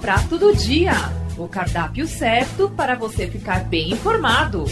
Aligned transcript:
Prato 0.00 0.38
do 0.38 0.56
Dia 0.56 0.92
o 1.38 1.46
cardápio 1.46 2.06
certo 2.06 2.70
para 2.70 2.94
você 2.94 3.26
ficar 3.26 3.64
bem 3.68 3.92
informado. 3.92 4.64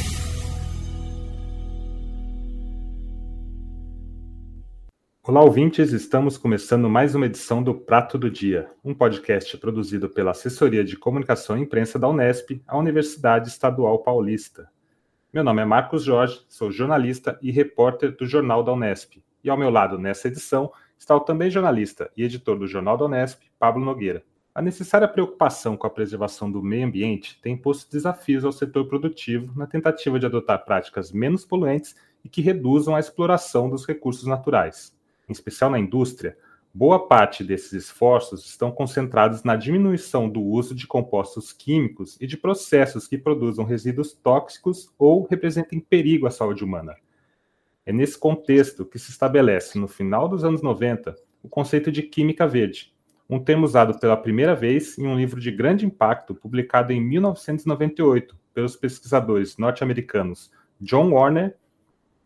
Olá, 5.22 5.42
ouvintes! 5.42 5.92
Estamos 5.92 6.38
começando 6.38 6.88
mais 6.88 7.14
uma 7.14 7.26
edição 7.26 7.62
do 7.62 7.74
Prato 7.74 8.16
do 8.16 8.30
Dia, 8.30 8.70
um 8.82 8.94
podcast 8.94 9.56
produzido 9.58 10.08
pela 10.08 10.30
Assessoria 10.30 10.82
de 10.82 10.96
Comunicação 10.96 11.58
e 11.58 11.62
Imprensa 11.62 11.98
da 11.98 12.08
Unesp, 12.08 12.62
a 12.66 12.78
Universidade 12.78 13.48
Estadual 13.48 13.98
Paulista. 13.98 14.70
Meu 15.30 15.44
nome 15.44 15.60
é 15.60 15.64
Marcos 15.66 16.04
Jorge, 16.04 16.40
sou 16.48 16.72
jornalista 16.72 17.38
e 17.42 17.50
repórter 17.50 18.16
do 18.16 18.26
Jornal 18.26 18.62
da 18.62 18.72
Unesp. 18.72 19.22
E 19.44 19.50
ao 19.50 19.58
meu 19.58 19.68
lado, 19.68 19.98
nessa 19.98 20.28
edição, 20.28 20.72
está 20.98 21.14
o 21.14 21.20
também 21.20 21.50
jornalista 21.50 22.10
e 22.16 22.24
editor 22.24 22.58
do 22.58 22.66
Jornal 22.66 22.96
da 22.96 23.04
Unesp, 23.04 23.42
Pablo 23.58 23.84
Nogueira. 23.84 24.24
A 24.58 24.60
necessária 24.60 25.06
preocupação 25.06 25.76
com 25.76 25.86
a 25.86 25.90
preservação 25.90 26.50
do 26.50 26.60
meio 26.60 26.84
ambiente 26.84 27.40
tem 27.40 27.56
posto 27.56 27.88
desafios 27.92 28.44
ao 28.44 28.50
setor 28.50 28.88
produtivo 28.88 29.56
na 29.56 29.68
tentativa 29.68 30.18
de 30.18 30.26
adotar 30.26 30.64
práticas 30.64 31.12
menos 31.12 31.44
poluentes 31.44 31.94
e 32.24 32.28
que 32.28 32.42
reduzam 32.42 32.96
a 32.96 32.98
exploração 32.98 33.70
dos 33.70 33.86
recursos 33.86 34.26
naturais. 34.26 34.92
Em 35.28 35.32
especial 35.32 35.70
na 35.70 35.78
indústria, 35.78 36.36
boa 36.74 37.06
parte 37.06 37.44
desses 37.44 37.72
esforços 37.72 38.46
estão 38.46 38.72
concentrados 38.72 39.44
na 39.44 39.54
diminuição 39.54 40.28
do 40.28 40.42
uso 40.42 40.74
de 40.74 40.88
compostos 40.88 41.52
químicos 41.52 42.20
e 42.20 42.26
de 42.26 42.36
processos 42.36 43.06
que 43.06 43.16
produzam 43.16 43.64
resíduos 43.64 44.12
tóxicos 44.12 44.92
ou 44.98 45.24
representem 45.24 45.78
perigo 45.78 46.26
à 46.26 46.32
saúde 46.32 46.64
humana. 46.64 46.96
É 47.86 47.92
nesse 47.92 48.18
contexto 48.18 48.84
que 48.84 48.98
se 48.98 49.12
estabelece, 49.12 49.78
no 49.78 49.86
final 49.86 50.28
dos 50.28 50.42
anos 50.42 50.62
90, 50.62 51.14
o 51.44 51.48
conceito 51.48 51.92
de 51.92 52.02
química 52.02 52.44
verde, 52.44 52.92
um 53.28 53.38
termo 53.38 53.64
usado 53.64 53.98
pela 53.98 54.16
primeira 54.16 54.54
vez 54.54 54.98
em 54.98 55.06
um 55.06 55.16
livro 55.16 55.38
de 55.38 55.50
grande 55.50 55.84
impacto 55.84 56.34
publicado 56.34 56.92
em 56.92 57.00
1998 57.00 58.34
pelos 58.54 58.74
pesquisadores 58.74 59.58
norte-americanos 59.58 60.50
John 60.80 61.12
Warner 61.12 61.56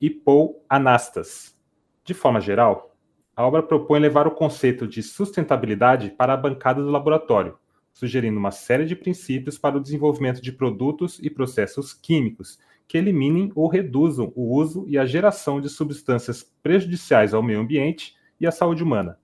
e 0.00 0.08
Paul 0.08 0.62
Anastas. 0.68 1.56
De 2.04 2.14
forma 2.14 2.40
geral, 2.40 2.94
a 3.34 3.44
obra 3.44 3.62
propõe 3.62 3.98
levar 3.98 4.26
o 4.26 4.32
conceito 4.32 4.86
de 4.86 5.02
sustentabilidade 5.02 6.10
para 6.10 6.34
a 6.34 6.36
bancada 6.36 6.82
do 6.82 6.90
laboratório, 6.90 7.58
sugerindo 7.92 8.38
uma 8.38 8.50
série 8.50 8.84
de 8.84 8.94
princípios 8.94 9.58
para 9.58 9.76
o 9.76 9.80
desenvolvimento 9.80 10.40
de 10.40 10.52
produtos 10.52 11.18
e 11.20 11.28
processos 11.28 11.92
químicos 11.92 12.58
que 12.86 12.98
eliminem 12.98 13.50
ou 13.54 13.68
reduzam 13.68 14.32
o 14.36 14.54
uso 14.54 14.84
e 14.86 14.98
a 14.98 15.06
geração 15.06 15.60
de 15.60 15.68
substâncias 15.68 16.42
prejudiciais 16.62 17.32
ao 17.32 17.42
meio 17.42 17.60
ambiente 17.60 18.14
e 18.38 18.46
à 18.46 18.50
saúde 18.50 18.82
humana, 18.82 19.18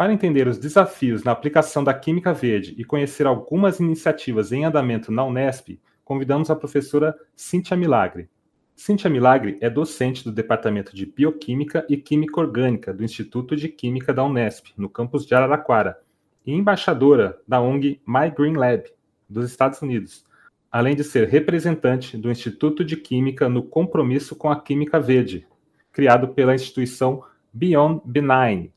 para 0.00 0.14
entender 0.14 0.48
os 0.48 0.56
desafios 0.56 1.24
na 1.24 1.30
aplicação 1.30 1.84
da 1.84 1.92
Química 1.92 2.32
Verde 2.32 2.74
e 2.78 2.86
conhecer 2.86 3.26
algumas 3.26 3.80
iniciativas 3.80 4.50
em 4.50 4.64
andamento 4.64 5.12
na 5.12 5.22
Unesp, 5.26 5.78
convidamos 6.02 6.48
a 6.48 6.56
professora 6.56 7.14
Cíntia 7.36 7.76
Milagre. 7.76 8.30
Cíntia 8.74 9.10
Milagre 9.10 9.58
é 9.60 9.68
docente 9.68 10.24
do 10.24 10.32
Departamento 10.32 10.96
de 10.96 11.04
Bioquímica 11.04 11.84
e 11.86 11.98
Química 11.98 12.40
Orgânica 12.40 12.94
do 12.94 13.04
Instituto 13.04 13.54
de 13.54 13.68
Química 13.68 14.10
da 14.10 14.24
Unesp, 14.24 14.68
no 14.74 14.88
campus 14.88 15.26
de 15.26 15.34
Araraquara, 15.34 15.98
e 16.46 16.54
embaixadora 16.54 17.38
da 17.46 17.60
ONG 17.60 18.00
My 18.06 18.30
Green 18.34 18.54
Lab, 18.54 18.84
dos 19.28 19.50
Estados 19.50 19.82
Unidos, 19.82 20.24
além 20.72 20.96
de 20.96 21.04
ser 21.04 21.28
representante 21.28 22.16
do 22.16 22.30
Instituto 22.30 22.82
de 22.82 22.96
Química 22.96 23.50
no 23.50 23.62
Compromisso 23.62 24.34
com 24.34 24.48
a 24.48 24.58
Química 24.58 24.98
Verde, 24.98 25.46
criado 25.92 26.28
pela 26.28 26.54
instituição 26.54 27.22
Beyond 27.52 28.00
Benign, 28.06 28.72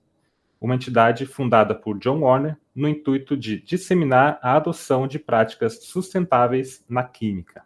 uma 0.64 0.76
entidade 0.76 1.26
fundada 1.26 1.76
por 1.76 2.00
John 2.00 2.22
Warner 2.22 2.56
no 2.74 2.88
intuito 2.88 3.36
de 3.36 3.60
disseminar 3.60 4.40
a 4.42 4.56
adoção 4.56 5.06
de 5.06 5.20
práticas 5.20 5.84
sustentáveis 5.84 6.86
na 6.88 7.04
química. 7.04 7.64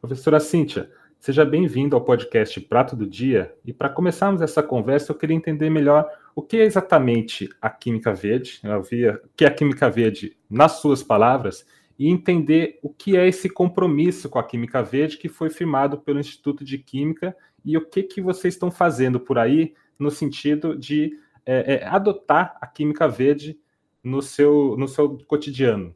Professora 0.00 0.38
Cíntia, 0.38 0.88
seja 1.18 1.44
bem-vinda 1.44 1.96
ao 1.96 2.04
podcast 2.04 2.60
Prato 2.60 2.94
do 2.94 3.04
Dia. 3.04 3.52
E 3.64 3.72
para 3.72 3.88
começarmos 3.88 4.40
essa 4.40 4.62
conversa, 4.62 5.10
eu 5.10 5.16
queria 5.16 5.34
entender 5.34 5.68
melhor 5.68 6.08
o 6.36 6.42
que 6.42 6.58
é 6.58 6.64
exatamente 6.64 7.48
a 7.60 7.68
Química 7.68 8.14
Verde, 8.14 8.60
eu 8.62 8.80
vi 8.80 9.08
o 9.08 9.20
que 9.36 9.44
é 9.44 9.48
a 9.48 9.54
Química 9.54 9.90
Verde 9.90 10.36
nas 10.48 10.72
suas 10.80 11.02
palavras, 11.02 11.66
e 11.98 12.08
entender 12.08 12.78
o 12.80 12.90
que 12.90 13.16
é 13.16 13.26
esse 13.26 13.48
compromisso 13.48 14.28
com 14.28 14.38
a 14.38 14.44
Química 14.44 14.84
Verde 14.84 15.16
que 15.16 15.28
foi 15.28 15.50
firmado 15.50 15.98
pelo 15.98 16.20
Instituto 16.20 16.62
de 16.62 16.78
Química 16.78 17.34
e 17.64 17.76
o 17.76 17.84
que, 17.84 18.04
que 18.04 18.20
vocês 18.20 18.54
estão 18.54 18.70
fazendo 18.70 19.18
por 19.18 19.36
aí 19.36 19.74
no 19.98 20.12
sentido 20.12 20.78
de 20.78 21.18
é, 21.46 21.74
é, 21.74 21.86
adotar 21.86 22.58
a 22.60 22.66
química 22.66 23.08
verde 23.08 23.58
no 24.02 24.20
seu, 24.20 24.76
no 24.76 24.88
seu 24.88 25.16
cotidiano? 25.26 25.94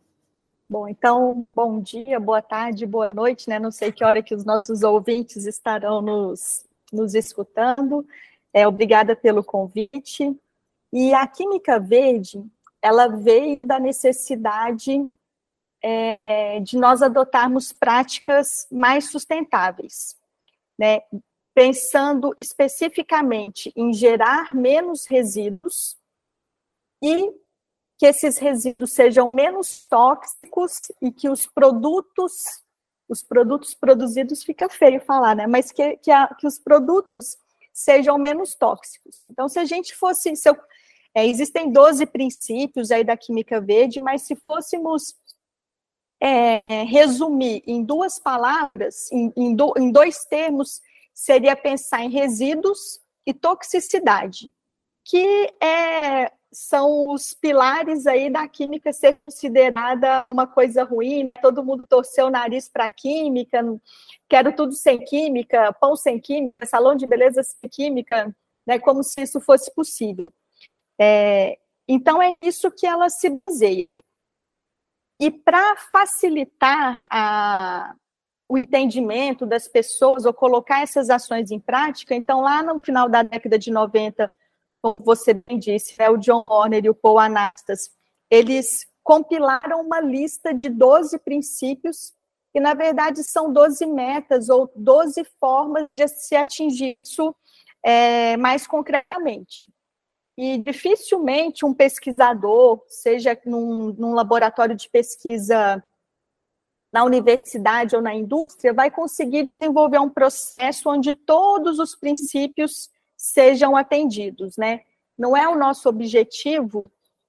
Bom, 0.69 0.87
então, 0.87 1.44
bom 1.53 1.81
dia, 1.81 2.21
boa 2.21 2.41
tarde, 2.41 2.87
boa 2.87 3.11
noite, 3.12 3.49
né? 3.49 3.59
Não 3.59 3.72
sei 3.72 3.91
que 3.91 4.05
hora 4.05 4.22
que 4.22 4.33
os 4.33 4.44
nossos 4.44 4.84
ouvintes 4.84 5.44
estarão 5.44 6.00
nos, 6.00 6.65
nos 6.93 7.15
escutando. 7.15 8.06
É, 8.53 8.69
obrigada 8.69 9.16
pelo 9.16 9.43
convite. 9.43 10.38
E 10.93 11.12
a 11.12 11.27
química 11.27 11.81
verde, 11.81 12.44
ela 12.81 13.09
veio 13.09 13.59
da 13.65 13.81
necessidade 13.81 15.05
é, 15.82 16.19
é 16.27 16.61
de 16.61 16.77
nós 16.77 17.03
adotarmos 17.03 17.72
práticas 17.72 18.69
mais 18.71 19.11
sustentáveis, 19.11 20.17
né? 20.78 21.00
Pensando 21.55 22.37
especificamente 22.41 23.72
em 23.77 23.93
gerar 23.93 24.55
menos 24.55 25.06
resíduos 25.06 25.97
e 27.03 27.33
que 27.99 28.06
esses 28.06 28.38
resíduos 28.38 28.93
sejam 28.93 29.31
menos 29.34 29.87
tóxicos 29.87 30.81
e 31.03 31.12
que 31.12 31.28
os 31.28 31.47
produtos, 31.47 32.62
os 33.09 33.22
produtos 33.22 33.75
produzidos, 33.75 34.43
fica 34.43 34.69
feio 34.69 35.00
falar, 35.00 35.37
né? 35.37 35.47
Mas 35.47 35.71
que, 35.71 35.97
que, 35.99 36.11
a, 36.11 36.28
que 36.28 36.47
os 36.47 36.59
produtos 36.59 37.37
sejam 37.72 38.17
menos 38.19 38.55
tóxicos. 38.55 39.22
Então, 39.28 39.49
se 39.49 39.59
a 39.59 39.65
gente 39.65 39.94
fosse. 39.94 40.34
Se 40.34 40.49
eu, 40.49 40.56
é, 41.15 41.27
existem 41.27 41.71
12 41.71 42.06
princípios 42.06 42.91
aí 42.91 43.05
da 43.05 43.17
química 43.17 43.61
verde, 43.61 44.00
mas 44.00 44.22
se 44.22 44.37
fôssemos 44.47 45.15
é, 46.22 46.62
resumir 46.84 47.62
em 47.67 47.82
duas 47.82 48.19
palavras, 48.19 49.11
em, 49.11 49.32
em, 49.37 49.55
do, 49.55 49.75
em 49.77 49.91
dois 49.91 50.25
termos, 50.25 50.81
seria 51.15 51.56
pensar 51.56 52.03
em 52.03 52.10
resíduos 52.10 53.00
e 53.26 53.34
toxicidade, 53.34 54.50
que 55.04 55.53
é, 55.62 56.32
são 56.53 57.09
os 57.09 57.32
pilares 57.32 58.06
aí 58.06 58.28
da 58.28 58.47
química 58.48 58.93
ser 58.93 59.19
considerada 59.25 60.26
uma 60.31 60.47
coisa 60.47 60.82
ruim. 60.82 61.25
Né? 61.25 61.31
Todo 61.41 61.65
mundo 61.65 61.87
torceu 61.88 62.26
o 62.26 62.31
nariz 62.31 62.69
para 62.69 62.87
a 62.87 62.94
química, 62.94 63.62
quero 64.28 64.54
tudo 64.54 64.72
sem 64.72 65.04
química, 65.04 65.72
pão 65.75 65.94
sem 65.94 66.19
química, 66.20 66.66
salão 66.66 66.94
de 66.94 67.06
beleza 67.06 67.43
sem 67.43 67.70
química, 67.70 68.34
né? 68.66 68.78
como 68.78 69.03
se 69.03 69.22
isso 69.22 69.41
fosse 69.41 69.72
possível. 69.75 70.26
É, 70.99 71.59
então, 71.88 72.20
é 72.22 72.34
isso 72.43 72.70
que 72.70 72.87
ela 72.87 73.09
se 73.09 73.41
baseia. 73.47 73.88
E 75.19 75.31
para 75.31 75.76
facilitar 75.76 77.00
a, 77.10 77.94
o 78.50 78.59
entendimento 78.59 79.47
das 79.47 79.69
pessoas 79.69 80.25
ou 80.25 80.34
colocar 80.34 80.83
essas 80.83 81.09
ações 81.09 81.53
em 81.53 81.61
prática. 81.61 82.16
Então, 82.16 82.41
lá 82.41 82.61
no 82.65 82.81
final 82.81 83.09
da 83.09 83.22
década 83.22 83.56
de 83.56 83.71
90, 83.71 84.28
como 84.83 84.97
você 84.99 85.34
bem 85.34 85.56
disse, 85.56 85.94
né, 85.97 86.11
o 86.11 86.16
John 86.16 86.43
Horner 86.49 86.84
e 86.84 86.91
o 86.91 86.94
Paul 86.94 87.21
Anastas, 87.21 87.93
eles 88.28 88.88
compilaram 89.05 89.81
uma 89.81 90.00
lista 90.00 90.53
de 90.53 90.69
12 90.69 91.16
princípios 91.21 92.12
que, 92.53 92.59
na 92.59 92.75
verdade, 92.75 93.22
são 93.22 93.53
12 93.53 93.87
metas 93.87 94.49
ou 94.49 94.69
12 94.75 95.22
formas 95.38 95.87
de 95.97 96.09
se 96.09 96.34
atingir 96.34 96.99
isso 97.05 97.32
é, 97.84 98.37
mais 98.37 98.67
concretamente. 98.67 99.72
E 100.37 100.59
dificilmente 100.59 101.65
um 101.65 101.72
pesquisador, 101.72 102.82
seja 102.88 103.41
num, 103.47 103.93
num 103.93 104.12
laboratório 104.12 104.75
de 104.75 104.91
pesquisa 104.91 105.81
na 106.92 107.04
universidade 107.04 107.94
ou 107.94 108.02
na 108.02 108.14
indústria, 108.14 108.72
vai 108.72 108.90
conseguir 108.90 109.50
desenvolver 109.58 109.98
um 109.98 110.08
processo 110.08 110.90
onde 110.90 111.14
todos 111.14 111.78
os 111.78 111.94
princípios 111.94 112.90
sejam 113.16 113.76
atendidos, 113.76 114.56
né? 114.56 114.81
Não 115.16 115.37
é 115.37 115.48
o 115.48 115.56
nosso 115.56 115.88
objetivo 115.88 116.84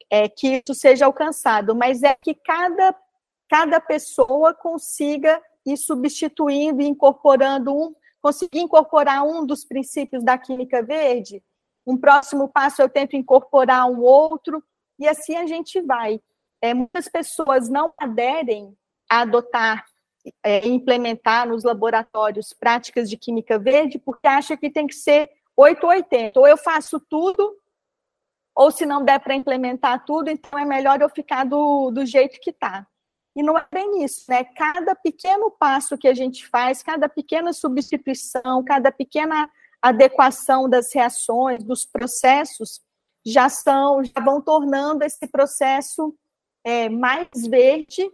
é 0.10 0.28
que 0.28 0.62
isso 0.66 0.78
seja 0.78 1.06
alcançado, 1.06 1.74
mas 1.74 2.04
é 2.04 2.16
que 2.16 2.34
cada, 2.34 2.94
cada 3.50 3.80
pessoa 3.80 4.54
consiga 4.54 5.42
ir 5.66 5.78
substituindo 5.78 6.82
e 6.82 6.88
incorporando 6.88 7.74
um, 7.74 7.96
conseguir 8.22 8.60
incorporar 8.60 9.24
um 9.24 9.46
dos 9.46 9.64
princípios 9.64 10.24
da 10.24 10.38
química 10.38 10.84
verde, 10.84 11.42
um 11.86 11.98
próximo 11.98 12.50
passo 12.50 12.82
eu 12.82 12.90
tento 12.90 13.16
incorporar 13.16 13.90
um 13.90 14.02
outro, 14.02 14.62
e 15.00 15.08
assim 15.08 15.36
a 15.36 15.48
gente 15.48 15.82
vai. 15.82 16.20
É, 16.62 16.74
muitas 16.74 17.08
pessoas 17.08 17.70
não 17.70 17.94
aderem 17.98 18.78
adotar 19.20 19.86
é, 20.44 20.68
implementar 20.68 21.48
nos 21.48 21.64
laboratórios 21.64 22.54
práticas 22.54 23.10
de 23.10 23.18
química 23.18 23.58
verde, 23.58 24.00
porque 24.00 24.28
acha 24.28 24.56
que 24.56 24.70
tem 24.70 24.88
que 24.88 24.96
ser 24.96 25.30
880. 25.58 26.40
Ou 26.40 26.48
eu 26.48 26.58
faço 26.58 27.00
tudo, 27.00 27.58
ou 28.56 28.72
se 28.72 28.86
não 28.86 29.04
der 29.04 29.20
para 29.20 29.36
implementar 29.36 30.06
tudo, 30.06 30.30
então 30.30 30.58
é 30.60 30.66
melhor 30.66 31.02
eu 31.02 31.10
ficar 31.10 31.44
do, 31.46 31.92
do 31.92 32.06
jeito 32.06 32.40
que 32.40 32.52
está. 32.52 32.86
E 33.36 33.42
não 33.42 33.58
é 33.58 33.66
bem 33.72 34.04
isso, 34.04 34.26
né? 34.30 34.44
Cada 34.44 34.94
pequeno 34.94 35.50
passo 35.52 35.98
que 35.98 36.08
a 36.08 36.14
gente 36.14 36.48
faz, 36.48 36.84
cada 36.84 37.08
pequena 37.08 37.54
substituição, 37.54 38.64
cada 38.64 38.92
pequena 38.92 39.50
adequação 39.82 40.70
das 40.70 40.94
reações, 40.94 41.64
dos 41.64 41.86
processos, 41.86 42.82
já 43.26 43.48
são, 43.48 44.04
já 44.04 44.22
vão 44.24 44.42
tornando 44.42 45.04
esse 45.04 45.26
processo 45.28 46.14
é, 46.64 46.90
mais 46.90 47.30
verde, 47.48 48.12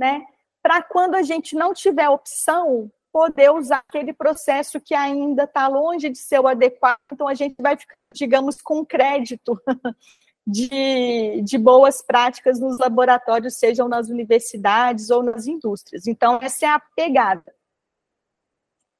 né? 0.00 0.26
Para 0.62 0.82
quando 0.82 1.14
a 1.14 1.22
gente 1.22 1.54
não 1.54 1.74
tiver 1.74 2.08
opção, 2.08 2.90
poder 3.12 3.50
usar 3.50 3.84
aquele 3.86 4.14
processo 4.14 4.80
que 4.80 4.94
ainda 4.94 5.44
está 5.44 5.68
longe 5.68 6.08
de 6.08 6.18
ser 6.18 6.40
o 6.40 6.48
adequado, 6.48 6.98
então 7.12 7.28
a 7.28 7.34
gente 7.34 7.54
vai 7.60 7.76
ficar, 7.76 7.96
digamos, 8.14 8.62
com 8.62 8.84
crédito 8.84 9.60
de, 10.46 11.42
de 11.42 11.58
boas 11.58 12.00
práticas 12.00 12.58
nos 12.58 12.78
laboratórios, 12.78 13.56
sejam 13.56 13.88
nas 13.88 14.08
universidades 14.08 15.10
ou 15.10 15.22
nas 15.22 15.46
indústrias. 15.46 16.06
Então, 16.06 16.38
essa 16.40 16.64
é 16.64 16.68
a 16.68 16.80
pegada. 16.96 17.54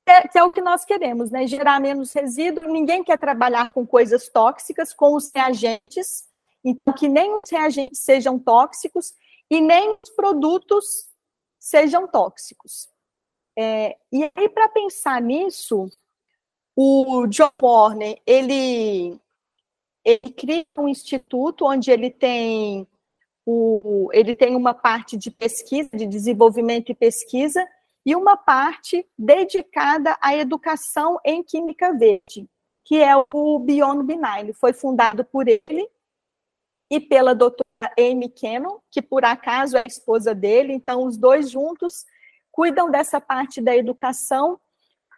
É, 0.06 0.26
que 0.26 0.38
é 0.38 0.44
o 0.44 0.50
que 0.50 0.60
nós 0.60 0.84
queremos, 0.84 1.30
né? 1.30 1.46
Gerar 1.46 1.80
menos 1.80 2.12
resíduo. 2.12 2.68
Ninguém 2.68 3.04
quer 3.04 3.18
trabalhar 3.18 3.70
com 3.70 3.86
coisas 3.86 4.28
tóxicas, 4.28 4.92
com 4.92 5.14
os 5.14 5.30
reagentes. 5.32 6.28
Então, 6.64 6.92
que 6.92 7.08
nem 7.08 7.32
os 7.32 7.48
reagentes 7.50 8.00
sejam 8.00 8.38
tóxicos 8.38 9.14
e 9.50 9.60
nem 9.60 9.90
os 10.02 10.10
produtos 10.10 11.10
sejam 11.58 12.06
tóxicos. 12.06 12.88
É, 13.58 13.96
e 14.12 14.30
aí, 14.34 14.48
para 14.48 14.68
pensar 14.68 15.20
nisso, 15.20 15.90
o 16.76 17.26
John 17.26 17.50
Warner, 17.60 18.20
ele 18.24 19.20
ele 20.02 20.32
cria 20.32 20.64
um 20.78 20.88
instituto 20.88 21.66
onde 21.66 21.90
ele 21.90 22.10
tem 22.10 22.86
o, 23.44 24.08
ele 24.12 24.34
tem 24.36 24.56
uma 24.56 24.72
parte 24.72 25.16
de 25.16 25.30
pesquisa, 25.30 25.90
de 25.92 26.06
desenvolvimento 26.06 26.90
e 26.90 26.94
pesquisa, 26.94 27.66
e 28.04 28.14
uma 28.14 28.36
parte 28.36 29.06
dedicada 29.18 30.16
à 30.22 30.34
educação 30.34 31.18
em 31.24 31.42
química 31.42 31.92
verde, 31.92 32.48
que 32.84 33.02
é 33.02 33.12
o 33.32 33.58
Beyond 33.58 34.04
Benign. 34.04 34.52
Foi 34.54 34.72
fundado 34.72 35.24
por 35.24 35.48
ele 35.48 35.88
e 36.90 36.98
pela 37.00 37.34
doutora 37.34 37.69
Amy 37.98 38.28
Cannon, 38.28 38.78
que 38.90 39.00
por 39.00 39.24
acaso 39.24 39.76
é 39.76 39.80
a 39.80 39.88
esposa 39.88 40.34
dele, 40.34 40.72
então 40.72 41.04
os 41.04 41.16
dois 41.16 41.50
juntos 41.50 42.04
cuidam 42.50 42.90
dessa 42.90 43.20
parte 43.20 43.60
da 43.60 43.76
educação 43.76 44.60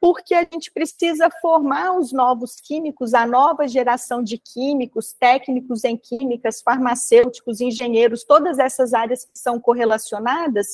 porque 0.03 0.35
a 0.35 0.43
gente 0.43 0.69
precisa 0.73 1.31
formar 1.41 1.97
os 1.97 2.13
novos 2.13 2.57
químicos, 2.57 3.15
a 3.15 3.25
nova 3.25 3.69
geração 3.69 4.21
de 4.21 4.37
químicos, 4.37 5.13
técnicos 5.13 5.85
em 5.85 5.97
químicas, 5.97 6.61
farmacêuticos, 6.61 7.61
engenheiros, 7.61 8.25
todas 8.25 8.59
essas 8.59 8.93
áreas 8.95 9.25
que 9.25 9.39
são 9.39 9.61
correlacionadas, 9.61 10.67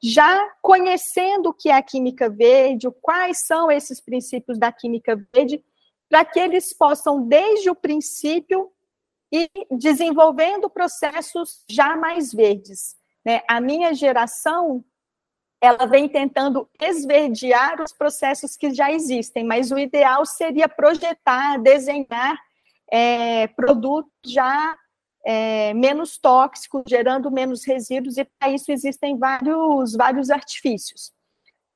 já 0.00 0.48
conhecendo 0.62 1.48
o 1.48 1.52
que 1.52 1.70
é 1.70 1.74
a 1.74 1.82
química 1.82 2.30
verde, 2.30 2.88
quais 3.00 3.44
são 3.44 3.68
esses 3.68 4.00
princípios 4.00 4.56
da 4.56 4.70
química 4.70 5.20
verde, 5.34 5.60
para 6.08 6.24
que 6.24 6.38
eles 6.38 6.72
possam, 6.72 7.26
desde 7.26 7.68
o 7.68 7.74
princípio, 7.74 8.70
ir 9.32 9.50
desenvolvendo 9.70 10.68
processos 10.68 11.64
já 11.68 11.96
mais 11.96 12.32
verdes. 12.32 12.94
Né? 13.24 13.40
A 13.48 13.60
minha 13.60 13.94
geração 13.94 14.84
ela 15.62 15.86
vem 15.86 16.08
tentando 16.08 16.68
esverdear 16.80 17.80
os 17.80 17.92
processos 17.92 18.56
que 18.56 18.74
já 18.74 18.90
existem, 18.90 19.44
mas 19.44 19.70
o 19.70 19.78
ideal 19.78 20.26
seria 20.26 20.68
projetar, 20.68 21.56
desenhar 21.58 22.36
é, 22.90 23.46
produtos 23.46 24.10
já 24.26 24.76
é, 25.24 25.72
menos 25.72 26.18
tóxicos, 26.18 26.82
gerando 26.88 27.30
menos 27.30 27.64
resíduos, 27.64 28.18
e 28.18 28.24
para 28.24 28.50
isso 28.50 28.72
existem 28.72 29.16
vários, 29.16 29.94
vários 29.94 30.30
artifícios. 30.30 31.12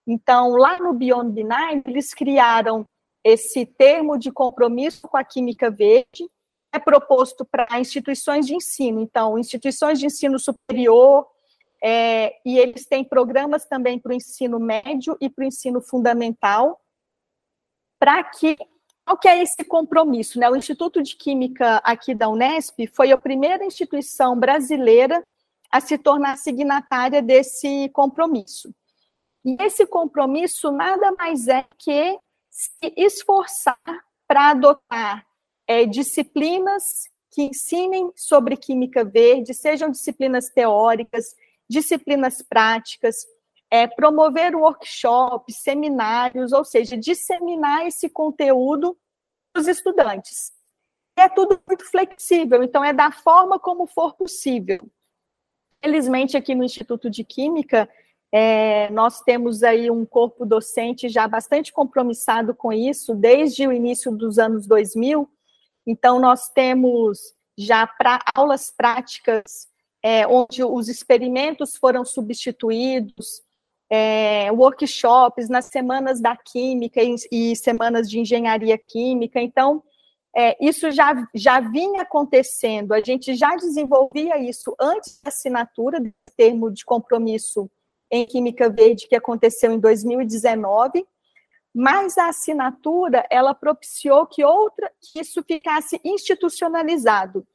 Então, 0.05 0.51
lá 0.57 0.79
no 0.79 0.93
Beyond 0.93 1.33
Benign, 1.33 1.83
eles 1.87 2.13
criaram 2.13 2.85
esse 3.25 3.65
termo 3.65 4.19
de 4.19 4.33
compromisso 4.33 5.07
com 5.09 5.17
a 5.17 5.25
química 5.25 5.71
verde, 5.71 6.29
é 6.77 6.79
proposto 6.79 7.45
para 7.45 7.81
instituições 7.81 8.47
de 8.47 8.55
ensino. 8.55 9.01
Então, 9.01 9.39
instituições 9.39 9.99
de 9.99 10.07
ensino 10.07 10.39
superior, 10.39 11.27
é, 11.83 12.39
e 12.45 12.59
eles 12.59 12.87
têm 12.87 13.05
programas 13.05 13.65
também 13.65 13.99
para 13.99 14.11
o 14.11 14.15
ensino 14.15 14.59
médio 14.59 15.17
e 15.21 15.29
para 15.29 15.45
o 15.45 15.47
ensino 15.47 15.81
fundamental, 15.81 16.81
para 17.99 18.23
que 18.25 18.57
qual 19.05 19.17
que 19.17 19.29
é 19.29 19.41
esse 19.41 19.65
compromisso? 19.65 20.39
Né? 20.41 20.51
O 20.51 20.57
Instituto 20.57 21.01
de 21.01 21.15
Química 21.15 21.77
aqui 21.85 22.13
da 22.13 22.29
Unesp 22.29 22.89
foi 22.93 23.13
a 23.13 23.17
primeira 23.17 23.65
instituição 23.65 24.37
brasileira 24.37 25.23
a 25.71 25.81
se 25.81 25.97
tornar 25.97 26.37
signatária 26.37 27.23
desse 27.23 27.89
compromisso. 27.91 28.75
E 29.45 29.57
esse 29.61 29.87
compromisso 29.87 30.73
nada 30.73 31.13
mais 31.13 31.47
é 31.47 31.65
que 31.79 32.19
se 32.51 32.93
esforçar 32.97 33.79
para 34.27 34.51
adotar 34.51 35.26
é, 35.67 35.85
disciplinas 35.85 37.09
que 37.31 37.43
ensinem 37.43 38.11
sobre 38.15 38.57
química 38.57 39.05
verde, 39.05 39.53
sejam 39.53 39.91
disciplinas 39.91 40.49
teóricas, 40.49 41.35
disciplinas 41.69 42.43
práticas, 42.43 43.27
é, 43.71 43.87
promover 43.87 44.55
workshops, 44.55 45.59
seminários, 45.59 46.53
ou 46.53 46.65
seja, 46.65 46.97
disseminar 46.97 47.87
esse 47.87 48.09
conteúdo 48.09 48.97
para 49.53 49.61
os 49.61 49.69
estudantes. 49.69 50.53
É 51.19 51.29
tudo 51.29 51.61
muito 51.67 51.85
flexível, 51.91 52.63
então 52.63 52.85
é 52.85 52.93
da 52.93 53.11
forma 53.11 53.59
como 53.59 53.87
for 53.87 54.15
possível. 54.15 54.89
Felizmente, 55.83 56.37
aqui 56.37 56.55
no 56.55 56.65
Instituto 56.65 57.11
de 57.11 57.25
Química, 57.25 57.89
é, 58.33 58.91
nós 58.91 59.21
temos 59.23 59.63
aí 59.63 59.91
um 59.91 60.05
corpo 60.05 60.45
docente 60.45 61.09
já 61.09 61.27
bastante 61.27 61.73
compromissado 61.73 62.55
com 62.55 62.73
isso, 62.73 63.15
desde 63.15 63.67
o 63.67 63.73
início 63.73 64.11
dos 64.13 64.39
anos 64.39 64.67
2000. 64.67 65.29
Então, 65.87 66.19
nós 66.19 66.49
temos 66.49 67.19
já 67.57 67.87
para 67.87 68.21
aulas 68.35 68.71
práticas 68.71 69.69
é, 70.03 70.27
onde 70.27 70.63
os 70.63 70.89
experimentos 70.89 71.77
foram 71.77 72.05
substituídos, 72.05 73.43
é, 73.89 74.51
workshops 74.53 75.49
nas 75.49 75.67
semanas 75.67 76.21
da 76.21 76.37
química 76.37 77.01
e, 77.03 77.15
e 77.31 77.57
semanas 77.57 78.11
de 78.11 78.19
engenharia 78.19 78.77
química. 78.77 79.41
Então, 79.41 79.83
é, 80.37 80.57
isso 80.61 80.91
já, 80.91 81.15
já 81.35 81.61
vinha 81.61 82.03
acontecendo, 82.03 82.93
a 82.93 83.01
gente 83.01 83.35
já 83.35 83.57
desenvolvia 83.57 84.39
isso 84.39 84.77
antes 84.79 85.19
da 85.23 85.31
assinatura 85.31 85.99
do 85.99 86.13
termo 86.37 86.71
de 86.71 86.85
compromisso 86.85 87.71
em 88.11 88.27
Química 88.27 88.69
Verde, 88.69 89.09
que 89.09 89.17
aconteceu 89.17 89.73
em 89.73 89.79
2019, 89.81 91.07
mas 91.79 92.17
a 92.17 92.29
assinatura, 92.29 93.27
ela 93.31 93.55
propiciou 93.55 94.27
que 94.27 94.43
outra, 94.43 94.91
que 94.99 95.21
isso 95.21 95.43
ficasse 95.43 96.01
institucionalizado. 96.03 97.47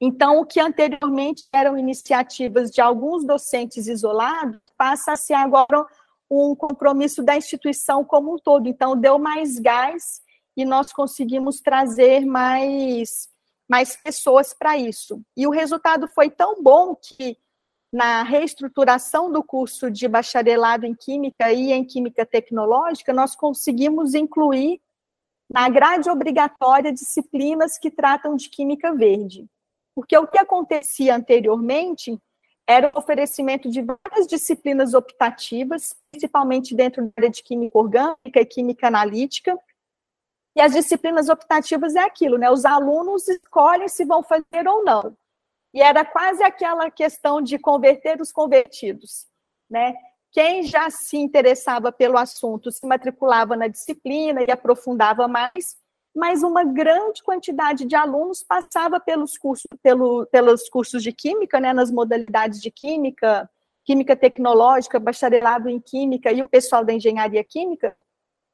Então, 0.00 0.38
o 0.38 0.46
que 0.46 0.60
anteriormente 0.60 1.48
eram 1.52 1.76
iniciativas 1.76 2.70
de 2.70 2.80
alguns 2.80 3.26
docentes 3.26 3.88
isolados, 3.88 4.60
passa 4.76 5.10
a 5.10 5.16
ser 5.16 5.34
agora 5.34 5.84
um 6.30 6.54
compromisso 6.54 7.20
da 7.20 7.36
instituição 7.36 8.04
como 8.04 8.32
um 8.32 8.38
todo. 8.38 8.68
Então, 8.68 8.96
deu 8.96 9.18
mais 9.18 9.58
gás 9.58 10.22
e 10.56 10.64
nós 10.64 10.92
conseguimos 10.92 11.60
trazer 11.60 12.24
mais, 12.24 13.28
mais 13.68 13.96
pessoas 13.96 14.54
para 14.54 14.76
isso. 14.78 15.20
E 15.36 15.48
o 15.48 15.50
resultado 15.50 16.06
foi 16.14 16.30
tão 16.30 16.62
bom 16.62 16.94
que, 16.94 17.36
na 17.92 18.22
reestruturação 18.22 19.30
do 19.30 19.42
curso 19.42 19.90
de 19.90 20.08
bacharelado 20.08 20.86
em 20.86 20.94
Química 20.94 21.52
e 21.52 21.72
em 21.72 21.84
Química 21.84 22.24
Tecnológica, 22.24 23.12
nós 23.12 23.36
conseguimos 23.36 24.14
incluir 24.14 24.80
na 25.52 25.68
grade 25.68 26.08
obrigatória 26.08 26.90
disciplinas 26.90 27.78
que 27.78 27.90
tratam 27.90 28.34
de 28.34 28.48
Química 28.48 28.94
Verde. 28.94 29.46
Porque 29.94 30.16
o 30.16 30.26
que 30.26 30.38
acontecia 30.38 31.14
anteriormente 31.14 32.18
era 32.66 32.90
o 32.94 32.98
oferecimento 32.98 33.70
de 33.70 33.82
várias 33.82 34.26
disciplinas 34.26 34.94
optativas, 34.94 35.94
principalmente 36.10 36.74
dentro 36.74 37.04
da 37.04 37.12
área 37.18 37.30
de 37.30 37.42
química 37.42 37.78
orgânica 37.78 38.40
e 38.40 38.46
química 38.46 38.86
analítica. 38.86 39.58
E 40.56 40.60
as 40.60 40.72
disciplinas 40.72 41.28
optativas 41.28 41.94
é 41.94 42.00
aquilo, 42.00 42.38
né? 42.38 42.50
Os 42.50 42.64
alunos 42.64 43.28
escolhem 43.28 43.88
se 43.88 44.04
vão 44.04 44.22
fazer 44.22 44.66
ou 44.66 44.84
não. 44.84 45.14
E 45.72 45.80
era 45.80 46.04
quase 46.04 46.42
aquela 46.42 46.90
questão 46.90 47.40
de 47.40 47.58
converter 47.58 48.20
os 48.20 48.30
convertidos, 48.30 49.26
né? 49.70 49.94
Quem 50.30 50.62
já 50.62 50.88
se 50.88 51.16
interessava 51.18 51.92
pelo 51.92 52.16
assunto 52.16 52.70
se 52.70 52.86
matriculava 52.86 53.54
na 53.54 53.68
disciplina 53.68 54.42
e 54.42 54.50
aprofundava 54.50 55.28
mais, 55.28 55.76
mas 56.14 56.42
uma 56.42 56.64
grande 56.64 57.22
quantidade 57.22 57.84
de 57.84 57.94
alunos 57.94 58.42
passava 58.42 58.98
pelos 58.98 59.36
cursos, 59.36 59.66
pelo, 59.82 60.26
pelos 60.26 60.68
cursos 60.70 61.02
de 61.02 61.12
química, 61.12 61.60
né, 61.60 61.72
nas 61.74 61.90
modalidades 61.90 62.60
de 62.60 62.70
química, 62.70 63.48
química 63.84 64.16
tecnológica, 64.16 64.98
bacharelado 64.98 65.68
em 65.68 65.78
química 65.78 66.32
e 66.32 66.40
o 66.40 66.48
pessoal 66.48 66.82
da 66.82 66.94
engenharia 66.94 67.44
química, 67.44 67.94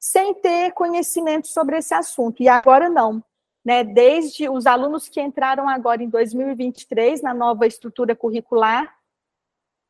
sem 0.00 0.34
ter 0.34 0.72
conhecimento 0.72 1.46
sobre 1.46 1.78
esse 1.78 1.94
assunto. 1.94 2.42
E 2.42 2.48
agora 2.48 2.88
não. 2.88 3.22
Né, 3.64 3.84
desde 3.84 4.48
os 4.48 4.66
alunos 4.66 5.08
que 5.08 5.20
entraram 5.20 5.68
agora 5.68 6.02
em 6.02 6.08
2023 6.08 7.20
na 7.20 7.34
nova 7.34 7.66
estrutura 7.66 8.16
curricular, 8.16 8.96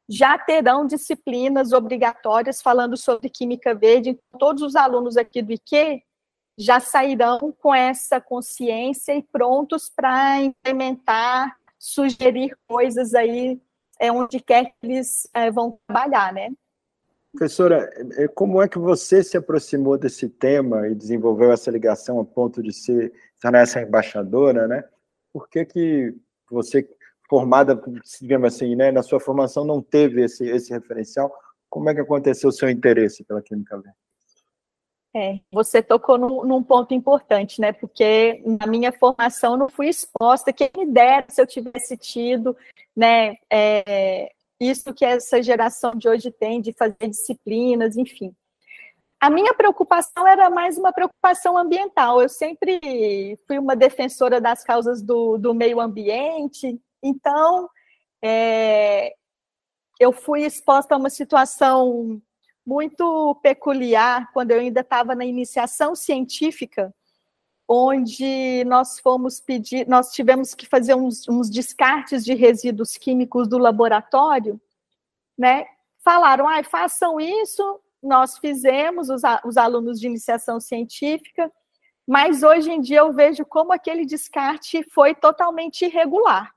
já 0.09 0.39
terão 0.39 0.87
disciplinas 0.87 1.73
obrigatórias 1.73 2.63
falando 2.63 2.97
sobre 2.97 3.29
química 3.29 3.75
verde. 3.75 4.11
Então, 4.11 4.39
todos 4.39 4.63
os 4.63 4.75
alunos 4.75 5.17
aqui 5.17 5.43
do 5.43 5.53
IQ 5.53 6.03
já 6.59 6.81
sairão 6.81 7.55
com 7.61 7.73
essa 7.75 8.21
consciência 8.21 9.15
e 9.15 9.23
prontos 9.23 9.93
para 9.95 10.43
implementar, 10.43 11.57
sugerir 11.79 12.57
coisas 12.67 13.15
aí 13.15 13.61
é, 14.01 14.11
onde 14.11 14.41
quer 14.41 14.65
que 14.67 14.75
eles 14.83 15.29
é, 15.33 15.51
vão 15.51 15.79
trabalhar, 15.87 16.33
né? 16.33 16.51
Professora, 17.33 17.89
é, 18.17 18.27
como 18.27 18.61
é 18.61 18.69
que 18.69 18.79
você 18.79 19.23
se 19.23 19.37
aproximou 19.37 19.99
desse 19.99 20.29
tema 20.29 20.89
e 20.89 20.95
desenvolveu 20.95 21.53
essa 21.53 21.71
ligação 21.71 22.19
a 22.19 22.25
ponto 22.25 22.63
de 22.63 22.73
ser 22.73 23.13
tornar 23.41 23.61
essa 23.61 23.81
embaixadora, 23.81 24.67
né? 24.67 24.85
Por 25.33 25.49
que 25.49 25.65
que 25.65 26.15
você, 26.51 26.89
formada, 27.29 27.81
digamos 28.21 28.55
assim, 28.55 28.75
né, 28.75 28.91
na 28.91 29.03
sua 29.03 29.21
formação 29.21 29.65
não 29.65 29.83
teve 29.83 30.23
esse, 30.23 30.49
esse 30.49 30.73
referencial? 30.73 31.33
Como 31.69 31.89
é 31.91 31.95
que 31.95 32.01
aconteceu 32.01 32.49
o 32.49 32.53
seu 32.53 32.69
interesse 32.69 33.25
pela 33.25 33.43
Química? 33.43 33.83
É, 35.15 35.41
você 35.51 35.83
tocou 35.83 36.19
num, 36.19 36.45
num, 36.45 36.63
ponto 36.63 36.95
importante, 36.95 37.61
né? 37.61 37.73
Porque 37.73 38.43
na 38.61 38.67
minha 38.67 38.93
formação 38.93 39.57
não 39.57 39.69
fui 39.69 39.89
exposta. 39.89 40.53
Quem 40.53 40.71
me 40.77 40.87
dera 40.87 41.27
se 41.29 41.41
eu 41.41 41.47
tivesse 41.47 41.97
tido, 41.97 42.57
né? 42.97 43.37
É, 43.51 44.31
isso 44.61 44.93
que 44.93 45.05
essa 45.05 45.43
geração 45.43 45.93
de 45.95 46.09
hoje 46.09 46.31
tem 46.31 46.61
de 46.61 46.73
fazer 46.73 47.09
disciplinas, 47.09 47.97
enfim. 47.97 48.35
A 49.21 49.29
minha 49.31 49.53
preocupação 49.53 50.27
era 50.27 50.49
mais 50.49 50.79
uma 50.79 50.93
preocupação 50.93 51.59
ambiental. 51.59 52.23
Eu 52.23 52.29
sempre 52.29 53.37
fui 53.47 53.59
uma 53.59 53.75
defensora 53.75 54.41
das 54.41 54.63
causas 54.63 55.03
do, 55.03 55.37
do 55.39 55.53
meio 55.53 55.81
ambiente, 55.81 56.81
então 57.03 57.69
é, 58.23 59.13
eu 59.99 60.13
fui 60.13 60.43
exposta 60.45 60.95
a 60.95 60.99
uma 60.99 61.11
situação 61.11 62.23
muito 62.65 63.35
peculiar 63.43 64.31
quando 64.33 64.53
eu 64.53 64.61
ainda 64.61 64.83
estava 64.83 65.15
na 65.15 65.25
iniciação 65.25 65.97
científica, 65.97 66.95
onde 67.67 68.63
nós 68.67 69.01
fomos 69.01 69.41
pedir, 69.41 69.89
nós 69.89 70.13
tivemos 70.13 70.55
que 70.55 70.67
fazer 70.67 70.95
uns, 70.95 71.27
uns 71.29 71.51
descartes 71.51 72.25
de 72.25 72.35
resíduos 72.35 72.97
químicos 72.97 73.49
do 73.49 73.59
laboratório, 73.59 74.61
né? 75.37 75.67
Falaram, 76.05 76.49
ah, 76.49 76.63
façam 76.63 77.19
isso, 77.19 77.81
nós 78.03 78.39
fizemos, 78.39 79.09
os, 79.11 79.23
os 79.45 79.57
alunos 79.57 79.99
de 79.99 80.07
iniciação 80.07 80.61
científica, 80.61 81.51
mas 82.07 82.43
hoje 82.43 82.71
em 82.71 82.81
dia 82.81 83.01
eu 83.01 83.13
vejo 83.13 83.45
como 83.45 83.73
aquele 83.73 84.07
descarte 84.07 84.83
foi 84.91 85.15
totalmente 85.15 85.85
irregular. 85.85 86.51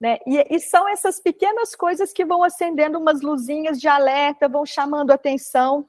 Né? 0.00 0.18
E, 0.26 0.56
e, 0.56 0.60
são 0.60 0.88
essas 0.88 1.20
pequenas 1.20 1.76
coisas 1.76 2.12
que 2.12 2.24
vão 2.24 2.42
acendendo 2.42 2.98
umas 2.98 3.22
luzinhas 3.22 3.80
de 3.80 3.86
alerta, 3.86 4.48
vão 4.48 4.66
chamando 4.66 5.12
atenção. 5.12 5.88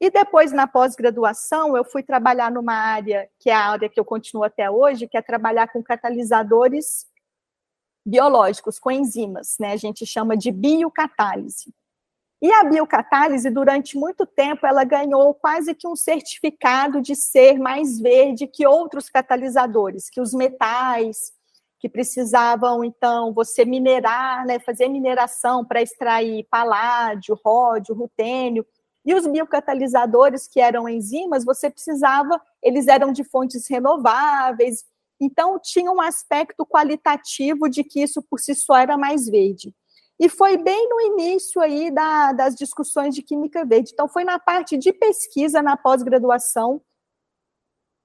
E 0.00 0.10
depois, 0.10 0.52
na 0.52 0.66
pós-graduação, 0.66 1.76
eu 1.76 1.84
fui 1.84 2.02
trabalhar 2.02 2.50
numa 2.50 2.74
área, 2.74 3.30
que 3.38 3.50
é 3.50 3.54
a 3.54 3.70
área 3.70 3.88
que 3.88 4.00
eu 4.00 4.04
continuo 4.04 4.42
até 4.42 4.68
hoje, 4.68 5.06
que 5.06 5.16
é 5.16 5.22
trabalhar 5.22 5.68
com 5.68 5.80
catalisadores 5.80 7.06
biológicos, 8.04 8.80
com 8.80 8.90
enzimas, 8.90 9.56
né? 9.60 9.72
A 9.72 9.76
gente 9.76 10.04
chama 10.04 10.36
de 10.36 10.50
biocatálise. 10.50 11.72
E 12.42 12.52
a 12.52 12.64
biocatálise, 12.64 13.48
durante 13.50 13.96
muito 13.96 14.26
tempo, 14.26 14.66
ela 14.66 14.82
ganhou 14.82 15.32
quase 15.32 15.76
que 15.76 15.86
um 15.86 15.94
certificado 15.94 17.00
de 17.00 17.14
ser 17.14 17.56
mais 17.56 18.00
verde 18.00 18.48
que 18.48 18.66
outros 18.66 19.08
catalisadores, 19.08 20.10
que 20.10 20.20
os 20.20 20.34
metais, 20.34 21.32
que 21.78 21.88
precisavam, 21.88 22.82
então, 22.82 23.32
você 23.32 23.64
minerar, 23.64 24.44
né, 24.44 24.58
fazer 24.58 24.88
mineração 24.88 25.64
para 25.64 25.82
extrair 25.82 26.44
paládio, 26.50 27.38
ródio, 27.44 27.94
rutênio. 27.94 28.66
E 29.06 29.14
os 29.14 29.24
biocatalisadores, 29.24 30.48
que 30.48 30.60
eram 30.60 30.88
enzimas, 30.88 31.44
você 31.44 31.70
precisava, 31.70 32.40
eles 32.60 32.88
eram 32.88 33.12
de 33.12 33.22
fontes 33.22 33.68
renováveis, 33.68 34.84
então 35.20 35.60
tinha 35.60 35.92
um 35.92 36.00
aspecto 36.00 36.66
qualitativo 36.66 37.68
de 37.68 37.84
que 37.84 38.02
isso 38.02 38.20
por 38.20 38.40
si 38.40 38.56
só 38.56 38.76
era 38.76 38.98
mais 38.98 39.28
verde. 39.28 39.72
E 40.22 40.28
foi 40.28 40.56
bem 40.56 40.88
no 40.88 41.00
início 41.00 41.60
aí 41.60 41.90
da, 41.90 42.30
das 42.30 42.54
discussões 42.54 43.12
de 43.12 43.24
química 43.24 43.64
verde. 43.64 43.90
Então, 43.92 44.06
foi 44.06 44.22
na 44.22 44.38
parte 44.38 44.78
de 44.78 44.92
pesquisa, 44.92 45.60
na 45.60 45.76
pós-graduação, 45.76 46.80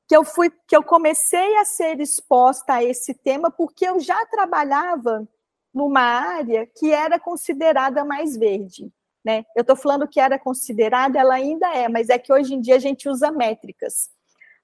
que 0.08 0.18
eu 0.18 0.24
fui 0.24 0.50
que 0.68 0.76
eu 0.76 0.82
comecei 0.82 1.56
a 1.58 1.64
ser 1.64 2.02
exposta 2.02 2.74
a 2.74 2.84
esse 2.84 3.14
tema 3.14 3.52
porque 3.52 3.86
eu 3.86 4.00
já 4.00 4.18
trabalhava 4.26 5.30
numa 5.72 6.02
área 6.02 6.66
que 6.66 6.92
era 6.92 7.20
considerada 7.20 8.04
mais 8.04 8.36
verde, 8.36 8.92
né? 9.24 9.46
Eu 9.56 9.62
estou 9.62 9.76
falando 9.76 10.08
que 10.08 10.20
era 10.20 10.40
considerada, 10.40 11.20
ela 11.20 11.36
ainda 11.36 11.72
é, 11.72 11.88
mas 11.88 12.10
é 12.10 12.18
que 12.18 12.34
hoje 12.34 12.56
em 12.56 12.60
dia 12.60 12.78
a 12.78 12.80
gente 12.80 13.08
usa 13.08 13.30
métricas. 13.30 14.10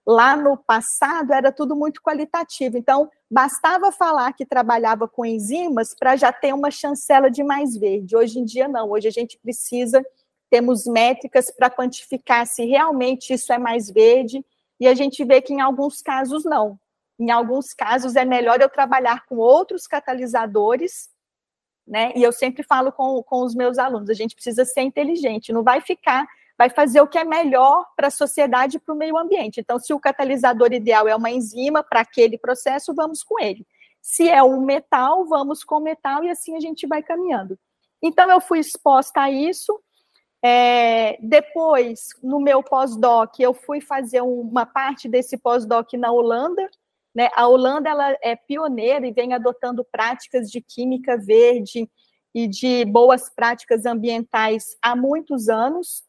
Lá 0.06 0.36
no 0.36 0.58
passado 0.58 1.34
era 1.34 1.52
tudo 1.52 1.76
muito 1.76 2.02
qualitativo, 2.02 2.78
então 2.78 3.10
bastava 3.32 3.92
falar 3.92 4.34
que 4.34 4.46
trabalhava 4.46 5.08
com 5.08 5.26
enzimas 5.26 5.96
para 5.98 6.16
já 6.18 6.32
ter 6.32 6.54
uma 6.54 6.70
chancela 6.70 7.32
de 7.32 7.44
mais 7.44 7.78
verde. 7.78 8.16
Hoje 8.16 8.40
em 8.40 8.44
dia 8.44 8.68
não, 8.68 8.92
hoje 8.92 9.08
a 9.08 9.12
gente 9.12 9.38
precisa 9.38 10.04
temos 10.54 10.86
métricas 10.86 11.50
para 11.50 11.68
quantificar 11.68 12.46
se 12.46 12.64
realmente 12.64 13.34
isso 13.34 13.52
é 13.52 13.58
mais 13.58 13.90
verde 13.90 14.46
e 14.80 14.88
a 14.88 14.94
gente 14.94 15.26
vê 15.26 15.42
que 15.42 15.52
em 15.52 15.62
alguns 15.62 16.00
casos 16.00 16.46
não. 16.46 16.80
Em 17.20 17.32
alguns 17.32 17.74
casos 17.74 18.16
é 18.16 18.24
melhor 18.24 18.62
eu 18.62 18.70
trabalhar 18.70 19.26
com 19.26 19.38
outros 19.38 19.88
catalisadores, 19.88 21.10
né? 21.88 22.14
E 22.16 22.22
eu 22.22 22.32
sempre 22.32 22.62
falo 22.62 22.92
com, 22.92 23.24
com 23.24 23.44
os 23.44 23.56
meus 23.56 23.80
alunos, 23.80 24.12
a 24.12 24.14
gente 24.14 24.36
precisa 24.36 24.64
ser 24.64 24.82
inteligente, 24.82 25.52
não 25.52 25.64
vai 25.64 25.82
ficar, 25.82 26.28
vai 26.64 26.70
fazer 26.70 27.02
o 27.02 27.08
que 27.08 27.18
é 27.18 27.26
melhor 27.26 27.86
para 27.94 28.08
a 28.08 28.12
sociedade 28.12 28.78
e 28.78 28.80
para 28.80 28.94
o 28.94 28.98
meio 28.98 29.18
ambiente. 29.18 29.60
Então, 29.60 29.78
se 29.78 29.94
o 29.94 30.00
catalisador 30.00 30.72
ideal 30.72 31.06
é 31.10 31.16
uma 31.16 31.30
enzima 31.30 31.84
para 31.84 32.00
aquele 32.00 32.38
processo, 32.38 32.94
vamos 32.96 33.22
com 33.22 33.38
ele. 33.38 33.68
Se 34.02 34.30
é 34.30 34.42
um 34.42 34.62
metal, 34.62 35.26
vamos 35.26 35.62
com 35.62 35.76
o 35.76 35.84
metal 35.84 36.24
e 36.24 36.30
assim 36.30 36.56
a 36.56 36.62
gente 36.62 36.88
vai 36.88 37.04
caminhando. 37.04 37.60
Então, 38.02 38.32
eu 38.32 38.40
fui 38.40 38.60
exposta 38.60 39.24
a 39.24 39.30
isso, 39.30 39.78
é, 40.42 41.18
depois, 41.22 42.08
no 42.22 42.40
meu 42.40 42.64
pós-doc, 42.64 43.38
eu 43.40 43.54
fui 43.54 43.82
fazer 43.82 44.22
uma 44.22 44.66
parte 44.66 45.10
desse 45.10 45.38
pós-doc 45.38 45.92
na 45.94 46.14
Holanda. 46.14 46.70
Né? 47.14 47.30
A 47.36 47.46
Holanda 47.46 47.90
ela 47.90 48.18
é 48.22 48.38
pioneira 48.38 49.06
e 49.06 49.12
vem 49.12 49.34
adotando 49.34 49.84
práticas 49.84 50.50
de 50.50 50.62
química 50.62 51.18
verde 51.18 51.90
e 52.34 52.48
de 52.48 52.86
boas 52.86 53.30
práticas 53.30 53.86
ambientais 53.86 54.78
há 54.82 54.96
muitos 54.96 55.50
anos. 55.50 56.04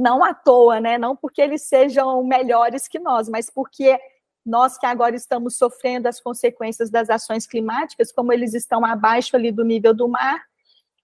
Não 0.00 0.24
à 0.24 0.32
toa, 0.32 0.80
né? 0.80 0.96
não 0.96 1.14
porque 1.14 1.42
eles 1.42 1.64
sejam 1.64 2.24
melhores 2.24 2.88
que 2.88 2.98
nós, 2.98 3.28
mas 3.28 3.50
porque 3.50 4.00
nós 4.46 4.78
que 4.78 4.86
agora 4.86 5.14
estamos 5.14 5.58
sofrendo 5.58 6.08
as 6.08 6.18
consequências 6.18 6.90
das 6.90 7.10
ações 7.10 7.46
climáticas, 7.46 8.10
como 8.10 8.32
eles 8.32 8.54
estão 8.54 8.82
abaixo 8.82 9.36
ali 9.36 9.52
do 9.52 9.62
nível 9.62 9.92
do 9.92 10.08
mar, 10.08 10.42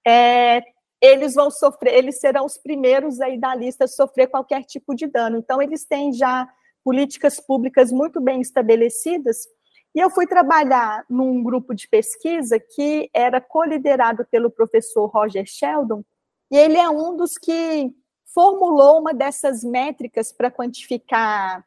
é, 0.06 0.62
eles 0.98 1.34
vão 1.34 1.50
sofrer, 1.50 1.92
eles 1.92 2.18
serão 2.18 2.46
os 2.46 2.56
primeiros 2.56 3.20
aí 3.20 3.38
da 3.38 3.54
lista 3.54 3.84
a 3.84 3.88
sofrer 3.88 4.28
qualquer 4.28 4.64
tipo 4.64 4.94
de 4.94 5.06
dano. 5.06 5.36
Então, 5.36 5.60
eles 5.60 5.84
têm 5.84 6.10
já 6.10 6.48
políticas 6.82 7.38
públicas 7.38 7.92
muito 7.92 8.18
bem 8.18 8.40
estabelecidas. 8.40 9.46
E 9.94 10.00
eu 10.00 10.08
fui 10.08 10.26
trabalhar 10.26 11.04
num 11.06 11.42
grupo 11.42 11.74
de 11.74 11.86
pesquisa 11.86 12.58
que 12.58 13.10
era 13.12 13.42
coliderado 13.42 14.26
pelo 14.30 14.50
professor 14.50 15.04
Roger 15.04 15.44
Sheldon, 15.46 16.02
e 16.50 16.56
ele 16.56 16.78
é 16.78 16.88
um 16.88 17.14
dos 17.14 17.36
que 17.36 17.92
formulou 18.36 19.00
uma 19.00 19.14
dessas 19.14 19.64
métricas 19.64 20.30
para 20.30 20.50
quantificar 20.50 21.66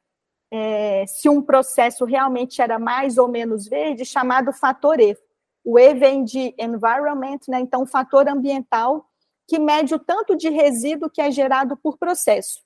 é, 0.51 1.03
se 1.07 1.27
um 1.27 1.41
processo 1.41 2.05
realmente 2.05 2.61
era 2.61 2.77
mais 2.77 3.17
ou 3.17 3.27
menos 3.27 3.67
verde, 3.67 4.05
chamado 4.05 4.53
fator 4.53 4.99
E. 4.99 5.17
O 5.63 5.79
E 5.79 5.95
vem 5.95 6.23
de 6.23 6.53
environment, 6.59 7.39
né? 7.47 7.59
Então, 7.59 7.88
fator 7.88 8.27
ambiental 8.27 9.03
que 9.47 9.57
mede 9.57 9.95
o 9.95 9.99
tanto 9.99 10.38
de 10.38 10.47
resíduo 10.49 11.09
que 11.09 11.19
é 11.19 11.31
gerado 11.31 11.75
por 11.75 11.97
processo. 11.97 12.61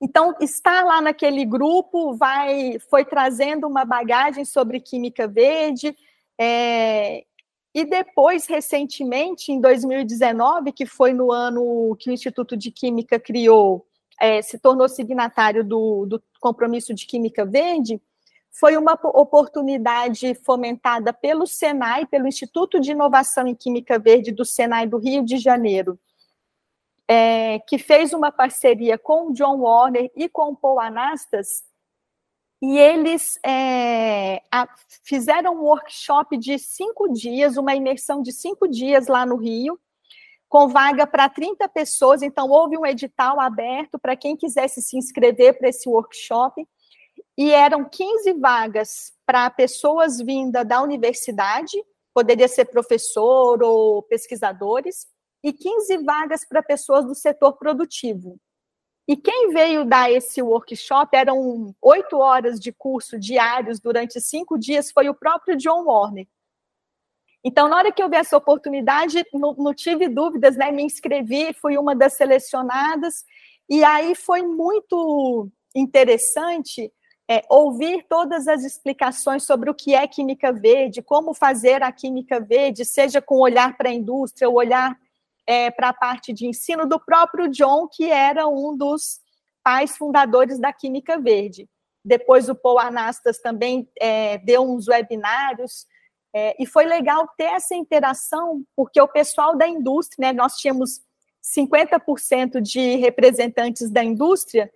Então, 0.00 0.32
estar 0.40 0.84
lá 0.84 1.00
naquele 1.00 1.44
grupo 1.44 2.14
vai, 2.14 2.78
foi 2.88 3.04
trazendo 3.04 3.66
uma 3.66 3.84
bagagem 3.84 4.44
sobre 4.44 4.78
química 4.78 5.26
verde, 5.26 5.96
é, 6.38 7.24
e 7.74 7.84
depois, 7.84 8.46
recentemente, 8.46 9.50
em 9.50 9.60
2019, 9.60 10.70
que 10.70 10.86
foi 10.86 11.12
no 11.12 11.32
ano 11.32 11.96
que 11.98 12.08
o 12.08 12.12
Instituto 12.12 12.56
de 12.56 12.70
Química 12.70 13.18
criou, 13.18 13.84
é, 14.20 14.40
se 14.40 14.60
tornou 14.60 14.88
signatário 14.88 15.64
do, 15.64 16.06
do 16.06 16.22
compromisso 16.40 16.94
de 16.94 17.04
Química 17.04 17.44
Verde, 17.44 18.00
foi 18.52 18.76
uma 18.76 18.92
oportunidade 18.92 20.34
fomentada 20.36 21.12
pelo 21.12 21.44
Senai, 21.44 22.06
pelo 22.06 22.28
Instituto 22.28 22.78
de 22.78 22.92
Inovação 22.92 23.48
em 23.48 23.54
Química 23.56 23.98
Verde 23.98 24.30
do 24.30 24.44
Senai 24.44 24.86
do 24.86 24.96
Rio 24.96 25.24
de 25.24 25.38
Janeiro, 25.38 25.98
é, 27.08 27.58
que 27.58 27.76
fez 27.76 28.12
uma 28.12 28.30
parceria 28.30 28.96
com 28.96 29.30
o 29.30 29.32
John 29.32 29.58
Warner 29.58 30.12
e 30.14 30.28
com 30.28 30.52
o 30.52 30.56
Paul 30.56 30.78
Anastas, 30.78 31.64
e 32.66 32.78
eles 32.78 33.38
é, 33.44 34.40
a, 34.50 34.66
fizeram 35.04 35.54
um 35.54 35.64
workshop 35.64 36.34
de 36.38 36.58
cinco 36.58 37.12
dias, 37.12 37.58
uma 37.58 37.74
imersão 37.74 38.22
de 38.22 38.32
cinco 38.32 38.66
dias 38.66 39.06
lá 39.06 39.26
no 39.26 39.36
Rio, 39.36 39.78
com 40.48 40.66
vaga 40.68 41.06
para 41.06 41.28
30 41.28 41.68
pessoas, 41.68 42.22
então 42.22 42.48
houve 42.48 42.78
um 42.78 42.86
edital 42.86 43.38
aberto 43.38 43.98
para 43.98 44.16
quem 44.16 44.34
quisesse 44.34 44.80
se 44.80 44.96
inscrever 44.96 45.58
para 45.58 45.68
esse 45.68 45.86
workshop, 45.86 46.66
e 47.36 47.50
eram 47.50 47.84
15 47.84 48.32
vagas 48.40 49.12
para 49.26 49.50
pessoas 49.50 50.16
vindas 50.18 50.66
da 50.66 50.80
universidade, 50.80 51.76
poderia 52.14 52.48
ser 52.48 52.64
professor 52.64 53.62
ou 53.62 54.02
pesquisadores, 54.04 55.06
e 55.42 55.52
15 55.52 55.98
vagas 55.98 56.48
para 56.48 56.62
pessoas 56.62 57.04
do 57.04 57.14
setor 57.14 57.58
produtivo. 57.58 58.38
E 59.06 59.16
quem 59.16 59.50
veio 59.52 59.84
dar 59.84 60.10
esse 60.10 60.40
workshop, 60.40 61.14
eram 61.14 61.74
oito 61.82 62.16
horas 62.16 62.58
de 62.58 62.72
curso 62.72 63.18
diários 63.18 63.78
durante 63.78 64.20
cinco 64.20 64.58
dias, 64.58 64.90
foi 64.90 65.08
o 65.08 65.14
próprio 65.14 65.56
John 65.56 65.84
Warner. 65.84 66.26
Então, 67.44 67.68
na 67.68 67.76
hora 67.76 67.92
que 67.92 68.02
eu 68.02 68.08
vi 68.08 68.16
essa 68.16 68.36
oportunidade, 68.36 69.22
não, 69.34 69.52
não 69.54 69.74
tive 69.74 70.08
dúvidas, 70.08 70.56
né? 70.56 70.72
Me 70.72 70.82
inscrevi, 70.82 71.52
fui 71.52 71.76
uma 71.76 71.94
das 71.94 72.16
selecionadas, 72.16 73.24
e 73.68 73.84
aí 73.84 74.14
foi 74.14 74.40
muito 74.40 75.50
interessante 75.74 76.90
é, 77.28 77.42
ouvir 77.50 78.06
todas 78.08 78.48
as 78.48 78.64
explicações 78.64 79.44
sobre 79.44 79.68
o 79.68 79.74
que 79.74 79.94
é 79.94 80.06
química 80.06 80.50
verde, 80.50 81.02
como 81.02 81.34
fazer 81.34 81.82
a 81.82 81.92
química 81.92 82.40
verde, 82.40 82.84
seja 82.86 83.20
com 83.20 83.36
olhar 83.36 83.76
para 83.76 83.90
a 83.90 83.94
indústria, 83.94 84.48
ou 84.48 84.56
olhar 84.56 84.98
é, 85.46 85.70
para 85.70 85.90
a 85.90 85.94
parte 85.94 86.32
de 86.32 86.46
ensino 86.46 86.86
do 86.86 86.98
próprio 86.98 87.48
John, 87.48 87.88
que 87.88 88.10
era 88.10 88.46
um 88.46 88.76
dos 88.76 89.20
pais 89.62 89.96
fundadores 89.96 90.58
da 90.58 90.72
Química 90.72 91.18
Verde. 91.18 91.68
Depois 92.04 92.48
o 92.48 92.54
Paul 92.54 92.78
Anastas 92.78 93.38
também 93.38 93.88
é, 93.98 94.38
deu 94.38 94.62
uns 94.62 94.88
webinários, 94.88 95.86
é, 96.34 96.54
e 96.60 96.66
foi 96.66 96.84
legal 96.84 97.28
ter 97.38 97.44
essa 97.44 97.74
interação, 97.74 98.64
porque 98.74 99.00
o 99.00 99.08
pessoal 99.08 99.56
da 99.56 99.68
indústria, 99.68 100.28
né, 100.28 100.32
nós 100.32 100.56
tínhamos 100.56 101.00
50% 101.42 102.60
de 102.60 102.96
representantes 102.96 103.88
da 103.88 104.02
indústria, 104.02 104.70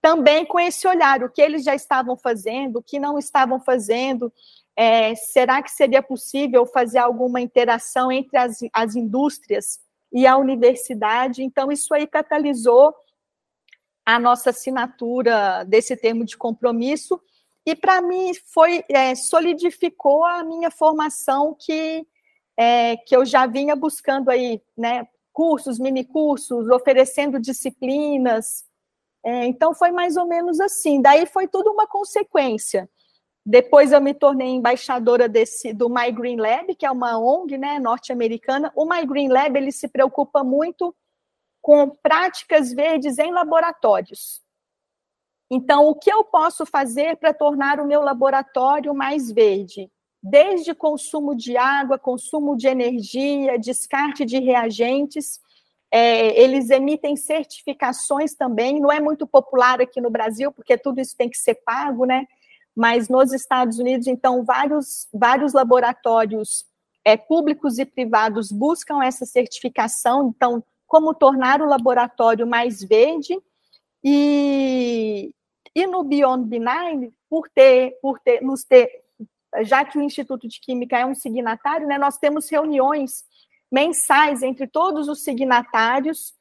também 0.00 0.46
com 0.46 0.58
esse 0.58 0.86
olhar, 0.86 1.22
o 1.22 1.28
que 1.28 1.42
eles 1.42 1.64
já 1.64 1.74
estavam 1.74 2.16
fazendo, 2.16 2.76
o 2.76 2.82
que 2.82 2.98
não 2.98 3.18
estavam 3.18 3.60
fazendo, 3.60 4.32
é, 4.76 5.14
será 5.14 5.62
que 5.62 5.70
seria 5.70 6.02
possível 6.02 6.64
fazer 6.64 6.98
alguma 6.98 7.40
interação 7.40 8.10
entre 8.10 8.38
as, 8.38 8.60
as 8.72 8.94
indústrias 8.94 9.80
e 10.12 10.26
a 10.26 10.36
universidade. 10.36 11.42
Então, 11.42 11.70
isso 11.70 11.92
aí 11.94 12.06
catalisou 12.06 12.94
a 14.04 14.18
nossa 14.18 14.50
assinatura 14.50 15.64
desse 15.64 15.96
termo 15.96 16.24
de 16.24 16.36
compromisso, 16.36 17.20
e 17.64 17.76
para 17.76 18.00
mim 18.00 18.32
foi 18.46 18.84
é, 18.88 19.14
solidificou 19.14 20.24
a 20.24 20.42
minha 20.42 20.70
formação 20.70 21.54
que, 21.58 22.06
é, 22.56 22.96
que 22.96 23.14
eu 23.14 23.24
já 23.24 23.46
vinha 23.46 23.76
buscando 23.76 24.30
aí, 24.30 24.60
né? 24.76 25.06
Cursos, 25.32 25.78
minicursos, 25.78 26.68
oferecendo 26.68 27.38
disciplinas. 27.38 28.64
É, 29.22 29.44
então 29.46 29.74
foi 29.74 29.92
mais 29.92 30.16
ou 30.16 30.26
menos 30.26 30.58
assim. 30.58 31.00
Daí 31.00 31.26
foi 31.26 31.46
tudo 31.46 31.70
uma 31.70 31.86
consequência. 31.86 32.88
Depois 33.44 33.90
eu 33.92 34.00
me 34.00 34.12
tornei 34.12 34.48
embaixadora 34.48 35.28
desse 35.28 35.72
do 35.72 35.88
My 35.88 36.12
Green 36.12 36.36
Lab, 36.36 36.74
que 36.74 36.84
é 36.84 36.90
uma 36.90 37.18
ONG, 37.18 37.56
né, 37.56 37.78
norte-americana. 37.78 38.70
O 38.76 38.84
My 38.84 39.04
Green 39.06 39.28
Lab 39.28 39.56
ele 39.56 39.72
se 39.72 39.88
preocupa 39.88 40.44
muito 40.44 40.94
com 41.62 41.88
práticas 41.88 42.72
verdes 42.72 43.18
em 43.18 43.32
laboratórios. 43.32 44.42
Então, 45.50 45.88
o 45.88 45.94
que 45.94 46.12
eu 46.12 46.22
posso 46.22 46.64
fazer 46.64 47.16
para 47.16 47.34
tornar 47.34 47.80
o 47.80 47.86
meu 47.86 48.02
laboratório 48.02 48.94
mais 48.94 49.32
verde? 49.32 49.90
Desde 50.22 50.74
consumo 50.74 51.34
de 51.34 51.56
água, 51.56 51.98
consumo 51.98 52.56
de 52.56 52.68
energia, 52.68 53.58
descarte 53.58 54.24
de 54.24 54.38
reagentes. 54.38 55.40
É, 55.90 56.40
eles 56.40 56.70
emitem 56.70 57.16
certificações 57.16 58.34
também. 58.34 58.78
Não 58.78 58.92
é 58.92 59.00
muito 59.00 59.26
popular 59.26 59.80
aqui 59.80 60.00
no 60.00 60.10
Brasil, 60.10 60.52
porque 60.52 60.78
tudo 60.78 61.00
isso 61.00 61.16
tem 61.16 61.28
que 61.28 61.38
ser 61.38 61.56
pago, 61.64 62.04
né? 62.04 62.28
Mas 62.80 63.10
nos 63.10 63.30
Estados 63.30 63.78
Unidos, 63.78 64.06
então, 64.06 64.42
vários, 64.42 65.06
vários 65.12 65.52
laboratórios 65.52 66.64
é, 67.04 67.14
públicos 67.14 67.78
e 67.78 67.84
privados 67.84 68.50
buscam 68.50 69.04
essa 69.04 69.26
certificação, 69.26 70.32
então, 70.34 70.64
como 70.86 71.12
tornar 71.12 71.60
o 71.60 71.66
laboratório 71.66 72.46
mais 72.46 72.82
verde, 72.82 73.38
e, 74.02 75.30
e 75.74 75.86
no 75.86 76.02
Beyond 76.02 76.48
Benign, 76.48 77.12
por 77.28 77.50
ter, 77.50 77.98
por 78.00 78.18
ter, 78.18 78.40
nos 78.40 78.64
ter, 78.64 78.88
já 79.60 79.84
que 79.84 79.98
o 79.98 80.02
Instituto 80.02 80.48
de 80.48 80.58
Química 80.58 80.98
é 80.98 81.04
um 81.04 81.14
signatário, 81.14 81.86
né, 81.86 81.98
nós 81.98 82.16
temos 82.16 82.50
reuniões 82.50 83.24
mensais 83.70 84.42
entre 84.42 84.66
todos 84.66 85.06
os 85.06 85.22
signatários, 85.22 86.32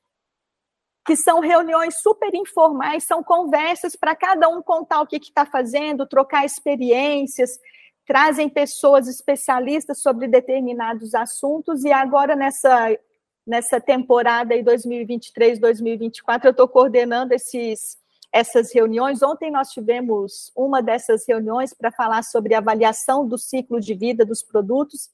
que 1.10 1.16
são 1.16 1.40
reuniões 1.40 2.04
super 2.04 2.30
informais, 2.36 3.04
são 3.04 3.24
conversas 3.24 3.96
para 3.96 4.16
cada 4.16 4.48
um 4.48 4.62
contar 4.62 5.02
o 5.02 5.08
que 5.08 5.16
está 5.16 5.44
fazendo, 5.44 6.06
trocar 6.06 6.46
experiências, 6.46 7.60
trazem 8.06 8.48
pessoas 8.48 9.08
especialistas 9.08 10.04
sobre 10.04 10.28
determinados 10.28 11.16
assuntos, 11.16 11.84
e 11.84 11.92
agora 11.92 12.36
nessa, 12.36 12.96
nessa 13.44 13.82
temporada 13.82 14.54
aí 14.54 14.62
2023, 14.62 15.58
2024, 15.58 16.50
eu 16.50 16.52
estou 16.52 16.68
coordenando 16.68 17.34
esses, 17.34 17.98
essas 18.32 18.72
reuniões. 18.72 19.24
Ontem 19.24 19.50
nós 19.50 19.70
tivemos 19.70 20.52
uma 20.56 20.80
dessas 20.80 21.28
reuniões 21.28 21.74
para 21.74 21.92
falar 21.92 22.22
sobre 22.22 22.54
avaliação 22.54 23.28
do 23.28 23.40
ciclo 23.40 23.80
de 23.80 23.96
vida 23.96 24.24
dos 24.24 24.44
produtos. 24.44 25.10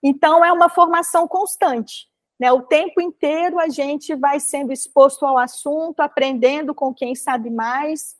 Então, 0.00 0.44
é 0.44 0.52
uma 0.52 0.68
formação 0.68 1.26
constante. 1.26 2.11
Né? 2.42 2.50
O 2.50 2.62
tempo 2.62 3.00
inteiro 3.00 3.60
a 3.60 3.68
gente 3.68 4.16
vai 4.16 4.40
sendo 4.40 4.72
exposto 4.72 5.24
ao 5.24 5.38
assunto, 5.38 6.00
aprendendo 6.00 6.74
com 6.74 6.92
quem 6.92 7.14
sabe 7.14 7.48
mais, 7.50 8.16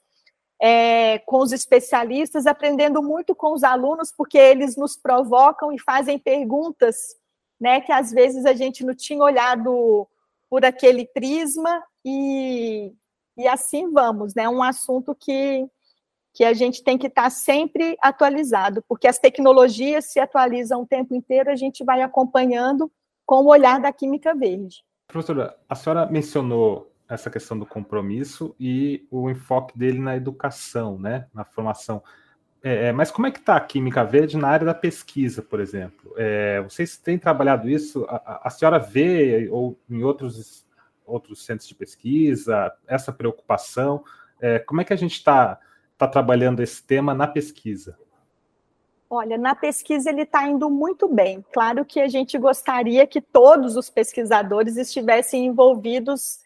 é, 0.60 1.18
com 1.26 1.38
os 1.38 1.50
especialistas, 1.50 2.46
aprendendo 2.46 3.02
muito 3.02 3.34
com 3.34 3.52
os 3.52 3.64
alunos, 3.64 4.12
porque 4.16 4.38
eles 4.38 4.76
nos 4.76 4.96
provocam 4.96 5.72
e 5.72 5.78
fazem 5.80 6.20
perguntas 6.20 7.16
né, 7.60 7.80
que 7.80 7.90
às 7.90 8.12
vezes 8.12 8.46
a 8.46 8.52
gente 8.52 8.84
não 8.84 8.94
tinha 8.94 9.20
olhado 9.20 10.06
por 10.48 10.64
aquele 10.64 11.04
prisma, 11.04 11.82
e, 12.04 12.92
e 13.36 13.48
assim 13.48 13.90
vamos, 13.90 14.36
né? 14.36 14.48
Um 14.48 14.62
assunto 14.62 15.16
que, 15.16 15.66
que 16.32 16.44
a 16.44 16.54
gente 16.54 16.84
tem 16.84 16.96
que 16.96 17.08
estar 17.08 17.28
sempre 17.28 17.96
atualizado, 18.00 18.84
porque 18.88 19.08
as 19.08 19.18
tecnologias 19.18 20.12
se 20.12 20.20
atualizam 20.20 20.82
o 20.82 20.86
tempo 20.86 21.12
inteiro, 21.12 21.50
a 21.50 21.56
gente 21.56 21.82
vai 21.82 22.02
acompanhando 22.02 22.88
com 23.32 23.44
o 23.44 23.46
olhar 23.46 23.80
da 23.80 23.90
química 23.90 24.34
verde. 24.34 24.84
Professora, 25.08 25.56
a 25.66 25.74
senhora 25.74 26.04
mencionou 26.04 26.92
essa 27.08 27.30
questão 27.30 27.58
do 27.58 27.64
compromisso 27.64 28.54
e 28.60 29.06
o 29.10 29.30
enfoque 29.30 29.78
dele 29.78 29.98
na 29.98 30.14
educação, 30.14 30.98
né, 30.98 31.26
na 31.32 31.42
formação. 31.42 32.02
É, 32.62 32.88
é 32.88 32.92
mas 32.92 33.10
como 33.10 33.26
é 33.26 33.30
que 33.30 33.38
está 33.38 33.56
a 33.56 33.60
química 33.60 34.04
verde 34.04 34.36
na 34.36 34.48
área 34.48 34.66
da 34.66 34.74
pesquisa, 34.74 35.40
por 35.40 35.60
exemplo? 35.60 36.12
É, 36.18 36.60
vocês 36.60 36.98
têm 36.98 37.16
trabalhado 37.16 37.70
isso? 37.70 38.04
A, 38.06 38.48
a, 38.48 38.50
senhora 38.50 38.78
vê 38.78 39.48
ou 39.50 39.80
em 39.88 40.02
outros 40.02 40.66
outros 41.06 41.42
centros 41.42 41.66
de 41.66 41.74
pesquisa 41.74 42.70
essa 42.86 43.14
preocupação? 43.14 44.04
É, 44.42 44.58
como 44.58 44.82
é 44.82 44.84
que 44.84 44.92
a 44.92 44.96
gente 44.96 45.14
está 45.14 45.58
tá 45.96 46.06
trabalhando 46.06 46.60
esse 46.60 46.86
tema 46.86 47.14
na 47.14 47.26
pesquisa? 47.26 47.96
Olha, 49.14 49.36
na 49.36 49.54
pesquisa 49.54 50.08
ele 50.08 50.22
está 50.22 50.48
indo 50.48 50.70
muito 50.70 51.06
bem. 51.06 51.44
Claro 51.52 51.84
que 51.84 52.00
a 52.00 52.08
gente 52.08 52.38
gostaria 52.38 53.06
que 53.06 53.20
todos 53.20 53.76
os 53.76 53.90
pesquisadores 53.90 54.78
estivessem 54.78 55.44
envolvidos 55.44 56.38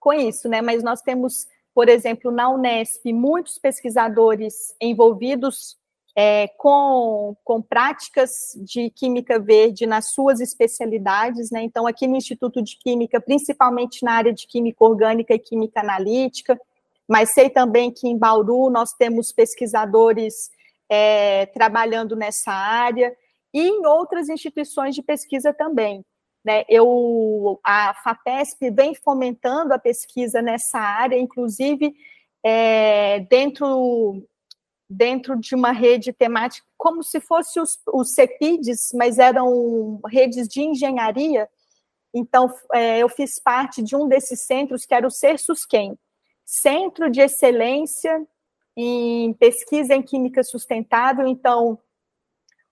com 0.00 0.10
isso, 0.10 0.48
né? 0.48 0.62
Mas 0.62 0.82
nós 0.82 1.02
temos, 1.02 1.46
por 1.74 1.86
exemplo, 1.86 2.30
na 2.30 2.48
Unesp, 2.48 3.12
muitos 3.12 3.58
pesquisadores 3.58 4.74
envolvidos 4.80 5.76
é, 6.16 6.48
com, 6.56 7.36
com 7.44 7.60
práticas 7.60 8.30
de 8.56 8.88
química 8.88 9.38
verde 9.38 9.84
nas 9.84 10.08
suas 10.14 10.40
especialidades, 10.40 11.50
né? 11.50 11.62
Então, 11.62 11.86
aqui 11.86 12.06
no 12.06 12.16
Instituto 12.16 12.62
de 12.62 12.78
Química, 12.78 13.20
principalmente 13.20 14.02
na 14.02 14.12
área 14.12 14.32
de 14.32 14.46
química 14.46 14.82
orgânica 14.82 15.34
e 15.34 15.38
química 15.38 15.80
analítica, 15.80 16.58
mas 17.06 17.34
sei 17.34 17.50
também 17.50 17.92
que 17.92 18.08
em 18.08 18.16
Bauru 18.16 18.70
nós 18.70 18.94
temos 18.94 19.30
pesquisadores 19.30 20.53
é, 20.94 21.46
trabalhando 21.46 22.14
nessa 22.14 22.52
área, 22.52 23.12
e 23.52 23.60
em 23.60 23.86
outras 23.86 24.28
instituições 24.28 24.94
de 24.94 25.02
pesquisa 25.02 25.52
também. 25.52 26.04
Né? 26.44 26.64
Eu, 26.68 27.58
a 27.64 27.94
FAPESP 27.94 28.70
vem 28.70 28.94
fomentando 28.94 29.72
a 29.74 29.78
pesquisa 29.78 30.40
nessa 30.40 30.78
área, 30.78 31.18
inclusive 31.18 31.94
é, 32.44 33.20
dentro, 33.20 34.22
dentro 34.88 35.38
de 35.38 35.54
uma 35.54 35.72
rede 35.72 36.12
temática, 36.12 36.66
como 36.76 37.02
se 37.02 37.20
fosse 37.20 37.58
os, 37.58 37.78
os 37.92 38.12
CEPIDs, 38.14 38.90
mas 38.94 39.18
eram 39.18 40.00
redes 40.06 40.46
de 40.46 40.62
engenharia. 40.62 41.48
Então, 42.12 42.52
é, 42.72 42.98
eu 42.98 43.08
fiz 43.08 43.40
parte 43.40 43.82
de 43.82 43.96
um 43.96 44.06
desses 44.06 44.40
centros, 44.42 44.84
que 44.84 44.94
era 44.94 45.06
o 45.06 45.10
CERSUSQUEM, 45.10 45.98
Centro 46.44 47.10
de 47.10 47.20
Excelência 47.20 48.24
em 48.76 49.32
pesquisa 49.34 49.94
em 49.94 50.02
química 50.02 50.42
sustentável, 50.42 51.26
então, 51.26 51.78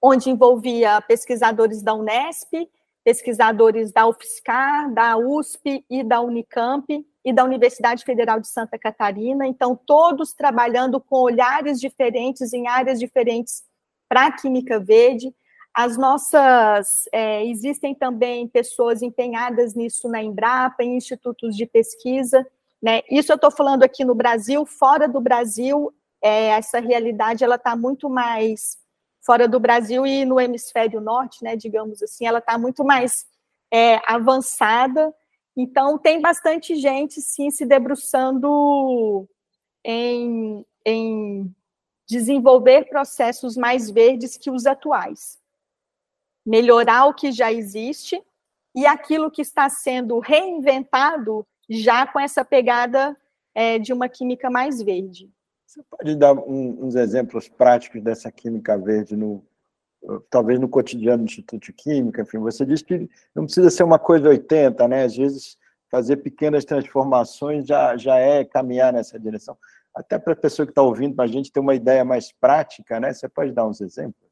onde 0.00 0.30
envolvia 0.30 1.00
pesquisadores 1.02 1.82
da 1.82 1.94
Unesp, 1.94 2.68
pesquisadores 3.04 3.92
da 3.92 4.06
UFSCar, 4.06 4.92
da 4.92 5.16
USP 5.16 5.84
e 5.90 6.02
da 6.02 6.20
Unicamp 6.20 6.86
e 7.24 7.32
da 7.32 7.44
Universidade 7.44 8.04
Federal 8.04 8.40
de 8.40 8.48
Santa 8.48 8.78
Catarina, 8.78 9.46
então 9.46 9.76
todos 9.76 10.32
trabalhando 10.32 11.00
com 11.00 11.16
olhares 11.16 11.80
diferentes 11.80 12.52
em 12.52 12.66
áreas 12.66 12.98
diferentes 12.98 13.62
para 14.08 14.26
a 14.26 14.32
química 14.32 14.78
verde. 14.78 15.34
As 15.74 15.96
nossas 15.96 17.04
é, 17.12 17.46
existem 17.46 17.94
também 17.94 18.46
pessoas 18.46 19.02
empenhadas 19.02 19.74
nisso 19.74 20.08
na 20.08 20.22
Embrapa, 20.22 20.82
em 20.82 20.96
institutos 20.96 21.56
de 21.56 21.64
pesquisa. 21.64 22.46
Né? 22.82 23.02
Isso 23.08 23.30
eu 23.30 23.36
estou 23.36 23.50
falando 23.50 23.84
aqui 23.84 24.04
no 24.04 24.14
Brasil, 24.14 24.66
fora 24.66 25.06
do 25.08 25.20
Brasil, 25.20 25.94
é, 26.20 26.48
essa 26.48 26.80
realidade 26.80 27.44
ela 27.44 27.54
está 27.54 27.76
muito 27.76 28.10
mais 28.10 28.76
fora 29.24 29.46
do 29.46 29.60
Brasil 29.60 30.04
e 30.04 30.24
no 30.24 30.40
hemisfério 30.40 31.00
norte, 31.00 31.44
né, 31.44 31.54
digamos 31.54 32.02
assim, 32.02 32.26
ela 32.26 32.40
está 32.40 32.58
muito 32.58 32.84
mais 32.84 33.24
é, 33.72 34.00
avançada. 34.04 35.14
Então, 35.56 35.96
tem 35.96 36.20
bastante 36.20 36.74
gente, 36.74 37.20
sim, 37.20 37.50
se 37.50 37.64
debruçando 37.64 39.28
em, 39.84 40.66
em 40.84 41.54
desenvolver 42.08 42.88
processos 42.88 43.56
mais 43.56 43.90
verdes 43.90 44.36
que 44.36 44.50
os 44.50 44.66
atuais. 44.66 45.38
Melhorar 46.44 47.06
o 47.06 47.14
que 47.14 47.30
já 47.30 47.52
existe 47.52 48.20
e 48.74 48.86
aquilo 48.86 49.30
que 49.30 49.42
está 49.42 49.68
sendo 49.68 50.18
reinventado 50.18 51.46
já 51.68 52.06
com 52.06 52.20
essa 52.20 52.44
pegada 52.44 53.16
é, 53.54 53.78
de 53.78 53.92
uma 53.92 54.08
química 54.08 54.50
mais 54.50 54.82
verde. 54.82 55.30
Você 55.66 55.82
pode 55.90 56.14
dar 56.16 56.34
um, 56.34 56.84
uns 56.84 56.94
exemplos 56.94 57.48
práticos 57.48 58.02
dessa 58.02 58.30
química 58.30 58.76
verde 58.76 59.16
no 59.16 59.44
talvez 60.30 60.58
no 60.58 60.68
cotidiano 60.68 61.22
do 61.22 61.28
Instituto 61.28 61.66
de 61.66 61.72
Química, 61.72 62.22
enfim, 62.22 62.38
você 62.38 62.66
disse 62.66 62.84
que 62.84 63.08
não 63.34 63.44
precisa 63.44 63.70
ser 63.70 63.84
uma 63.84 63.98
coisa 63.98 64.28
80, 64.28 64.88
né? 64.88 65.04
Às 65.04 65.16
vezes 65.16 65.56
fazer 65.90 66.16
pequenas 66.16 66.64
transformações 66.64 67.66
já, 67.66 67.96
já 67.96 68.16
é 68.16 68.44
caminhar 68.44 68.92
nessa 68.92 69.18
direção. 69.18 69.56
Até 69.94 70.18
para 70.18 70.32
a 70.32 70.36
pessoa 70.36 70.66
que 70.66 70.72
está 70.72 70.82
ouvindo, 70.82 71.14
para 71.14 71.26
a 71.26 71.28
gente 71.28 71.52
ter 71.52 71.60
uma 71.60 71.74
ideia 71.74 72.04
mais 72.04 72.32
prática, 72.32 72.98
né? 72.98 73.12
Você 73.12 73.28
pode 73.28 73.52
dar 73.52 73.66
uns 73.66 73.80
exemplos? 73.80 74.30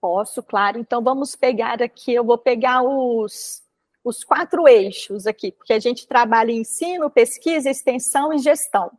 Posso, 0.00 0.42
claro. 0.42 0.78
Então 0.78 1.02
vamos 1.02 1.34
pegar 1.34 1.82
aqui, 1.82 2.12
eu 2.14 2.22
vou 2.22 2.38
pegar 2.38 2.82
os, 2.82 3.62
os 4.08 4.24
quatro 4.24 4.66
eixos 4.66 5.26
aqui, 5.26 5.52
porque 5.52 5.72
a 5.72 5.78
gente 5.78 6.06
trabalha 6.06 6.50
em 6.50 6.60
ensino, 6.60 7.10
pesquisa, 7.10 7.70
extensão 7.70 8.32
e 8.32 8.38
gestão. 8.38 8.90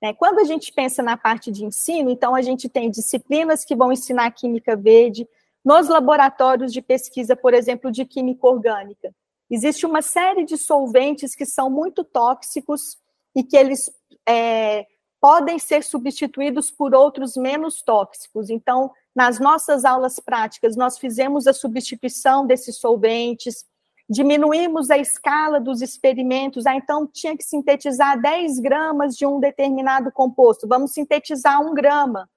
Né? 0.00 0.12
Quando 0.14 0.38
a 0.38 0.44
gente 0.44 0.72
pensa 0.72 1.02
na 1.02 1.16
parte 1.16 1.50
de 1.50 1.64
ensino, 1.64 2.10
então 2.10 2.34
a 2.34 2.42
gente 2.42 2.68
tem 2.68 2.90
disciplinas 2.90 3.64
que 3.64 3.76
vão 3.76 3.92
ensinar 3.92 4.30
química 4.30 4.76
verde, 4.76 5.28
nos 5.64 5.88
laboratórios 5.88 6.72
de 6.72 6.80
pesquisa, 6.80 7.34
por 7.34 7.52
exemplo, 7.52 7.90
de 7.90 8.04
química 8.04 8.46
orgânica. 8.46 9.12
Existe 9.50 9.84
uma 9.84 10.00
série 10.00 10.44
de 10.44 10.56
solventes 10.56 11.34
que 11.34 11.44
são 11.44 11.68
muito 11.68 12.04
tóxicos 12.04 12.96
e 13.34 13.42
que 13.42 13.56
eles 13.56 13.90
é, 14.28 14.86
podem 15.20 15.58
ser 15.58 15.82
substituídos 15.82 16.70
por 16.70 16.94
outros 16.94 17.36
menos 17.36 17.82
tóxicos. 17.82 18.48
Então, 18.48 18.92
nas 19.14 19.40
nossas 19.40 19.84
aulas 19.84 20.20
práticas, 20.20 20.76
nós 20.76 20.98
fizemos 20.98 21.46
a 21.46 21.52
substituição 21.52 22.46
desses 22.46 22.76
solventes, 22.76 23.64
diminuímos 24.08 24.90
a 24.90 24.96
escala 24.96 25.60
dos 25.60 25.82
experimentos, 25.82 26.64
ah, 26.66 26.74
então 26.74 27.06
tinha 27.06 27.36
que 27.36 27.42
sintetizar 27.42 28.20
10 28.20 28.60
gramas 28.60 29.16
de 29.16 29.26
um 29.26 29.40
determinado 29.40 30.12
composto, 30.12 30.68
vamos 30.68 30.92
sintetizar 30.92 31.60
um 31.60 31.74
grama, 31.74 32.28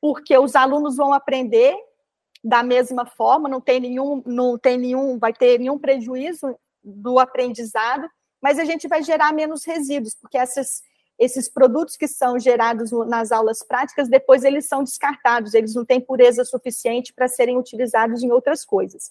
porque 0.00 0.36
os 0.36 0.56
alunos 0.56 0.96
vão 0.96 1.12
aprender 1.12 1.76
da 2.42 2.62
mesma 2.62 3.06
forma, 3.06 3.48
não 3.48 3.60
tem 3.60 3.80
nenhum, 3.80 4.22
não 4.26 4.58
tem 4.58 4.76
nenhum, 4.76 5.18
vai 5.18 5.32
ter 5.32 5.58
nenhum 5.58 5.78
prejuízo 5.78 6.54
do 6.82 7.18
aprendizado, 7.18 8.06
mas 8.42 8.58
a 8.58 8.64
gente 8.64 8.86
vai 8.86 9.02
gerar 9.02 9.32
menos 9.32 9.64
resíduos, 9.64 10.14
porque 10.14 10.36
essas, 10.36 10.82
esses 11.18 11.48
produtos 11.48 11.96
que 11.96 12.06
são 12.06 12.38
gerados 12.38 12.90
nas 13.06 13.32
aulas 13.32 13.62
práticas, 13.62 14.08
depois 14.08 14.44
eles 14.44 14.66
são 14.66 14.84
descartados, 14.84 15.54
eles 15.54 15.74
não 15.74 15.86
têm 15.86 16.00
pureza 16.00 16.44
suficiente 16.44 17.14
para 17.14 17.28
serem 17.28 17.56
utilizados 17.56 18.22
em 18.22 18.30
outras 18.30 18.62
coisas. 18.62 19.10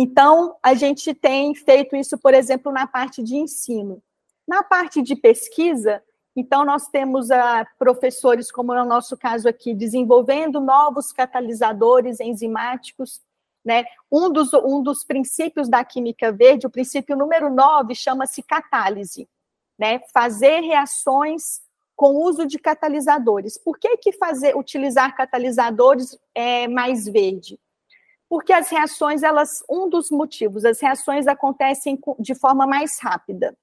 Então, 0.00 0.56
a 0.62 0.74
gente 0.74 1.12
tem 1.12 1.52
feito 1.56 1.96
isso, 1.96 2.16
por 2.16 2.32
exemplo, 2.32 2.70
na 2.70 2.86
parte 2.86 3.20
de 3.20 3.34
ensino. 3.34 4.00
Na 4.46 4.62
parte 4.62 5.02
de 5.02 5.16
pesquisa, 5.16 6.00
então, 6.36 6.64
nós 6.64 6.86
temos 6.86 7.30
uh, 7.30 7.66
professores, 7.76 8.52
como 8.52 8.72
é 8.72 8.80
o 8.80 8.86
nosso 8.86 9.16
caso 9.16 9.48
aqui, 9.48 9.74
desenvolvendo 9.74 10.60
novos 10.60 11.10
catalisadores 11.10 12.20
enzimáticos. 12.20 13.20
Né? 13.64 13.84
Um, 14.08 14.30
dos, 14.30 14.54
um 14.54 14.80
dos 14.80 15.02
princípios 15.02 15.68
da 15.68 15.84
química 15.84 16.30
verde, 16.30 16.68
o 16.68 16.70
princípio 16.70 17.16
número 17.16 17.52
9, 17.52 17.92
chama-se 17.96 18.40
catálise. 18.40 19.28
Né? 19.76 19.98
Fazer 20.14 20.60
reações 20.60 21.60
com 21.96 22.12
o 22.12 22.22
uso 22.22 22.46
de 22.46 22.56
catalisadores. 22.56 23.58
Por 23.58 23.76
que, 23.76 23.96
que 23.96 24.12
fazer, 24.12 24.56
utilizar 24.56 25.16
catalisadores 25.16 26.16
é 26.32 26.68
mais 26.68 27.06
verde? 27.06 27.58
Porque 28.28 28.52
as 28.52 28.68
reações, 28.68 29.22
elas, 29.22 29.64
um 29.68 29.88
dos 29.88 30.10
motivos, 30.10 30.64
as 30.64 30.80
reações 30.80 31.26
acontecem 31.26 31.98
de 32.18 32.34
forma 32.34 32.66
mais 32.66 32.98
rápida. 33.00 33.56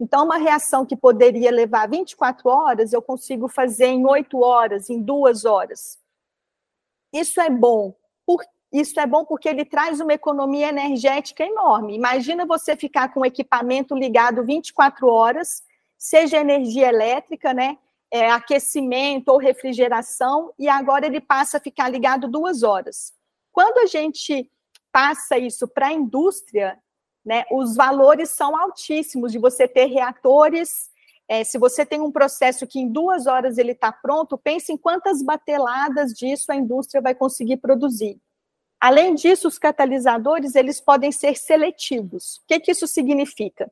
Então, 0.00 0.24
uma 0.24 0.36
reação 0.36 0.86
que 0.86 0.96
poderia 0.96 1.50
levar 1.50 1.88
24 1.88 2.48
horas, 2.48 2.92
eu 2.92 3.02
consigo 3.02 3.48
fazer 3.48 3.86
em 3.86 4.06
8 4.06 4.40
horas, 4.40 4.90
em 4.90 5.02
2 5.02 5.44
horas. 5.44 5.98
Isso 7.12 7.40
é 7.40 7.50
bom. 7.50 7.94
Por, 8.24 8.44
isso 8.72 8.98
é 9.00 9.06
bom 9.06 9.24
porque 9.24 9.48
ele 9.48 9.64
traz 9.64 10.00
uma 10.00 10.12
economia 10.12 10.68
energética 10.68 11.44
enorme. 11.44 11.96
Imagina 11.96 12.46
você 12.46 12.76
ficar 12.76 13.12
com 13.12 13.20
o 13.20 13.26
equipamento 13.26 13.96
ligado 13.96 14.44
24 14.44 15.08
horas, 15.08 15.62
seja 15.96 16.38
energia 16.38 16.88
elétrica, 16.88 17.52
né? 17.52 17.78
É, 18.10 18.30
aquecimento 18.30 19.28
ou 19.28 19.38
refrigeração, 19.38 20.52
e 20.58 20.66
agora 20.66 21.06
ele 21.06 21.20
passa 21.20 21.58
a 21.58 21.60
ficar 21.60 21.90
ligado 21.90 22.26
duas 22.26 22.62
horas. 22.62 23.12
Quando 23.52 23.78
a 23.78 23.86
gente 23.86 24.50
passa 24.92 25.38
isso 25.38 25.66
para 25.68 25.88
a 25.88 25.92
indústria, 25.92 26.78
né, 27.24 27.44
os 27.50 27.76
valores 27.76 28.30
são 28.30 28.56
altíssimos 28.56 29.32
de 29.32 29.38
você 29.38 29.68
ter 29.68 29.86
reatores. 29.86 30.90
É, 31.28 31.44
se 31.44 31.58
você 31.58 31.84
tem 31.84 32.00
um 32.00 32.10
processo 32.10 32.66
que 32.66 32.78
em 32.78 32.90
duas 32.90 33.26
horas 33.26 33.58
ele 33.58 33.72
está 33.72 33.92
pronto, 33.92 34.38
pense 34.38 34.72
em 34.72 34.76
quantas 34.76 35.22
bateladas 35.22 36.12
disso 36.12 36.50
a 36.50 36.56
indústria 36.56 37.02
vai 37.02 37.14
conseguir 37.14 37.58
produzir. 37.58 38.18
Além 38.80 39.14
disso, 39.14 39.48
os 39.48 39.58
catalisadores 39.58 40.54
eles 40.54 40.80
podem 40.80 41.10
ser 41.10 41.36
seletivos. 41.36 42.36
O 42.38 42.46
que, 42.46 42.60
que 42.60 42.70
isso 42.70 42.86
significa? 42.86 43.70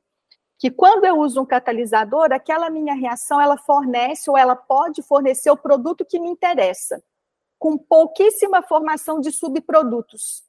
Que 0.59 0.71
quando 0.71 1.05
eu 1.05 1.19
uso 1.19 1.41
um 1.41 1.47
catalisador, 1.47 2.33
aquela 2.33 2.69
minha 2.69 2.95
reação 2.95 3.41
ela 3.41 3.57
fornece 3.57 4.29
ou 4.29 4.37
ela 4.37 4.57
pode 4.57 5.03
fornecer 5.03 5.51
o 5.51 5.57
produto 5.57 6.05
que 6.05 6.19
me 6.19 6.29
interessa 6.29 7.03
com 7.67 7.77
pouquíssima 7.77 8.63
formação 8.63 9.21
de 9.21 9.33
subprodutos. 9.33 10.45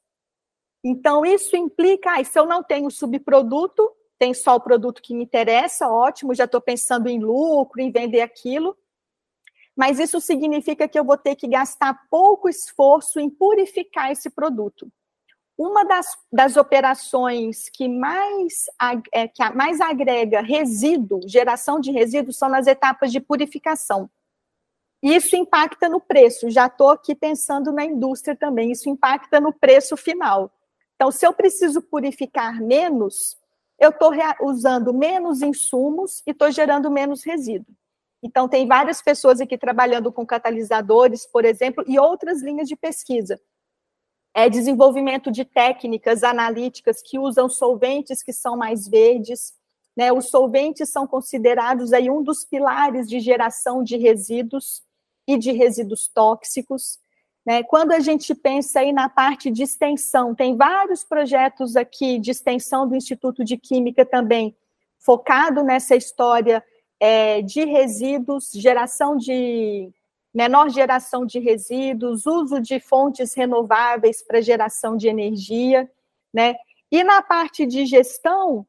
Então, 0.84 1.26
isso 1.26 1.56
implica, 1.56 2.12
ah, 2.12 2.22
se 2.22 2.38
eu 2.38 2.46
não 2.46 2.62
tenho 2.62 2.88
subproduto, 2.92 3.90
tem 4.16 4.32
só 4.32 4.54
o 4.54 4.60
produto 4.60 5.02
que 5.02 5.12
me 5.12 5.24
interessa, 5.24 5.88
ótimo, 5.88 6.32
já 6.32 6.44
estou 6.44 6.60
pensando 6.60 7.08
em 7.08 7.18
lucro, 7.18 7.80
em 7.80 7.90
vender 7.90 8.20
aquilo. 8.20 8.78
Mas 9.76 9.98
isso 9.98 10.20
significa 10.20 10.86
que 10.86 10.96
eu 10.96 11.02
vou 11.02 11.18
ter 11.18 11.34
que 11.34 11.48
gastar 11.48 12.06
pouco 12.08 12.48
esforço 12.48 13.18
em 13.18 13.28
purificar 13.28 14.12
esse 14.12 14.30
produto. 14.30 14.88
Uma 15.58 15.84
das, 15.84 16.06
das 16.32 16.56
operações 16.56 17.68
que 17.68 17.88
mais, 17.88 18.66
é, 19.12 19.26
que 19.26 19.42
mais 19.56 19.80
agrega 19.80 20.40
resíduo, 20.40 21.28
geração 21.28 21.80
de 21.80 21.90
resíduos, 21.90 22.38
são 22.38 22.48
nas 22.48 22.68
etapas 22.68 23.10
de 23.10 23.18
purificação. 23.18 24.08
Isso 25.02 25.36
impacta 25.36 25.88
no 25.88 26.00
preço. 26.00 26.50
Já 26.50 26.66
estou 26.66 26.90
aqui 26.90 27.14
pensando 27.14 27.72
na 27.72 27.84
indústria 27.84 28.36
também. 28.36 28.72
Isso 28.72 28.88
impacta 28.88 29.40
no 29.40 29.52
preço 29.52 29.96
final. 29.96 30.50
Então, 30.96 31.12
se 31.12 31.24
eu 31.24 31.32
preciso 31.32 31.80
purificar 31.80 32.60
menos, 32.60 33.36
eu 33.78 33.90
estou 33.90 34.12
usando 34.42 34.92
menos 34.92 35.40
insumos 35.42 36.22
e 36.26 36.32
estou 36.32 36.50
gerando 36.50 36.90
menos 36.90 37.22
resíduo. 37.24 37.72
Então, 38.20 38.48
tem 38.48 38.66
várias 38.66 39.00
pessoas 39.00 39.40
aqui 39.40 39.56
trabalhando 39.56 40.12
com 40.12 40.26
catalisadores, 40.26 41.24
por 41.24 41.44
exemplo, 41.44 41.84
e 41.86 42.00
outras 42.00 42.42
linhas 42.42 42.66
de 42.66 42.74
pesquisa. 42.74 43.40
É 44.34 44.50
desenvolvimento 44.50 45.30
de 45.30 45.44
técnicas 45.44 46.24
analíticas 46.24 47.00
que 47.00 47.16
usam 47.16 47.48
solventes 47.48 48.20
que 48.20 48.32
são 48.32 48.56
mais 48.56 48.88
verdes. 48.88 49.54
Né? 49.96 50.12
Os 50.12 50.28
solventes 50.30 50.90
são 50.90 51.06
considerados 51.06 51.92
aí 51.92 52.10
um 52.10 52.22
dos 52.22 52.44
pilares 52.44 53.08
de 53.08 53.20
geração 53.20 53.84
de 53.84 53.96
resíduos 53.96 54.82
e 55.28 55.36
de 55.36 55.52
resíduos 55.52 56.08
tóxicos. 56.08 56.98
Né? 57.44 57.62
Quando 57.62 57.92
a 57.92 58.00
gente 58.00 58.34
pensa 58.34 58.80
aí 58.80 58.94
na 58.94 59.10
parte 59.10 59.50
de 59.50 59.62
extensão, 59.62 60.34
tem 60.34 60.56
vários 60.56 61.04
projetos 61.04 61.76
aqui 61.76 62.18
de 62.18 62.30
extensão 62.30 62.88
do 62.88 62.96
Instituto 62.96 63.44
de 63.44 63.58
Química 63.58 64.06
também, 64.06 64.56
focado 64.98 65.62
nessa 65.62 65.94
história 65.94 66.64
é, 66.98 67.42
de 67.42 67.64
resíduos, 67.64 68.50
geração 68.52 69.16
de 69.16 69.92
menor 70.34 70.70
geração 70.70 71.26
de 71.26 71.38
resíduos, 71.38 72.26
uso 72.26 72.60
de 72.60 72.80
fontes 72.80 73.34
renováveis 73.34 74.22
para 74.22 74.40
geração 74.40 74.96
de 74.96 75.08
energia. 75.08 75.90
né? 76.32 76.54
E 76.90 77.04
na 77.04 77.20
parte 77.20 77.66
de 77.66 77.84
gestão, 77.84 78.66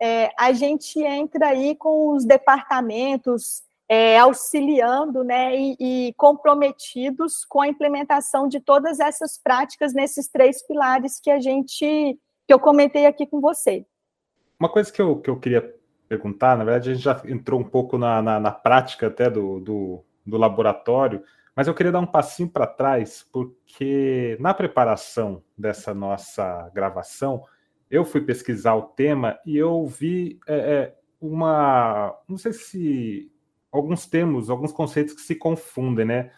é, 0.00 0.32
a 0.36 0.52
gente 0.52 1.00
entra 1.00 1.48
aí 1.48 1.76
com 1.76 2.14
os 2.14 2.24
departamentos 2.24 3.62
é, 3.92 4.16
auxiliando 4.20 5.24
né, 5.24 5.56
e, 5.56 5.76
e, 5.80 6.14
comprometidos 6.14 7.44
com 7.44 7.60
a 7.60 7.66
implementação 7.66 8.46
de 8.46 8.60
todas 8.60 9.00
essas 9.00 9.36
práticas 9.36 9.92
nesses 9.92 10.28
três 10.28 10.64
pilares 10.64 11.18
que 11.18 11.28
a 11.28 11.40
gente 11.40 12.16
que 12.46 12.54
eu 12.54 12.60
comentei 12.60 13.06
aqui 13.06 13.26
com 13.26 13.40
você. 13.40 13.84
Uma 14.60 14.68
coisa 14.68 14.92
que 14.92 15.02
eu, 15.02 15.16
que 15.16 15.28
eu 15.28 15.40
queria 15.40 15.74
perguntar, 16.08 16.56
na 16.56 16.64
verdade, 16.64 16.90
a 16.90 16.94
gente 16.94 17.02
já 17.02 17.20
entrou 17.24 17.58
um 17.58 17.64
pouco 17.64 17.98
na, 17.98 18.22
na, 18.22 18.38
na 18.38 18.52
prática 18.52 19.08
até 19.08 19.28
do, 19.28 19.58
do, 19.58 20.04
do 20.24 20.36
laboratório, 20.36 21.24
mas 21.54 21.66
eu 21.66 21.74
queria 21.74 21.90
dar 21.90 22.00
um 22.00 22.06
passinho 22.06 22.48
para 22.48 22.68
trás, 22.68 23.26
porque 23.32 24.36
na 24.38 24.54
preparação 24.54 25.42
dessa 25.58 25.92
nossa 25.92 26.70
gravação, 26.72 27.44
eu 27.90 28.04
fui 28.04 28.20
pesquisar 28.20 28.76
o 28.76 28.82
tema 28.82 29.36
e 29.44 29.56
eu 29.56 29.84
vi 29.84 30.38
é, 30.46 30.54
é, 30.54 30.94
uma. 31.20 32.16
Não 32.28 32.38
sei 32.38 32.52
se. 32.52 33.32
Alguns 33.72 34.06
termos, 34.06 34.50
alguns 34.50 34.72
conceitos 34.72 35.14
que 35.14 35.20
se 35.20 35.34
confundem, 35.34 36.04
né? 36.04 36.30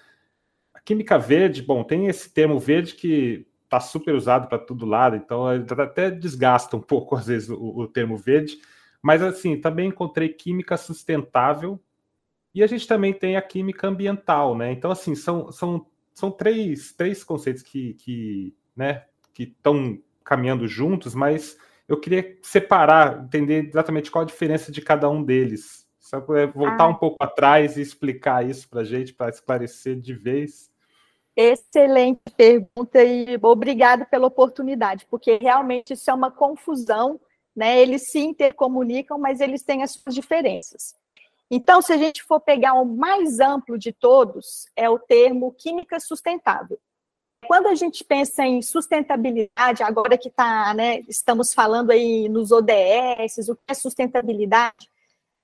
A 0.75 0.81
química 0.81 1.19
verde, 1.19 1.63
bom, 1.63 1.83
tem 1.83 2.07
esse 2.09 2.31
termo 2.33 2.59
verde 2.59 2.95
que 2.95 3.47
está 3.65 3.81
super 3.81 4.15
usado 4.15 4.49
para 4.49 4.59
todo 4.59 4.85
lado, 4.85 5.17
então 5.17 5.47
até 5.47 6.11
desgasta 6.11 6.77
um 6.77 6.81
pouco, 6.83 7.17
às 7.17 7.27
vezes, 7.27 7.49
o, 7.49 7.81
o 7.81 7.89
termo 7.89 8.17
verde. 8.17 8.59
Mas, 9.01 9.23
assim, 9.23 9.61
também 9.61 9.89
encontrei 9.89 10.29
química 10.29 10.77
sustentável 10.77 11.81
e 12.55 12.63
a 12.63 12.67
gente 12.67 12.87
também 12.87 13.13
tem 13.13 13.37
a 13.37 13.43
química 13.43 13.89
ambiental, 13.89 14.57
né? 14.57 14.71
Então, 14.73 14.91
assim, 14.91 15.15
são, 15.15 15.51
são, 15.51 15.87
são 16.15 16.31
três, 16.31 16.93
três 16.93 17.25
conceitos 17.25 17.63
que, 17.63 17.95
que 17.95 18.55
né, 18.77 19.05
estão 19.39 19.99
caminhando 20.23 20.69
juntos, 20.69 21.15
mas 21.15 21.59
eu 21.89 21.99
queria 21.99 22.39
separar, 22.43 23.25
entender 23.25 23.69
exatamente 23.69 24.11
qual 24.11 24.23
a 24.23 24.27
diferença 24.27 24.71
de 24.71 24.81
cada 24.81 25.09
um 25.11 25.23
deles. 25.23 25.82
Só 26.13 26.21
voltar 26.21 26.85
ah. 26.85 26.89
um 26.89 26.95
pouco 26.95 27.17
atrás 27.19 27.79
e 27.79 27.81
explicar 27.81 28.47
isso 28.47 28.69
para 28.69 28.83
a 28.83 28.85
gente, 28.85 29.15
para 29.15 29.31
esclarecer 29.31 29.99
de 29.99 30.13
vez. 30.13 30.71
Excelente 31.35 32.21
pergunta 32.37 33.03
e 33.03 33.39
obrigado 33.41 34.05
pela 34.05 34.27
oportunidade, 34.27 35.07
porque 35.07 35.39
realmente 35.41 35.95
isso 35.95 36.11
é 36.11 36.15
uma 36.15 36.31
confusão, 36.31 37.19
né? 37.57 37.81
Eles 37.81 38.11
se 38.11 38.19
intercomunicam, 38.19 39.19
mas 39.19 39.41
eles 39.41 39.63
têm 39.63 39.83
as 39.83 39.93
suas 39.93 40.15
diferenças. 40.15 40.95
Então, 41.51 41.81
se 41.81 41.95
a 41.95 41.97
gente 41.97 42.23
for 42.23 42.41
pegar 42.41 42.75
o 42.75 42.85
mais 42.85 43.41
amplo 43.41 43.79
de 43.79 43.91
todos, 43.91 44.67
é 44.77 44.91
o 44.91 44.99
termo 44.99 45.53
química 45.53 45.99
sustentável. 45.99 46.79
Quando 47.47 47.69
a 47.69 47.75
gente 47.75 48.05
pensa 48.05 48.45
em 48.45 48.61
sustentabilidade, 48.61 49.83
agora 49.83 50.19
que 50.19 50.29
tá, 50.29 50.75
né, 50.75 51.01
estamos 51.09 51.55
falando 51.55 51.91
aí 51.91 52.29
nos 52.29 52.53
ODS, 52.53 53.49
o 53.49 53.57
que 53.57 53.63
é 53.69 53.75
sustentabilidade? 53.75 54.92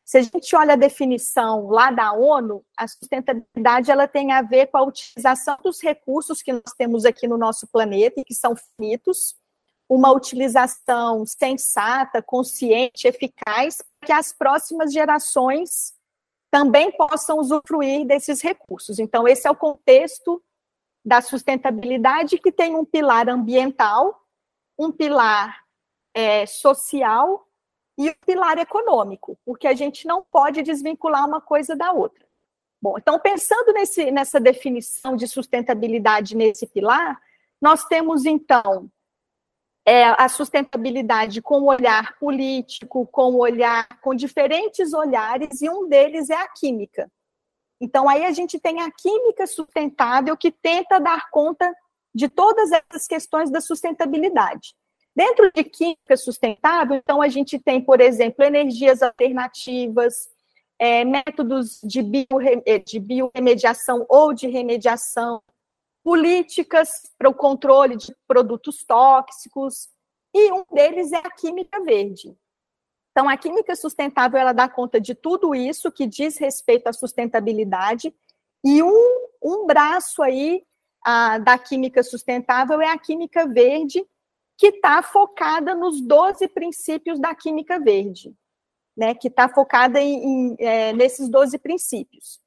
Se 0.09 0.17
a 0.17 0.23
gente 0.23 0.57
olha 0.57 0.73
a 0.73 0.77
definição 0.77 1.69
lá 1.69 1.91
da 1.91 2.15
ONU, 2.15 2.65
a 2.75 2.89
sustentabilidade 2.89 3.91
ela 3.91 4.09
tem 4.09 4.33
a 4.33 4.41
ver 4.41 4.69
com 4.69 4.79
a 4.79 4.83
utilização 4.83 5.59
dos 5.63 5.83
recursos 5.83 6.41
que 6.41 6.51
nós 6.51 6.73
temos 6.79 7.05
aqui 7.05 7.29
no 7.29 7.37
nosso 7.37 7.67
planeta 7.67 8.19
e 8.19 8.25
que 8.25 8.33
são 8.33 8.55
finitos, 8.57 9.37
uma 9.87 10.11
utilização 10.11 11.27
sensata, 11.27 12.23
consciente, 12.23 13.07
eficaz, 13.07 13.85
para 14.01 14.07
que 14.07 14.13
as 14.13 14.33
próximas 14.33 14.95
gerações 14.95 15.93
também 16.51 16.91
possam 16.91 17.39
usufruir 17.39 18.07
desses 18.07 18.41
recursos. 18.41 18.99
Então, 18.99 19.29
esse 19.29 19.47
é 19.47 19.51
o 19.51 19.55
contexto 19.55 20.43
da 21.05 21.21
sustentabilidade, 21.21 22.39
que 22.39 22.51
tem 22.51 22.75
um 22.75 22.85
pilar 22.85 23.29
ambiental, 23.29 24.25
um 24.79 24.91
pilar 24.91 25.63
é, 26.15 26.47
social 26.47 27.47
e 27.99 28.11
um 28.11 28.15
pilar 28.25 28.59
econômico, 28.59 29.37
porque 29.45 29.67
a 29.67 29.75
gente 29.75 30.07
não 30.07 30.23
pode 30.23 30.63
desvincular 30.63 31.27
uma 31.27 31.41
coisa 31.41 31.75
da 31.75 31.91
outra. 31.91 32.25
Bom, 32.81 32.97
então, 32.97 33.19
pensando 33.19 33.73
nesse, 33.73 34.11
nessa 34.13 34.39
definição 34.39 35.17
de 35.17 35.27
sustentabilidade 35.27 36.37
nesse 36.37 36.65
pilar, 36.65 37.21
nós 37.61 37.85
temos, 37.87 38.25
então, 38.25 38.89
é, 39.85 40.05
a 40.05 40.29
sustentabilidade 40.29 41.43
com 41.43 41.61
o 41.63 41.67
olhar 41.67 42.17
político, 42.21 43.05
com 43.09 43.33
o 43.33 43.39
olhar, 43.39 43.89
com 44.01 44.15
diferentes 44.15 44.95
olhares, 44.95 45.61
e 45.61 45.69
um 45.69 45.89
deles 45.89 46.31
é 46.31 46.37
a 46.37 46.47
química. 46.47 47.11
Então, 47.81 48.09
aí 48.09 48.25
a 48.25 48.31
gente 48.31 48.61
tem 48.61 48.81
a 48.81 48.93
química 48.93 49.45
sustentável 49.47 50.37
que 50.37 50.53
tenta 50.53 51.01
dar 51.01 51.31
conta 51.31 51.75
de 52.15 52.29
todas 52.29 52.71
essas 52.71 53.09
questões 53.09 53.51
da 53.51 53.61
sustentabilidade. 53.61 54.75
Dentro 55.19 55.51
de 55.53 55.65
química 55.65 56.17
sustentável, 56.17 56.95
então, 56.95 57.21
a 57.21 57.27
gente 57.27 57.59
tem, 57.59 57.81
por 57.81 58.01
exemplo, 58.01 58.45
energias 58.45 59.03
alternativas, 59.03 60.29
é, 60.79 61.05
métodos 61.05 61.81
de, 61.83 62.03
bio, 62.03 62.27
é, 62.65 62.79
de 62.79 63.01
bioremediação 63.01 64.07
ou 64.09 64.33
de 64.33 64.47
remediação, 64.47 65.43
políticas 66.05 67.03
para 67.19 67.29
o 67.29 67.35
controle 67.35 67.97
de 67.97 68.15
produtos 68.29 68.85
tóxicos, 68.85 69.89
e 70.33 70.53
um 70.53 70.63
deles 70.73 71.11
é 71.11 71.17
a 71.17 71.31
química 71.33 71.83
verde. 71.83 72.33
Então, 73.11 73.29
a 73.29 73.37
química 73.37 73.75
sustentável 73.75 74.39
ela 74.39 74.53
dá 74.53 74.69
conta 74.69 75.01
de 75.01 75.17
tudo 75.17 75.53
isso 75.53 75.91
que 75.91 76.07
diz 76.07 76.39
respeito 76.39 76.87
à 76.87 76.93
sustentabilidade, 76.93 78.15
e 78.65 78.85
um, 78.85 79.27
um 79.43 79.67
braço 79.67 80.23
aí 80.23 80.63
a, 81.05 81.39
da 81.39 81.59
química 81.59 82.05
sustentável 82.05 82.81
é 82.81 82.93
a 82.93 82.99
química 82.99 83.49
verde, 83.49 84.07
que 84.59 84.67
está 84.67 85.01
focada 85.03 85.73
nos 85.73 86.01
12 86.01 86.49
princípios 86.49 87.21
da 87.21 87.33
química 87.33 87.79
verde, 87.79 88.35
né? 88.97 89.15
Que 89.15 89.29
está 89.29 89.49
focada 89.49 90.01
em, 90.01 90.19
em 90.19 90.57
é, 90.59 90.93
nesses 90.93 91.29
12 91.29 91.57
princípios. 91.59 92.41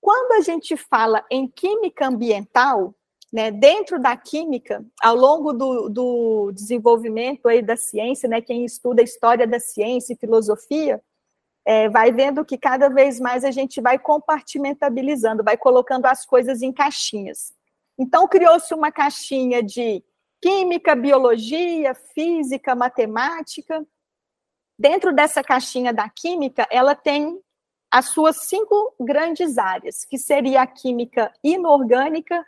Quando 0.00 0.32
a 0.32 0.40
gente 0.40 0.76
fala 0.76 1.24
em 1.30 1.46
química 1.46 2.08
ambiental, 2.08 2.92
né, 3.32 3.50
dentro 3.50 3.98
da 3.98 4.16
química, 4.16 4.84
ao 5.00 5.16
longo 5.16 5.52
do, 5.52 5.88
do, 5.88 6.52
desenvolvimento 6.52 7.48
aí 7.48 7.62
da 7.62 7.76
ciência, 7.76 8.28
né, 8.28 8.40
quem 8.40 8.64
estuda 8.64 9.00
a 9.00 9.04
história 9.04 9.46
da 9.46 9.58
ciência 9.58 10.12
e 10.12 10.16
filosofia, 10.16 11.02
é, 11.64 11.88
vai 11.88 12.12
vendo 12.12 12.44
que 12.44 12.58
cada 12.58 12.88
vez 12.88 13.18
mais 13.18 13.44
a 13.44 13.50
gente 13.50 13.80
vai 13.80 13.98
compartimentabilizando, 13.98 15.42
vai 15.42 15.56
colocando 15.56 16.06
as 16.06 16.26
coisas 16.26 16.62
em 16.62 16.72
caixinhas. 16.72 17.52
Então, 17.98 18.28
criou-se 18.28 18.72
uma 18.74 18.92
caixinha 18.92 19.62
de 19.62 20.04
química, 20.44 20.94
biologia, 20.94 21.94
física, 21.94 22.74
matemática. 22.74 23.82
Dentro 24.78 25.10
dessa 25.10 25.42
caixinha 25.42 25.90
da 25.90 26.06
química, 26.10 26.68
ela 26.70 26.94
tem 26.94 27.40
as 27.90 28.10
suas 28.10 28.42
cinco 28.42 28.94
grandes 29.00 29.56
áreas, 29.56 30.04
que 30.04 30.18
seria 30.18 30.60
a 30.60 30.66
química 30.66 31.32
inorgânica, 31.42 32.44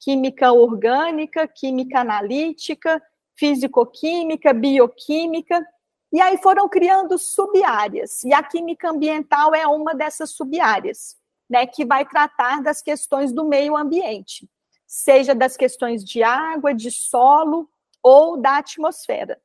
química 0.00 0.50
orgânica, 0.50 1.46
química 1.46 2.00
analítica, 2.00 3.00
físico-química, 3.36 4.52
bioquímica, 4.52 5.64
e 6.12 6.20
aí 6.20 6.38
foram 6.38 6.68
criando 6.68 7.16
sub-áreas, 7.16 8.24
e 8.24 8.34
a 8.34 8.42
química 8.42 8.90
ambiental 8.90 9.54
é 9.54 9.64
uma 9.68 9.94
dessas 9.94 10.30
sub-áreas, 10.30 11.16
né, 11.48 11.64
que 11.64 11.84
vai 11.84 12.04
tratar 12.04 12.60
das 12.60 12.82
questões 12.82 13.32
do 13.32 13.44
meio 13.44 13.76
ambiente, 13.76 14.48
seja 14.86 15.34
das 15.34 15.56
questões 15.56 16.04
de 16.04 16.22
água, 16.22 16.72
de 16.72 16.90
solo 16.90 17.68
ou 18.02 18.36
da 18.40 18.58
atmosfera. 18.58 19.40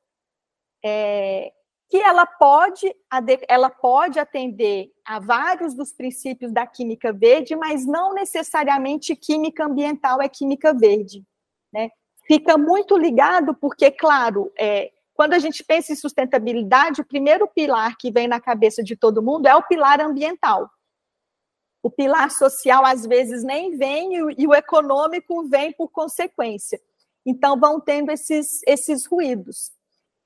É, 0.84 1.52
que 1.92 1.98
ela 1.98 2.24
pode, 2.24 2.90
ela 3.46 3.68
pode 3.68 4.18
atender 4.18 4.90
a 5.04 5.18
vários 5.18 5.74
dos 5.74 5.92
princípios 5.92 6.50
da 6.50 6.66
química 6.66 7.12
verde, 7.12 7.54
mas 7.54 7.84
não 7.84 8.14
necessariamente 8.14 9.14
química 9.14 9.66
ambiental 9.66 10.22
é 10.22 10.26
química 10.26 10.72
verde. 10.72 11.22
Né? 11.70 11.90
Fica 12.26 12.56
muito 12.56 12.96
ligado, 12.96 13.54
porque, 13.54 13.90
claro, 13.90 14.50
é, 14.58 14.90
quando 15.12 15.34
a 15.34 15.38
gente 15.38 15.62
pensa 15.62 15.92
em 15.92 15.96
sustentabilidade, 15.96 17.02
o 17.02 17.06
primeiro 17.06 17.46
pilar 17.46 17.96
que 17.98 18.10
vem 18.10 18.26
na 18.26 18.40
cabeça 18.40 18.82
de 18.82 18.96
todo 18.96 19.22
mundo 19.22 19.46
é 19.46 19.54
o 19.54 19.62
pilar 19.62 20.00
ambiental. 20.00 20.70
O 21.82 21.90
pilar 21.90 22.30
social, 22.30 22.84
às 22.86 23.04
vezes, 23.04 23.42
nem 23.42 23.76
vem, 23.76 24.14
e 24.38 24.46
o 24.46 24.54
econômico 24.54 25.48
vem 25.48 25.72
por 25.72 25.88
consequência. 25.88 26.80
Então, 27.26 27.58
vão 27.58 27.80
tendo 27.80 28.10
esses, 28.10 28.60
esses 28.66 29.06
ruídos. 29.06 29.72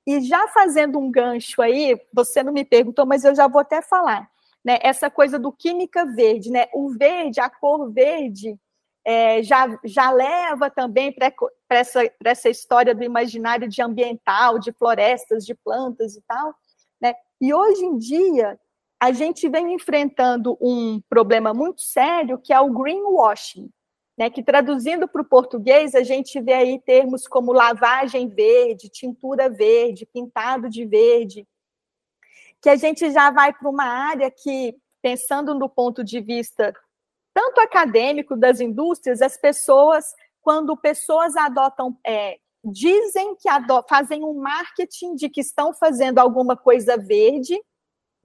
E 0.05 0.21
já 0.21 0.47
fazendo 0.47 0.97
um 0.99 1.11
gancho 1.11 1.61
aí, 1.61 1.99
você 2.13 2.41
não 2.41 2.53
me 2.53 2.63
perguntou, 2.63 3.05
mas 3.05 3.25
eu 3.25 3.35
já 3.35 3.47
vou 3.47 3.59
até 3.59 3.81
falar, 3.81 4.29
né? 4.63 4.79
Essa 4.81 5.09
coisa 5.09 5.37
do 5.37 5.51
química 5.51 6.05
verde, 6.05 6.49
né? 6.49 6.67
O 6.73 6.89
verde, 6.91 7.41
a 7.41 7.49
cor 7.49 7.91
verde, 7.91 8.57
é, 9.03 9.41
já, 9.41 9.79
já 9.83 10.11
leva 10.11 10.69
também 10.69 11.13
para 11.13 11.31
essa, 11.69 12.01
essa 12.23 12.49
história 12.49 12.93
do 12.93 13.03
imaginário 13.03 13.67
de 13.67 13.81
ambiental, 13.81 14.59
de 14.59 14.71
florestas, 14.71 15.45
de 15.45 15.55
plantas 15.55 16.15
e 16.15 16.21
tal, 16.21 16.53
né? 17.01 17.13
E 17.39 17.53
hoje 17.53 17.85
em 17.85 17.97
dia, 17.97 18.59
a 18.99 19.11
gente 19.11 19.47
vem 19.47 19.73
enfrentando 19.73 20.57
um 20.59 20.99
problema 21.09 21.53
muito 21.53 21.81
sério, 21.81 22.39
que 22.39 22.51
é 22.51 22.59
o 22.59 22.71
greenwashing. 22.71 23.69
né, 24.17 24.31
que 24.31 24.41
traduzindo 24.41 25.07
para 25.07 25.21
o 25.21 25.25
português, 25.25 25.93
a 25.93 26.01
gente 26.01 26.41
vê 26.41 26.53
aí 26.53 26.81
termos 26.81 27.27
como 27.27 27.53
lavagem 27.53 28.27
verde, 28.27 28.89
tintura 28.89 29.47
verde, 29.47 30.07
pintado 30.11 30.67
de 30.67 30.85
verde, 30.85 31.47
que 32.59 32.67
a 32.67 32.75
gente 32.75 33.11
já 33.11 33.29
vai 33.29 33.53
para 33.53 33.69
uma 33.69 33.85
área 33.85 34.31
que, 34.31 34.75
pensando 35.03 35.53
no 35.53 35.69
ponto 35.69 36.03
de 36.03 36.19
vista 36.19 36.73
tanto 37.31 37.61
acadêmico 37.61 38.35
das 38.35 38.59
indústrias, 38.59 39.21
as 39.21 39.37
pessoas, 39.37 40.15
quando 40.41 40.75
pessoas 40.75 41.35
adotam, 41.35 41.95
é, 42.03 42.39
dizem 42.63 43.35
que 43.35 43.47
fazem 43.87 44.23
um 44.23 44.33
marketing 44.33 45.13
de 45.13 45.29
que 45.29 45.41
estão 45.41 45.71
fazendo 45.71 46.17
alguma 46.17 46.57
coisa 46.57 46.97
verde, 46.97 47.61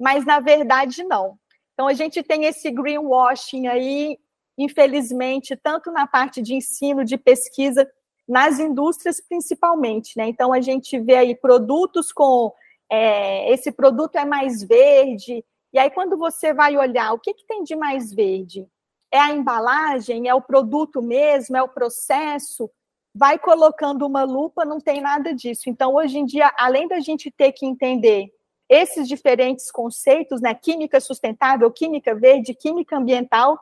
mas 0.03 0.25
na 0.27 0.41
verdade 0.41 1.05
não. 1.05 1.39
Então 1.73 1.87
a 1.87 1.95
gente 1.95 2.23
tem 2.23 2.45
esse 2.45 2.71
greenwashing 2.71 3.69
aí 3.69 4.19
infelizmente, 4.59 5.57
tanto 5.57 5.91
na 5.91 6.07
parte 6.07 6.43
de 6.43 6.55
ensino, 6.55 7.05
de 7.05 7.17
pesquisa, 7.17 7.89
nas 8.29 8.59
indústrias 8.59 9.21
principalmente, 9.21 10.17
né? 10.17 10.29
Então 10.29 10.53
a 10.53 10.61
gente 10.61 10.99
vê 11.01 11.17
aí 11.17 11.35
produtos 11.35 12.13
com 12.13 12.53
é, 12.91 13.51
esse 13.53 13.73
produto 13.73 14.17
é 14.17 14.25
mais 14.25 14.63
verde, 14.63 15.45
e 15.73 15.79
aí 15.79 15.91
quando 15.91 16.17
você 16.17 16.53
vai 16.53 16.77
olhar 16.77 17.13
o 17.13 17.19
que, 17.19 17.33
que 17.33 17.47
tem 17.47 17.63
de 17.63 17.75
mais 17.75 18.13
verde, 18.13 18.67
é 19.11 19.19
a 19.19 19.33
embalagem, 19.33 20.29
é 20.29 20.35
o 20.35 20.43
produto 20.43 21.03
mesmo, 21.03 21.57
é 21.57 21.63
o 21.63 21.69
processo, 21.69 22.71
vai 23.15 23.39
colocando 23.39 24.07
uma 24.07 24.25
lupa, 24.25 24.65
não 24.65 24.79
tem 24.79 25.01
nada 25.01 25.35
disso. 25.35 25.69
Então, 25.69 25.95
hoje 25.95 26.19
em 26.19 26.25
dia, 26.25 26.51
além 26.57 26.89
da 26.89 26.99
gente 26.99 27.31
ter 27.31 27.53
que 27.53 27.67
entender 27.67 28.31
esses 28.73 29.07
diferentes 29.07 29.71
conceitos, 29.71 30.41
né, 30.41 30.55
química 30.55 30.99
sustentável, 30.99 31.71
química 31.71 32.15
verde, 32.15 32.55
química 32.55 32.97
ambiental, 32.97 33.61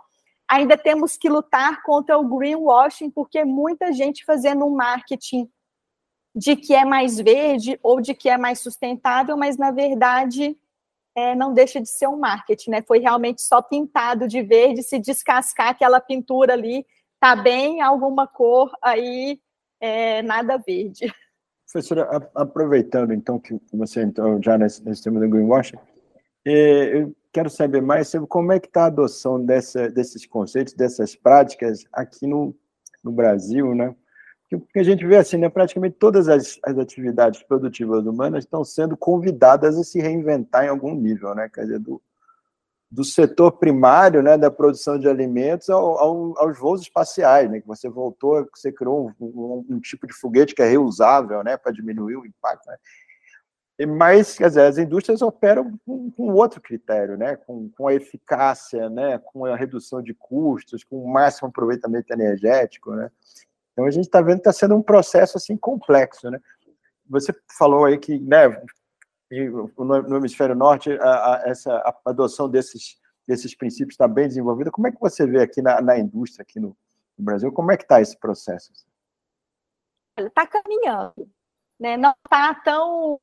ainda 0.49 0.79
temos 0.79 1.17
que 1.17 1.29
lutar 1.29 1.83
contra 1.83 2.17
o 2.17 2.25
greenwashing, 2.25 3.11
porque 3.11 3.45
muita 3.45 3.93
gente 3.93 4.25
fazendo 4.25 4.65
um 4.65 4.71
marketing 4.71 5.51
de 6.33 6.55
que 6.55 6.77
é 6.77 6.85
mais 6.85 7.17
verde 7.19 7.77
ou 7.83 8.01
de 8.01 8.15
que 8.15 8.29
é 8.29 8.39
mais 8.39 8.61
sustentável, 8.61 9.37
mas 9.37 9.57
na 9.57 9.73
verdade 9.73 10.57
é, 11.17 11.35
não 11.35 11.53
deixa 11.53 11.81
de 11.81 11.89
ser 11.89 12.07
um 12.07 12.17
marketing, 12.17 12.71
né? 12.71 12.83
Foi 12.83 13.01
realmente 13.01 13.43
só 13.43 13.61
pintado 13.61 14.29
de 14.29 14.41
verde, 14.43 14.85
se 14.85 14.97
descascar 15.01 15.71
aquela 15.71 16.01
pintura 16.01 16.53
ali, 16.53 16.87
tá 17.19 17.35
bem 17.35 17.81
alguma 17.83 18.29
cor, 18.29 18.71
aí 18.81 19.41
é, 19.81 20.23
nada 20.23 20.57
verde. 20.57 21.13
Professora, 21.73 22.31
aproveitando 22.35 23.13
então 23.13 23.39
que 23.39 23.57
você 23.73 24.03
entrou 24.03 24.43
já 24.43 24.59
nesse, 24.59 24.85
nesse 24.85 25.05
tema 25.05 25.21
do 25.21 25.29
greenwashing, 25.29 25.77
é, 26.45 27.03
eu 27.03 27.15
quero 27.33 27.49
saber 27.49 27.81
mais 27.81 28.09
sobre 28.09 28.27
como 28.27 28.51
é 28.51 28.59
que 28.59 28.67
está 28.67 28.85
a 28.85 28.87
adoção 28.87 29.45
dessa, 29.45 29.89
desses 29.89 30.27
conceitos, 30.27 30.75
dessas 30.75 31.15
práticas 31.15 31.85
aqui 31.93 32.27
no, 32.27 32.57
no 33.05 33.13
Brasil, 33.13 33.73
né? 33.73 33.95
Porque 34.51 34.81
a 34.81 34.83
gente 34.83 35.07
vê 35.07 35.17
assim, 35.17 35.37
né, 35.37 35.49
praticamente 35.49 35.95
todas 35.97 36.29
as, 36.29 36.59
as 36.65 36.77
atividades 36.77 37.41
produtivas 37.45 38.05
humanas 38.05 38.43
estão 38.43 38.65
sendo 38.65 38.97
convidadas 38.97 39.79
a 39.79 39.85
se 39.85 40.01
reinventar 40.01 40.65
em 40.65 40.69
algum 40.69 40.93
nível, 40.93 41.37
né? 41.37 41.49
Quer 41.49 41.63
dizer, 41.63 41.79
do, 41.79 42.03
do 42.91 43.05
setor 43.05 43.53
primário, 43.53 44.23
né, 44.23 44.37
da 44.37 44.51
produção 44.51 44.99
de 44.99 45.09
alimentos 45.09 45.71
ao, 45.71 45.99
ao, 45.99 46.39
aos 46.39 46.59
voos 46.59 46.81
espaciais, 46.81 47.49
né, 47.49 47.61
que 47.61 47.67
você 47.67 47.89
voltou, 47.89 48.49
você 48.53 48.73
criou 48.73 49.13
um, 49.21 49.25
um, 49.25 49.67
um, 49.71 49.81
tipo 49.81 50.07
de 50.07 50.13
foguete 50.13 50.55
que 50.55 50.63
é 50.63 50.69
reusável, 50.69 51.45
né, 51.45 51.57
para 51.57 51.71
diminuir 51.71 52.17
o 52.17 52.27
impacto. 52.27 52.69
Né? 52.69 52.77
mas 53.87 54.37
quer 54.37 54.49
dizer, 54.49 54.63
as 54.63 54.79
indústrias 54.79 55.23
operam 55.23 55.79
com, 55.87 56.11
com 56.11 56.33
outro 56.35 56.61
critério, 56.61 57.17
né? 57.17 57.37
com, 57.37 57.71
com 57.71 57.89
a 57.89 57.95
eficácia, 57.95 58.91
né? 58.91 59.19
com 59.19 59.47
a 59.47 59.57
redução 59.57 60.03
de 60.03 60.13
custos, 60.13 60.85
com 60.85 61.03
o 61.03 61.11
máximo 61.11 61.49
aproveitamento 61.49 62.13
energético. 62.13 62.93
Né? 62.93 63.11
Então 63.73 63.87
a 63.87 63.91
gente 63.91 64.05
está 64.05 64.21
vendo 64.21 64.43
que 64.43 64.49
está 64.49 64.53
sendo 64.53 64.77
um 64.77 64.83
processo 64.83 65.39
assim 65.39 65.57
complexo. 65.57 66.31
Né? 66.31 66.39
Você 67.09 67.35
falou 67.57 67.87
aí 67.87 67.97
que 67.97 68.19
né, 68.19 68.49
no, 69.31 70.03
no 70.03 70.17
hemisfério 70.17 70.55
norte 70.55 70.91
a, 70.93 71.35
a, 71.35 71.43
essa 71.47 71.73
a 71.77 72.11
adoção 72.11 72.49
desses, 72.49 72.99
desses 73.27 73.55
princípios 73.55 73.95
está 73.95 74.09
bem 74.09 74.27
desenvolvida. 74.27 74.71
Como 74.71 74.87
é 74.87 74.91
que 74.91 75.01
você 75.01 75.27
vê 75.27 75.41
aqui 75.41 75.63
na, 75.63 75.81
na 75.81 75.99
indústria, 75.99 76.43
aqui 76.43 76.59
no, 76.59 76.77
no 77.17 77.25
Brasil, 77.25 77.53
como 77.53 77.71
é 77.71 77.77
que 77.77 77.85
está 77.85 78.01
esse 78.01 78.19
processo? 78.19 78.73
Está 80.19 80.47
caminhando. 80.47 81.31
Né? 81.79 81.97
Não 81.97 82.15
está 82.25 82.55
tão 82.55 83.21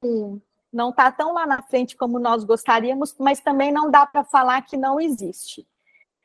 não 0.71 0.89
está 0.89 1.11
tão 1.11 1.33
lá 1.33 1.47
na 1.47 1.61
frente 1.61 1.95
como 1.95 2.19
nós 2.19 2.43
gostaríamos, 2.43 3.15
mas 3.17 3.39
também 3.39 3.71
não 3.71 3.89
dá 3.89 4.05
para 4.05 4.23
falar 4.23 4.61
que 4.61 4.77
não 4.77 4.99
existe. 4.99 5.67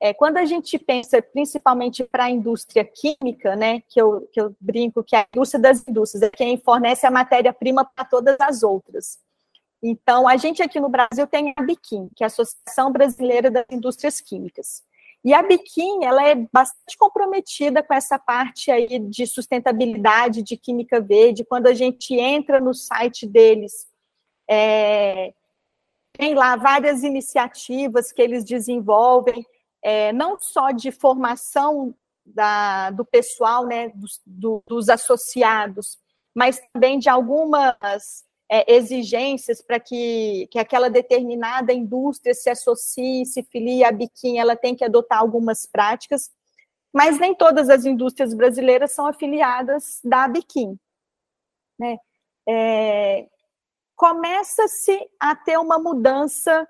É, 0.00 0.12
quando 0.12 0.36
a 0.36 0.44
gente 0.44 0.78
pensa 0.78 1.22
principalmente 1.22 2.02
para 2.04 2.24
a 2.24 2.30
indústria 2.30 2.84
química, 2.84 3.54
né, 3.54 3.82
que 3.88 4.00
eu, 4.02 4.28
que 4.32 4.40
eu 4.40 4.54
brinco 4.60 5.04
que 5.04 5.14
é 5.14 5.20
a 5.20 5.26
indústria 5.32 5.60
das 5.60 5.86
indústrias 5.86 6.22
é 6.24 6.30
quem 6.30 6.58
fornece 6.58 7.06
a 7.06 7.10
matéria-prima 7.10 7.84
para 7.84 8.04
todas 8.04 8.36
as 8.40 8.64
outras. 8.64 9.20
Então, 9.82 10.28
a 10.28 10.36
gente 10.36 10.62
aqui 10.62 10.78
no 10.78 10.88
Brasil 10.88 11.26
tem 11.26 11.52
a 11.56 11.62
Biquim, 11.62 12.08
que 12.14 12.22
é 12.22 12.26
a 12.26 12.28
Associação 12.28 12.92
Brasileira 12.92 13.50
das 13.50 13.64
Indústrias 13.70 14.20
Químicas. 14.20 14.82
E 15.24 15.34
a 15.34 15.42
Biquim, 15.42 16.04
ela 16.04 16.26
é 16.26 16.34
bastante 16.52 16.96
comprometida 16.96 17.82
com 17.82 17.94
essa 17.94 18.18
parte 18.18 18.70
aí 18.70 18.98
de 18.98 19.26
sustentabilidade, 19.26 20.42
de 20.42 20.56
química 20.56 21.00
verde. 21.00 21.44
Quando 21.44 21.66
a 21.66 21.74
gente 21.74 22.14
entra 22.14 22.60
no 22.60 22.74
site 22.74 23.26
deles, 23.26 23.88
é, 24.48 25.32
tem 26.12 26.34
lá 26.34 26.56
várias 26.56 27.02
iniciativas 27.02 28.12
que 28.12 28.20
eles 28.20 28.44
desenvolvem, 28.44 29.46
é, 29.80 30.12
não 30.12 30.38
só 30.38 30.70
de 30.70 30.90
formação 30.90 31.94
da, 32.24 32.90
do 32.90 33.04
pessoal, 33.04 33.66
né, 33.66 33.88
dos, 33.90 34.20
do, 34.26 34.62
dos 34.66 34.88
associados, 34.88 35.98
mas 36.34 36.60
também 36.72 36.98
de 36.98 37.08
algumas 37.08 38.24
é, 38.52 38.70
exigências 38.70 39.62
para 39.62 39.80
que, 39.80 40.46
que 40.50 40.58
aquela 40.58 40.90
determinada 40.90 41.72
indústria 41.72 42.34
se 42.34 42.50
associe, 42.50 43.24
se 43.24 43.42
filie 43.44 43.82
à 43.82 43.90
Biquim, 43.90 44.36
ela 44.36 44.54
tem 44.54 44.76
que 44.76 44.84
adotar 44.84 45.20
algumas 45.20 45.64
práticas, 45.64 46.30
mas 46.92 47.18
nem 47.18 47.34
todas 47.34 47.70
as 47.70 47.86
indústrias 47.86 48.34
brasileiras 48.34 48.92
são 48.92 49.06
afiliadas 49.06 50.00
da 50.04 50.28
Biquim. 50.28 50.78
Né? 51.78 51.96
É, 52.46 53.26
começa-se 53.96 55.00
a 55.18 55.34
ter 55.34 55.56
uma 55.56 55.78
mudança 55.78 56.68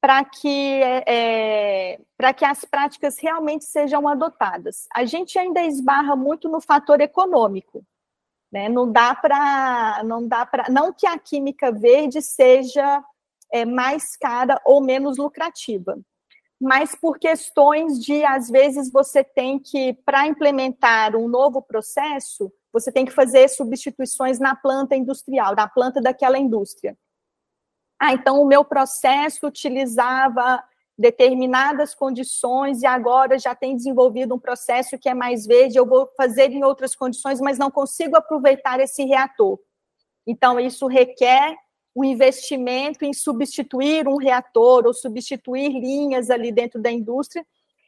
para 0.00 0.24
que, 0.24 0.82
é, 1.04 1.98
para 2.16 2.32
que 2.32 2.44
as 2.44 2.64
práticas 2.64 3.18
realmente 3.18 3.64
sejam 3.64 4.06
adotadas. 4.06 4.86
A 4.94 5.04
gente 5.04 5.36
ainda 5.36 5.62
esbarra 5.62 6.14
muito 6.14 6.48
no 6.48 6.60
fator 6.60 7.00
econômico. 7.00 7.84
Né? 8.54 8.68
Não 8.68 8.88
dá 8.90 9.12
para. 9.16 10.00
Não 10.04 10.28
dá 10.28 10.46
para. 10.46 10.70
Não 10.70 10.92
que 10.92 11.08
a 11.08 11.18
química 11.18 11.72
verde 11.72 12.22
seja 12.22 13.02
é, 13.52 13.64
mais 13.64 14.16
cara 14.16 14.62
ou 14.64 14.80
menos 14.80 15.18
lucrativa, 15.18 15.98
mas 16.60 16.94
por 16.94 17.18
questões 17.18 17.98
de, 17.98 18.24
às 18.24 18.48
vezes, 18.48 18.92
você 18.92 19.24
tem 19.24 19.58
que, 19.58 19.94
para 20.06 20.28
implementar 20.28 21.16
um 21.16 21.26
novo 21.26 21.60
processo, 21.60 22.52
você 22.72 22.92
tem 22.92 23.04
que 23.04 23.10
fazer 23.10 23.48
substituições 23.48 24.38
na 24.38 24.54
planta 24.54 24.94
industrial, 24.94 25.56
na 25.56 25.66
planta 25.66 26.00
daquela 26.00 26.38
indústria. 26.38 26.96
Ah, 28.00 28.12
então 28.12 28.40
o 28.40 28.46
meu 28.46 28.64
processo 28.64 29.48
utilizava 29.48 30.62
determinadas 30.96 31.94
condições 31.94 32.82
e 32.82 32.86
agora 32.86 33.38
já 33.38 33.54
tem 33.54 33.76
desenvolvido 33.76 34.34
um 34.34 34.38
processo 34.38 34.98
que 34.98 35.08
é 35.08 35.14
mais 35.14 35.44
verde, 35.46 35.76
eu 35.76 35.86
vou 35.86 36.08
fazer 36.16 36.50
em 36.50 36.64
outras 36.64 36.94
condições, 36.94 37.40
mas 37.40 37.58
não 37.58 37.70
consigo 37.70 38.16
aproveitar 38.16 38.78
esse 38.80 39.04
reator. 39.04 39.58
Então, 40.26 40.58
isso 40.58 40.86
requer 40.86 41.56
um 41.94 42.04
investimento 42.04 43.04
em 43.04 43.12
substituir 43.12 44.08
um 44.08 44.16
reator 44.16 44.86
ou 44.86 44.94
substituir 44.94 45.68
linhas 45.68 46.30
ali 46.30 46.50
dentro 46.50 46.80
da 46.80 46.90
indústria, 46.90 47.46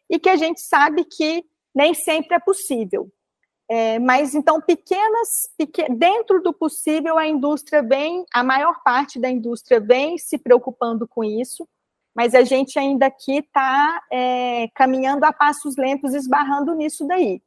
e 0.09 0.19
que 0.19 0.29
a 0.29 0.37
gente 0.37 0.61
sabe 0.61 1.05
que 1.05 1.45
nem 1.75 1.93
sempre 1.95 2.37
é 2.37 2.39
possível. 2.39 3.11
É, 3.69 3.99
mas 3.99 4.35
então, 4.35 4.61
pequenas, 4.61 5.49
dentro 5.97 6.41
do 6.41 6.53
possível, 6.53 7.19
a 7.19 7.27
indústria 7.27 7.83
vem, 7.83 8.25
a 8.33 8.45
maior 8.45 8.81
parte 8.85 9.19
da 9.19 9.29
indústria 9.29 9.81
vem 9.81 10.17
se 10.19 10.39
preocupando 10.39 11.09
com 11.09 11.25
isso, 11.25 11.69
mas 12.17 12.35
a 12.35 12.43
gente 12.43 12.79
ainda 12.79 13.07
aqui 13.07 13.41
está 13.41 14.03
é, 14.11 14.69
caminhando 14.75 15.25
a 15.25 15.33
passos 15.35 15.77
lentos, 15.77 16.15
esbarrando 16.15 16.75
nisso 16.75 17.07
daí. 17.07 17.43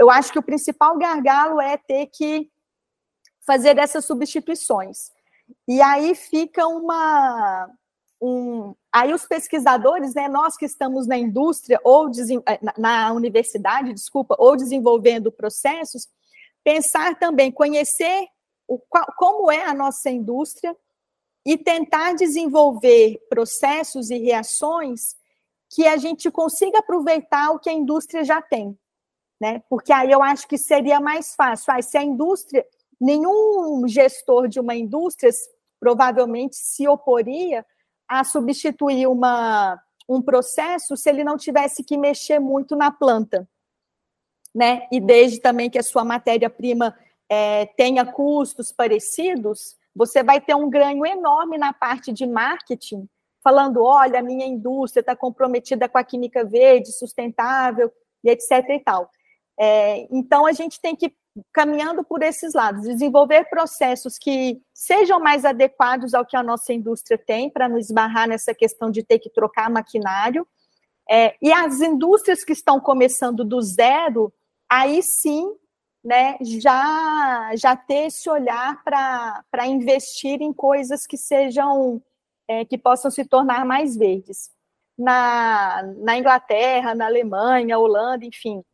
Eu 0.00 0.10
acho 0.10 0.32
que 0.32 0.38
o 0.38 0.42
principal 0.42 0.96
gargalo 0.96 1.60
é 1.60 1.76
ter 1.76 2.06
que 2.06 2.50
fazer 3.46 3.76
essas 3.76 4.06
substituições. 4.06 5.12
E 5.68 5.82
aí 5.82 6.14
fica 6.14 6.66
uma, 6.66 7.68
um, 8.18 8.74
aí 8.90 9.12
os 9.12 9.26
pesquisadores, 9.26 10.14
né, 10.14 10.28
nós 10.28 10.56
que 10.56 10.64
estamos 10.64 11.06
na 11.06 11.18
indústria 11.18 11.78
ou 11.84 12.08
eh, 12.08 12.58
na 12.78 13.12
universidade, 13.12 13.92
desculpa, 13.92 14.34
ou 14.38 14.56
desenvolvendo 14.56 15.30
processos, 15.30 16.08
pensar 16.64 17.18
também, 17.18 17.52
conhecer 17.52 18.26
o, 18.66 18.80
como 19.18 19.52
é 19.52 19.62
a 19.62 19.74
nossa 19.74 20.08
indústria 20.08 20.74
e 21.46 21.56
tentar 21.56 22.14
desenvolver 22.14 23.24
processos 23.30 24.10
e 24.10 24.18
reações 24.18 25.14
que 25.70 25.86
a 25.86 25.96
gente 25.96 26.28
consiga 26.28 26.80
aproveitar 26.80 27.52
o 27.52 27.60
que 27.60 27.70
a 27.70 27.72
indústria 27.72 28.24
já 28.24 28.42
tem. 28.42 28.76
né? 29.40 29.62
Porque 29.70 29.92
aí 29.92 30.10
eu 30.10 30.22
acho 30.22 30.48
que 30.48 30.58
seria 30.58 30.98
mais 30.98 31.36
fácil. 31.36 31.72
Ah, 31.72 31.80
se 31.80 31.96
a 31.96 32.02
indústria, 32.02 32.66
nenhum 33.00 33.86
gestor 33.86 34.48
de 34.48 34.58
uma 34.58 34.74
indústria 34.74 35.30
provavelmente 35.78 36.56
se 36.56 36.88
oporia 36.88 37.64
a 38.08 38.24
substituir 38.24 39.06
uma, 39.06 39.80
um 40.08 40.20
processo 40.20 40.96
se 40.96 41.08
ele 41.08 41.22
não 41.22 41.36
tivesse 41.36 41.84
que 41.84 41.96
mexer 41.96 42.40
muito 42.40 42.74
na 42.74 42.90
planta, 42.90 43.48
né? 44.54 44.88
E 44.90 45.00
desde 45.00 45.38
também 45.40 45.70
que 45.70 45.78
a 45.78 45.82
sua 45.82 46.04
matéria-prima 46.04 46.96
é, 47.28 47.66
tenha 47.66 48.04
custos 48.04 48.72
parecidos, 48.72 49.76
você 49.96 50.22
vai 50.22 50.40
ter 50.40 50.54
um 50.54 50.68
ganho 50.68 51.06
enorme 51.06 51.56
na 51.56 51.72
parte 51.72 52.12
de 52.12 52.26
marketing, 52.26 53.08
falando: 53.42 53.82
olha, 53.82 54.20
a 54.20 54.22
minha 54.22 54.44
indústria 54.44 55.00
está 55.00 55.16
comprometida 55.16 55.88
com 55.88 55.96
a 55.96 56.04
química 56.04 56.44
verde, 56.44 56.92
sustentável, 56.92 57.90
e 58.22 58.28
etc. 58.30 58.50
e 58.68 58.80
tal. 58.80 59.10
É, 59.58 60.06
então, 60.14 60.44
a 60.44 60.52
gente 60.52 60.78
tem 60.80 60.94
que 60.94 61.14
caminhando 61.52 62.02
por 62.02 62.22
esses 62.22 62.54
lados, 62.54 62.82
desenvolver 62.82 63.44
processos 63.50 64.16
que 64.18 64.60
sejam 64.72 65.20
mais 65.20 65.44
adequados 65.44 66.14
ao 66.14 66.24
que 66.24 66.36
a 66.36 66.42
nossa 66.42 66.72
indústria 66.72 67.18
tem, 67.18 67.50
para 67.50 67.68
não 67.68 67.78
esbarrar 67.78 68.26
nessa 68.26 68.54
questão 68.54 68.90
de 68.90 69.02
ter 69.02 69.18
que 69.18 69.30
trocar 69.30 69.68
maquinário. 69.70 70.46
É, 71.08 71.34
e 71.40 71.52
as 71.52 71.80
indústrias 71.80 72.42
que 72.42 72.52
estão 72.52 72.80
começando 72.80 73.44
do 73.44 73.60
zero, 73.60 74.32
aí 74.68 75.02
sim, 75.02 75.54
né, 76.06 76.36
já, 76.40 77.50
já 77.56 77.74
ter 77.74 78.06
esse 78.06 78.30
olhar 78.30 78.80
para 78.84 79.66
investir 79.66 80.40
em 80.40 80.52
coisas 80.52 81.04
que 81.04 81.18
sejam, 81.18 82.00
é, 82.46 82.64
que 82.64 82.78
possam 82.78 83.10
se 83.10 83.24
tornar 83.24 83.66
mais 83.66 83.96
verdes. 83.96 84.52
Na, 84.96 85.82
na 85.98 86.16
Inglaterra, 86.16 86.94
na 86.94 87.06
Alemanha, 87.06 87.76
Holanda, 87.76 88.24
enfim, 88.24 88.64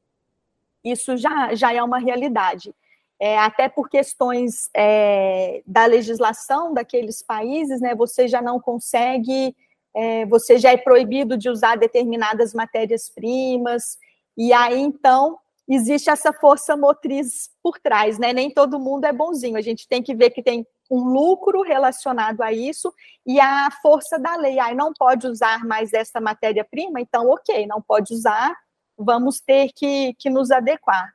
isso 0.85 1.17
já, 1.17 1.55
já 1.55 1.73
é 1.73 1.83
uma 1.83 1.99
realidade. 1.99 2.75
É, 3.19 3.39
até 3.39 3.67
por 3.67 3.89
questões 3.89 4.69
é, 4.77 5.63
da 5.67 5.87
legislação 5.87 6.75
daqueles 6.75 7.23
países, 7.23 7.81
né, 7.81 7.95
você 7.95 8.29
já 8.29 8.43
não 8.43 8.61
consegue, 8.61 9.57
é, 9.95 10.27
você 10.27 10.59
já 10.59 10.71
é 10.71 10.77
proibido 10.77 11.35
de 11.39 11.49
usar 11.49 11.77
determinadas 11.77 12.53
matérias-primas, 12.53 13.99
e 14.37 14.53
aí 14.53 14.79
então 14.79 15.39
existe 15.69 16.11
essa 16.11 16.33
força 16.33 16.77
motriz 16.77 17.51
por 17.63 17.79
trás, 17.79 18.19
né? 18.19 18.33
Nem 18.33 18.53
todo 18.53 18.81
mundo 18.81 19.05
é 19.05 19.13
bonzinho, 19.13 19.57
a 19.57 19.61
gente 19.61 19.89
tem 19.89 20.03
que 20.03 20.15
ver 20.15 20.31
que 20.31 20.43
tem 20.43 20.67
um 20.91 21.05
lucro 21.05 21.63
relacionado 21.63 22.43
a 22.43 22.53
isso 22.53 22.93
e 23.25 23.41
a 23.41 23.71
força 23.81 24.19
da 24.19 24.37
lei. 24.37 24.59
Aí 24.59 24.75
não 24.75 24.93
pode 24.93 25.27
usar 25.27 25.65
mais 25.65 25.93
essa 25.93 26.21
matéria-prima, 26.21 27.01
então 27.01 27.29
ok, 27.29 27.67
não 27.67 27.81
pode 27.81 28.13
usar, 28.13 28.55
vamos 28.97 29.41
ter 29.41 29.71
que, 29.75 30.15
que 30.19 30.29
nos 30.29 30.51
adequar. 30.51 31.13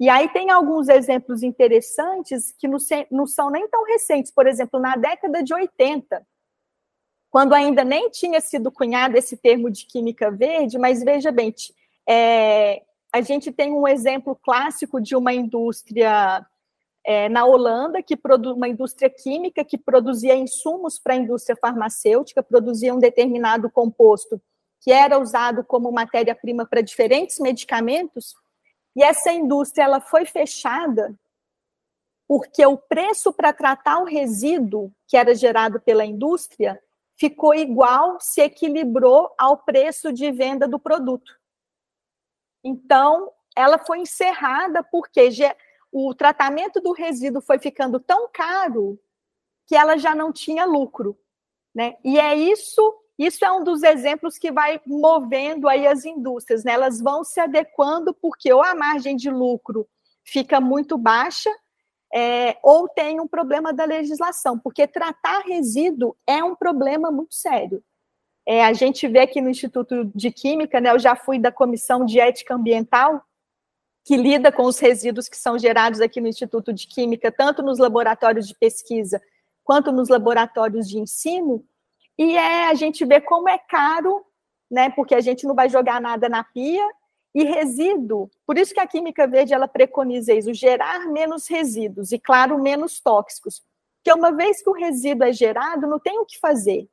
E 0.00 0.08
aí 0.08 0.32
tem 0.32 0.50
alguns 0.50 0.88
exemplos 0.88 1.42
interessantes 1.42 2.50
que 2.58 2.66
não, 2.66 2.78
não 3.10 3.26
são 3.26 3.50
nem 3.50 3.68
tão 3.68 3.84
recentes. 3.84 4.32
Por 4.32 4.46
exemplo, 4.46 4.80
na 4.80 4.96
década 4.96 5.42
de 5.42 5.52
80, 5.52 6.26
quando 7.30 7.52
ainda 7.52 7.84
nem 7.84 8.08
tinha 8.08 8.40
sido 8.40 8.72
cunhado 8.72 9.18
esse 9.18 9.36
termo 9.36 9.70
de 9.70 9.84
química 9.84 10.30
verde, 10.30 10.78
mas 10.78 11.04
veja 11.04 11.30
bem, 11.30 11.54
é, 12.08 12.82
a 13.12 13.20
gente 13.20 13.50
tem 13.50 13.72
um 13.72 13.86
exemplo 13.86 14.36
clássico 14.36 15.00
de 15.00 15.16
uma 15.16 15.32
indústria 15.32 16.44
é, 17.04 17.28
na 17.28 17.44
Holanda, 17.44 18.02
que 18.02 18.18
uma 18.54 18.68
indústria 18.68 19.10
química 19.10 19.64
que 19.64 19.78
produzia 19.78 20.34
insumos 20.34 20.98
para 20.98 21.14
a 21.14 21.16
indústria 21.16 21.56
farmacêutica, 21.60 22.42
produzia 22.42 22.94
um 22.94 22.98
determinado 22.98 23.70
composto 23.70 24.40
que 24.80 24.92
era 24.92 25.18
usado 25.18 25.62
como 25.62 25.92
matéria-prima 25.92 26.66
para 26.66 26.80
diferentes 26.80 27.38
medicamentos, 27.38 28.34
e 28.96 29.02
essa 29.02 29.30
indústria 29.30 29.84
ela 29.84 30.00
foi 30.00 30.24
fechada 30.24 31.14
porque 32.26 32.64
o 32.64 32.78
preço 32.78 33.32
para 33.32 33.52
tratar 33.52 33.98
o 33.98 34.04
resíduo 34.04 34.92
que 35.08 35.16
era 35.16 35.34
gerado 35.34 35.80
pela 35.80 36.04
indústria 36.04 36.80
ficou 37.18 37.52
igual, 37.52 38.18
se 38.20 38.40
equilibrou 38.40 39.34
ao 39.36 39.58
preço 39.58 40.12
de 40.12 40.30
venda 40.30 40.68
do 40.68 40.78
produto. 40.78 41.39
Então, 42.62 43.30
ela 43.56 43.78
foi 43.78 44.00
encerrada 44.00 44.82
porque 44.82 45.28
o 45.92 46.14
tratamento 46.14 46.80
do 46.80 46.92
resíduo 46.92 47.42
foi 47.42 47.58
ficando 47.58 47.98
tão 47.98 48.28
caro 48.32 48.98
que 49.66 49.74
ela 49.74 49.96
já 49.96 50.14
não 50.14 50.32
tinha 50.32 50.64
lucro. 50.64 51.18
Né? 51.74 51.96
E 52.04 52.18
é 52.18 52.34
isso 52.34 53.00
isso 53.20 53.44
é 53.44 53.52
um 53.52 53.62
dos 53.62 53.82
exemplos 53.82 54.38
que 54.38 54.50
vai 54.50 54.80
movendo 54.86 55.68
aí 55.68 55.86
as 55.86 56.06
indústrias, 56.06 56.64
né? 56.64 56.72
Elas 56.72 57.02
vão 57.02 57.22
se 57.22 57.38
adequando 57.38 58.14
porque 58.14 58.50
ou 58.50 58.62
a 58.62 58.74
margem 58.74 59.14
de 59.14 59.28
lucro 59.28 59.86
fica 60.24 60.58
muito 60.58 60.96
baixa, 60.96 61.50
é, 62.14 62.56
ou 62.62 62.88
tem 62.88 63.20
um 63.20 63.28
problema 63.28 63.74
da 63.74 63.84
legislação, 63.84 64.58
porque 64.58 64.86
tratar 64.86 65.40
resíduo 65.40 66.16
é 66.26 66.42
um 66.42 66.56
problema 66.56 67.10
muito 67.10 67.34
sério. 67.34 67.84
É, 68.46 68.64
a 68.64 68.72
gente 68.72 69.06
vê 69.06 69.20
aqui 69.20 69.40
no 69.40 69.50
Instituto 69.50 70.10
de 70.14 70.30
Química, 70.30 70.80
né? 70.80 70.90
Eu 70.90 70.98
já 70.98 71.14
fui 71.14 71.38
da 71.38 71.52
comissão 71.52 72.04
de 72.04 72.18
ética 72.18 72.54
ambiental 72.54 73.22
que 74.04 74.16
lida 74.16 74.50
com 74.50 74.64
os 74.64 74.78
resíduos 74.78 75.28
que 75.28 75.36
são 75.36 75.58
gerados 75.58 76.00
aqui 76.00 76.20
no 76.20 76.28
Instituto 76.28 76.72
de 76.72 76.86
Química, 76.86 77.30
tanto 77.30 77.62
nos 77.62 77.78
laboratórios 77.78 78.48
de 78.48 78.54
pesquisa 78.54 79.20
quanto 79.62 79.92
nos 79.92 80.08
laboratórios 80.08 80.88
de 80.88 80.98
ensino, 80.98 81.64
e 82.18 82.36
é 82.36 82.68
a 82.68 82.74
gente 82.74 83.04
vê 83.04 83.20
como 83.20 83.48
é 83.48 83.56
caro, 83.56 84.24
né? 84.70 84.90
Porque 84.90 85.14
a 85.14 85.20
gente 85.20 85.46
não 85.46 85.54
vai 85.54 85.68
jogar 85.68 86.00
nada 86.00 86.28
na 86.28 86.42
pia 86.42 86.86
e 87.34 87.44
resíduo. 87.44 88.28
Por 88.44 88.58
isso 88.58 88.74
que 88.74 88.80
a 88.80 88.86
química 88.86 89.26
verde 89.26 89.54
ela 89.54 89.68
preconiza 89.68 90.34
isso, 90.34 90.52
gerar 90.52 91.06
menos 91.06 91.46
resíduos 91.46 92.10
e 92.12 92.18
claro, 92.18 92.60
menos 92.60 93.00
tóxicos. 93.00 93.62
Porque 94.02 94.18
uma 94.18 94.32
vez 94.32 94.62
que 94.62 94.68
o 94.68 94.74
resíduo 94.74 95.24
é 95.24 95.32
gerado, 95.32 95.86
não 95.86 95.98
tem 95.98 96.18
o 96.18 96.26
que 96.26 96.38
fazer. 96.38 96.88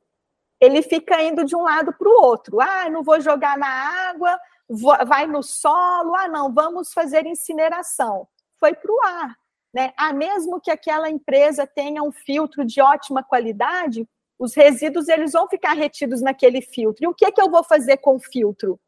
Ele 0.60 0.82
fica 0.82 1.22
indo 1.22 1.44
de 1.44 1.54
um 1.54 1.62
lado 1.62 1.92
para 1.92 2.08
o 2.08 2.22
outro. 2.24 2.60
Ah, 2.60 2.88
não 2.90 3.02
vou 3.02 3.20
jogar 3.20 3.56
na 3.56 3.68
água, 4.10 4.38
vou, 4.68 4.96
vai 5.06 5.26
no 5.26 5.42
solo. 5.42 6.14
Ah, 6.16 6.28
não, 6.28 6.52
vamos 6.52 6.92
fazer 6.92 7.26
incineração. 7.26 8.26
Foi 8.58 8.74
para 8.74 8.92
o 8.92 9.00
ar. 9.02 9.36
Né? 9.72 9.92
Ah, 9.96 10.12
mesmo 10.12 10.60
que 10.60 10.70
aquela 10.70 11.10
empresa 11.10 11.66
tenha 11.66 12.02
um 12.02 12.10
filtro 12.10 12.64
de 12.64 12.80
ótima 12.80 13.22
qualidade, 13.22 14.08
os 14.38 14.54
resíduos 14.54 15.08
eles 15.08 15.32
vão 15.32 15.48
ficar 15.48 15.74
retidos 15.74 16.20
naquele 16.20 16.60
filtro. 16.60 17.04
E 17.04 17.08
o 17.08 17.14
que 17.14 17.26
é 17.26 17.32
que 17.32 17.40
eu 17.40 17.50
vou 17.50 17.62
fazer 17.62 17.98
com 17.98 18.16
o 18.16 18.20
filtro? 18.20 18.80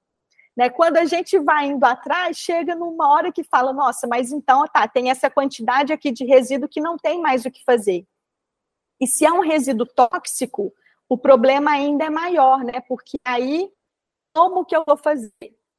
Né? 0.57 0.68
Quando 0.68 0.97
a 0.97 1.05
gente 1.05 1.39
vai 1.39 1.66
indo 1.66 1.85
atrás, 1.85 2.37
chega 2.37 2.75
numa 2.75 3.09
hora 3.11 3.33
que 3.33 3.45
fala, 3.45 3.73
nossa, 3.73 4.07
mas 4.07 4.33
então, 4.33 4.64
tá, 4.66 4.87
tem 4.89 5.11
essa 5.11 5.31
quantidade 5.31 5.93
aqui 5.93 6.11
de 6.11 6.25
resíduo 6.25 6.68
que 6.68 6.81
não 6.81 6.97
tem 6.97 7.21
mais 7.21 7.45
o 7.45 7.51
que 7.51 7.64
fazer. 7.64 8.05
E 9.01 9.07
se 9.07 9.25
é 9.25 9.33
um 9.33 9.41
resíduo 9.41 9.87
tóxico, 9.87 10.73
o 11.11 11.19
problema 11.19 11.73
ainda 11.73 12.07
é 12.07 12.11
maior, 12.11 12.65
né? 12.65 12.81
Porque 12.89 13.19
aí, 13.23 13.71
como 14.35 14.65
que 14.65 14.75
eu 14.75 14.85
vou 14.87 14.97
fazer? 14.97 15.31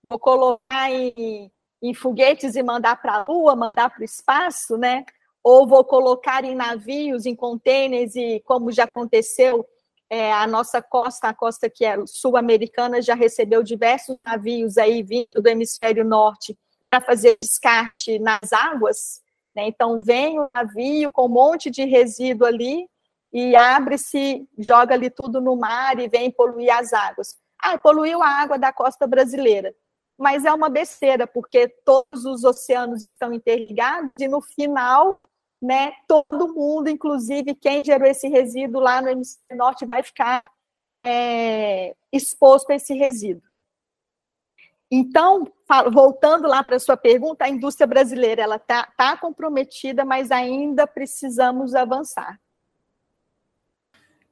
Vou 0.07 0.19
colocar 0.19 0.91
em, 0.91 1.51
em 1.81 1.93
foguetes 1.95 2.55
e 2.55 2.61
mandar 2.61 3.01
para 3.01 3.15
a 3.15 3.25
Lua, 3.27 3.55
mandar 3.55 3.89
para 3.89 4.01
o 4.01 4.05
espaço, 4.05 4.77
né? 4.77 5.03
ou 5.43 5.67
vou 5.67 5.83
colocar 5.83 6.43
em 6.43 6.55
navios, 6.55 7.25
em 7.25 7.35
contêineres, 7.35 8.15
e 8.15 8.41
como 8.45 8.71
já 8.71 8.83
aconteceu, 8.83 9.65
é, 10.09 10.31
a 10.31 10.45
nossa 10.45 10.81
costa, 10.81 11.29
a 11.29 11.33
costa 11.33 11.69
que 11.69 11.85
é 11.85 11.95
sul-americana, 12.05 13.01
já 13.01 13.15
recebeu 13.15 13.63
diversos 13.63 14.17
navios 14.25 14.77
aí 14.77 15.01
vindo 15.01 15.41
do 15.41 15.47
hemisfério 15.47 16.03
norte 16.03 16.57
para 16.89 17.01
fazer 17.01 17.37
descarte 17.41 18.19
nas 18.19 18.51
águas. 18.51 19.21
Né? 19.55 19.67
Então, 19.67 19.99
vem 20.03 20.39
o 20.39 20.49
navio 20.53 21.11
com 21.13 21.25
um 21.25 21.29
monte 21.29 21.69
de 21.69 21.85
resíduo 21.85 22.45
ali 22.45 22.87
e 23.31 23.55
abre-se, 23.55 24.47
joga 24.57 24.93
ali 24.93 25.09
tudo 25.09 25.39
no 25.39 25.55
mar 25.55 25.99
e 25.99 26.07
vem 26.07 26.31
poluir 26.31 26.73
as 26.75 26.93
águas. 26.93 27.37
Ah, 27.59 27.77
poluiu 27.77 28.21
a 28.21 28.27
água 28.27 28.57
da 28.57 28.73
costa 28.73 29.07
brasileira. 29.07 29.73
Mas 30.17 30.45
é 30.45 30.53
uma 30.53 30.69
besteira, 30.69 31.25
porque 31.25 31.67
todos 31.85 32.25
os 32.25 32.43
oceanos 32.43 33.03
estão 33.03 33.33
interligados 33.33 34.11
e 34.19 34.27
no 34.27 34.41
final 34.41 35.19
né, 35.61 35.93
todo 36.07 36.53
mundo, 36.53 36.89
inclusive 36.89 37.53
quem 37.53 37.83
gerou 37.83 38.07
esse 38.07 38.27
resíduo 38.27 38.81
lá 38.81 39.01
no 39.01 39.09
hemisfério 39.09 39.57
norte, 39.57 39.85
vai 39.85 40.01
ficar 40.01 40.43
é, 41.05 41.95
exposto 42.11 42.71
a 42.71 42.75
esse 42.75 42.93
resíduo. 42.95 43.43
Então, 44.89 45.47
voltando 45.93 46.47
lá 46.47 46.63
para 46.63 46.75
a 46.75 46.79
sua 46.79 46.97
pergunta, 46.97 47.45
a 47.45 47.49
indústria 47.49 47.87
brasileira 47.87 48.41
ela 48.41 48.57
está 48.57 48.91
tá 48.97 49.15
comprometida, 49.15 50.03
mas 50.03 50.31
ainda 50.31 50.85
precisamos 50.85 51.75
avançar. 51.75 52.37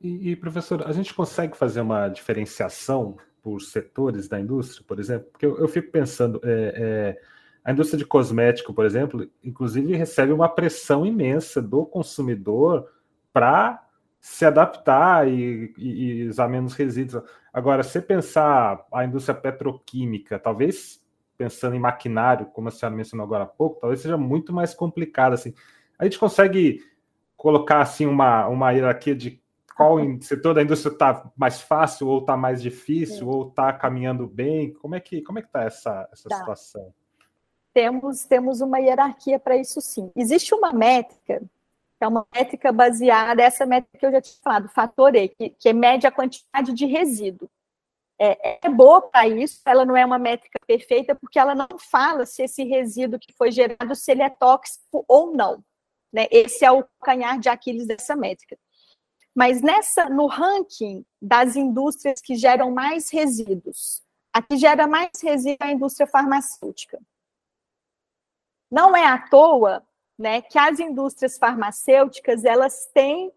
E, 0.02 0.32
e, 0.32 0.36
professor, 0.36 0.88
a 0.88 0.92
gente 0.92 1.14
consegue 1.14 1.58
fazer 1.58 1.82
uma 1.82 2.08
diferenciação 2.08 3.18
por 3.42 3.62
setores 3.62 4.28
da 4.28 4.40
indústria, 4.40 4.84
por 4.88 5.00
exemplo? 5.00 5.28
Porque 5.32 5.46
eu, 5.46 5.58
eu 5.58 5.68
fico 5.68 5.92
pensando, 5.92 6.40
é, 6.44 7.18
é 7.18 7.22
a 7.64 7.72
indústria 7.72 7.98
de 7.98 8.06
cosmético, 8.06 8.74
por 8.74 8.86
exemplo, 8.86 9.30
inclusive 9.44 9.96
recebe 9.96 10.32
uma 10.32 10.48
pressão 10.48 11.06
imensa 11.06 11.62
do 11.62 11.86
consumidor 11.86 12.90
para 13.34 13.86
se 14.20 14.46
adaptar 14.46 15.28
e, 15.28 15.74
e, 15.78 16.24
e, 16.24 16.28
usar 16.28 16.48
menos 16.48 16.74
resíduos. 16.74 17.24
Agora, 17.54 17.84
se 17.84 18.02
pensar 18.02 18.86
a 18.92 19.06
indústria 19.06 19.36
petroquímica, 19.36 20.40
talvez 20.40 21.02
pensando 21.38 21.76
em 21.76 21.80
maquinário, 21.80 22.48
como 22.48 22.68
a 22.68 22.72
senhora 22.72 22.96
mencionou 22.96 23.26
agora 23.26 23.44
há 23.46 23.48
pouco, 23.48 23.80
talvez 23.80 24.02
seja 24.02 24.18
muito 24.18 24.52
mais 24.52 24.74
complicado. 24.74 25.34
Assim. 25.34 25.54
A 25.98 26.04
gente 26.04 26.20
consegue 26.20 26.84
colocar 27.38 27.82
assim 27.82 28.06
uma, 28.06 28.46
uma 28.48 28.72
hierarquia 28.72 29.16
de 29.16 29.42
qual 29.80 29.98
setor 30.20 30.54
da 30.54 30.62
indústria 30.62 30.92
está 30.92 31.32
mais 31.38 31.62
fácil 31.62 32.10
ou 32.10 32.20
está 32.20 32.36
mais 32.36 32.62
difícil 32.62 33.26
ou 33.30 33.48
está 33.48 33.72
caminhando 33.72 34.28
bem? 34.28 34.74
Como 34.74 34.94
é 34.94 35.00
que 35.00 35.22
como 35.22 35.40
é 35.40 35.42
que 35.42 35.48
está 35.48 35.64
essa, 35.64 36.10
essa 36.12 36.28
tá. 36.28 36.36
situação? 36.36 36.94
Temos 37.74 38.26
temos 38.26 38.60
uma 38.60 38.78
hierarquia 38.80 39.40
para 39.40 39.56
isso 39.56 39.80
sim. 39.80 40.12
Existe 40.18 40.54
uma 40.54 40.74
métrica 40.74 41.40
que 41.40 42.04
é 42.04 42.08
uma 42.10 42.28
métrica 42.36 42.74
baseada 42.74 43.42
essa 43.42 43.66
métrica 43.66 43.98
que 43.98 44.06
eu 44.06 44.12
já 44.12 44.22
tinha 44.22 44.42
falado, 44.44 44.68
fator 44.68 45.16
E, 45.16 45.30
que, 45.30 45.50
que 45.52 45.72
mede 45.72 46.06
a 46.06 46.12
quantidade 46.12 46.74
de 46.74 46.86
resíduo. 46.86 47.50
É, 48.20 48.68
é 48.68 48.70
boa 48.70 49.02
para 49.02 49.30
isso, 49.30 49.62
ela 49.66 49.86
não 49.86 49.96
é 49.96 50.06
uma 50.06 50.20
métrica 50.20 50.60
perfeita 50.68 51.16
porque 51.16 51.40
ela 51.40 51.56
não 51.56 51.70
fala 51.80 52.26
se 52.26 52.44
esse 52.44 52.66
resíduo 52.66 53.18
que 53.18 53.32
foi 53.32 53.50
gerado 53.50 53.96
se 53.96 54.12
ele 54.12 54.24
é 54.24 54.30
tóxico 54.30 55.06
ou 55.08 55.32
não. 55.32 55.64
Né? 56.12 56.28
Esse 56.30 56.66
é 56.66 56.72
o 56.72 56.84
canhar 57.02 57.40
de 57.40 57.48
Aquiles 57.48 57.88
dessa 57.88 58.14
métrica. 58.14 58.58
Mas 59.36 59.62
nessa, 59.62 60.10
no 60.10 60.28
ranking 60.28 61.06
das 61.22 61.56
indústrias 61.56 62.20
que 62.22 62.36
geram 62.36 62.72
mais 62.72 63.10
resíduos, 63.10 64.04
a 64.34 64.42
que 64.42 64.58
gera 64.58 64.88
mais 64.88 65.12
resíduo 65.22 65.58
é 65.62 65.68
a 65.68 65.72
indústria 65.72 66.08
farmacêutica. 66.08 67.00
Não 68.72 68.96
é 68.96 69.06
à 69.06 69.18
toa 69.18 69.84
né, 70.18 70.42
que 70.42 70.60
as 70.60 70.80
indústrias 70.80 71.38
farmacêuticas 71.38 72.44
elas 72.44 72.88
têm 72.94 73.32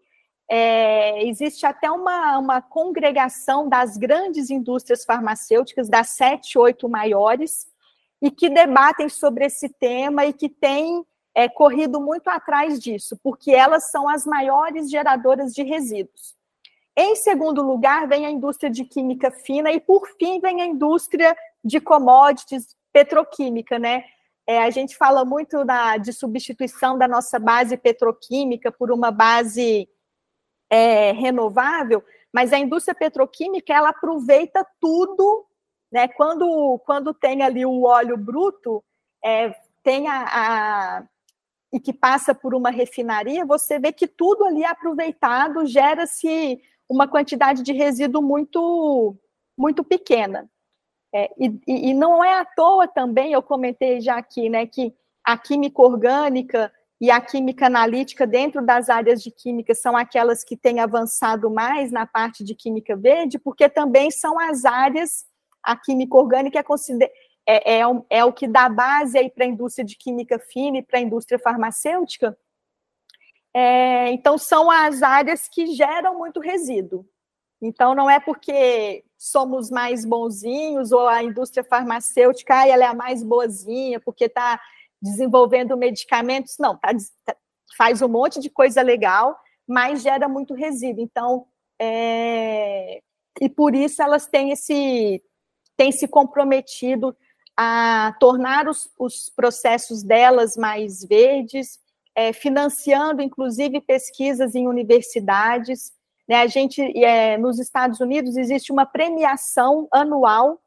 é, 0.49 1.25
existe 1.25 1.65
até 1.65 1.89
uma, 1.89 2.37
uma 2.37 2.61
congregação 2.61 3.67
das 3.67 3.97
grandes 3.97 4.49
indústrias 4.49 5.05
farmacêuticas, 5.05 5.89
das 5.89 6.09
sete, 6.09 6.57
oito 6.59 6.89
maiores, 6.89 7.65
e 8.21 8.29
que 8.29 8.49
debatem 8.49 9.09
sobre 9.09 9.45
esse 9.45 9.69
tema 9.69 10.25
e 10.25 10.33
que 10.33 10.49
têm 10.49 11.05
é, 11.35 11.49
corrido 11.49 11.99
muito 11.99 12.27
atrás 12.27 12.79
disso, 12.79 13.17
porque 13.23 13.51
elas 13.51 13.89
são 13.89 14.07
as 14.07 14.25
maiores 14.25 14.89
geradoras 14.89 15.53
de 15.53 15.63
resíduos. 15.63 16.35
Em 16.95 17.15
segundo 17.15 17.63
lugar, 17.63 18.07
vem 18.07 18.25
a 18.25 18.31
indústria 18.31 18.69
de 18.69 18.85
química 18.85 19.31
fina 19.31 19.71
e, 19.71 19.79
por 19.79 20.07
fim, 20.19 20.39
vem 20.39 20.61
a 20.61 20.65
indústria 20.65 21.35
de 21.63 21.79
commodities 21.79 22.75
petroquímica, 22.91 23.79
né? 23.79 24.05
É, 24.45 24.61
a 24.61 24.69
gente 24.69 24.95
fala 24.95 25.25
muito 25.25 25.65
da, 25.65 25.97
de 25.97 26.13
substituição 26.13 26.97
da 26.97 27.07
nossa 27.07 27.39
base 27.39 27.77
petroquímica 27.77 28.71
por 28.71 28.91
uma 28.91 29.09
base 29.09 29.89
é, 30.69 31.11
renovável, 31.13 32.03
mas 32.31 32.53
a 32.53 32.59
indústria 32.59 32.93
petroquímica 32.93 33.73
ela 33.73 33.89
aproveita 33.89 34.65
tudo, 34.79 35.47
né? 35.91 36.07
Quando, 36.09 36.79
quando 36.85 37.11
tem 37.11 37.41
ali 37.41 37.65
o 37.65 37.83
óleo 37.83 38.17
bruto, 38.17 38.83
é, 39.23 39.55
tem 39.81 40.07
a, 40.07 40.25
a, 40.25 41.03
e 41.73 41.79
que 41.79 41.91
passa 41.91 42.35
por 42.35 42.53
uma 42.53 42.69
refinaria, 42.69 43.43
você 43.43 43.79
vê 43.79 43.91
que 43.91 44.07
tudo 44.07 44.45
ali 44.45 44.63
aproveitado, 44.63 45.65
gera-se 45.65 46.61
uma 46.87 47.07
quantidade 47.07 47.63
de 47.63 47.73
resíduo 47.73 48.21
muito, 48.21 49.17
muito 49.57 49.83
pequena. 49.83 50.47
É, 51.11 51.31
e, 51.37 51.59
e, 51.67 51.93
não 51.93 52.23
é 52.23 52.39
à 52.39 52.45
toa 52.45 52.87
também, 52.87 53.33
eu 53.33 53.41
comentei 53.41 53.99
já 54.01 54.17
aqui, 54.17 54.49
né, 54.49 54.67
que 54.67 54.93
a 55.23 55.35
química 55.35 55.81
orgânica 55.81 56.71
e 57.01 57.09
a 57.09 57.19
química 57.19 57.65
analítica 57.65 58.25
dentro 58.25 58.63
das 58.63 58.89
áreas 58.89 59.21
de 59.21 59.31
química 59.31 59.73
são 59.73 59.97
aquelas 59.97 60.43
que 60.43 60.55
têm 60.55 60.79
avançado 60.79 61.49
mais 61.49 61.91
na 61.91 62.05
parte 62.05 62.43
de 62.43 62.53
química 62.53 62.95
verde, 62.95 63.39
porque 63.39 63.67
também 63.67 64.11
são 64.11 64.39
as 64.39 64.63
áreas, 64.63 65.25
a 65.63 65.75
química 65.75 66.15
orgânica 66.17 66.59
é, 66.59 67.11
é, 67.45 67.79
é, 67.79 67.83
é 68.09 68.25
o 68.25 68.33
que 68.33 68.47
dá 68.47 68.69
base 68.69 69.17
aí 69.17 69.29
para 69.29 69.45
a 69.45 69.47
indústria 69.47 69.85
de 69.85 69.95
química 69.95 70.39
fina 70.39 70.77
e 70.77 70.83
para 70.83 70.99
a 70.99 71.01
indústria 71.01 71.39
farmacêutica. 71.39 72.37
É, 73.53 74.11
então, 74.11 74.37
são 74.37 74.71
as 74.71 75.03
áreas 75.03 75.47
que 75.47 75.67
geram 75.67 76.17
muito 76.17 76.39
resíduo. 76.39 77.05
Então, 77.61 77.93
não 77.95 78.09
é 78.09 78.19
porque 78.19 79.05
somos 79.17 79.69
mais 79.69 80.03
bonzinhos 80.03 80.91
ou 80.91 81.07
a 81.07 81.23
indústria 81.23 81.63
farmacêutica 81.63 82.59
ah, 82.59 82.67
ela 82.67 82.83
é 82.83 82.87
a 82.87 82.93
mais 82.93 83.23
boazinha 83.23 83.99
porque 84.01 84.25
está 84.25 84.59
desenvolvendo 85.01 85.77
medicamentos. 85.77 86.55
Não, 86.59 86.77
tá, 86.77 86.89
tá, 87.23 87.35
faz 87.77 88.01
um 88.01 88.09
monte 88.09 88.39
de 88.39 88.49
coisa 88.49 88.81
legal, 88.81 89.37
mas 89.67 90.01
gera 90.01 90.27
muito 90.27 90.53
resíduo. 90.53 91.03
Então, 91.03 91.45
é, 91.79 93.01
e 93.39 93.47
por 93.47 93.75
isso 93.75 94.01
elas 94.01 94.27
têm 94.27 94.51
esse 94.51 95.23
têm 95.75 95.91
se 95.91 96.07
comprometido 96.07 97.15
a 97.55 98.15
tornar 98.19 98.67
os, 98.67 98.89
os 98.97 99.29
processos 99.29 100.03
delas 100.03 100.57
mais 100.57 101.03
verdes, 101.03 101.79
é, 102.15 102.33
financiando, 102.33 103.21
inclusive, 103.21 103.81
pesquisas 103.81 104.55
em 104.55 104.67
universidades. 104.67 105.93
Né? 106.27 106.37
A 106.37 106.47
gente, 106.47 106.81
é, 107.03 107.37
nos 107.37 107.59
Estados 107.59 107.99
Unidos, 107.99 108.37
existe 108.37 108.71
uma 108.71 108.85
premiação 108.85 109.87
anual 109.91 110.61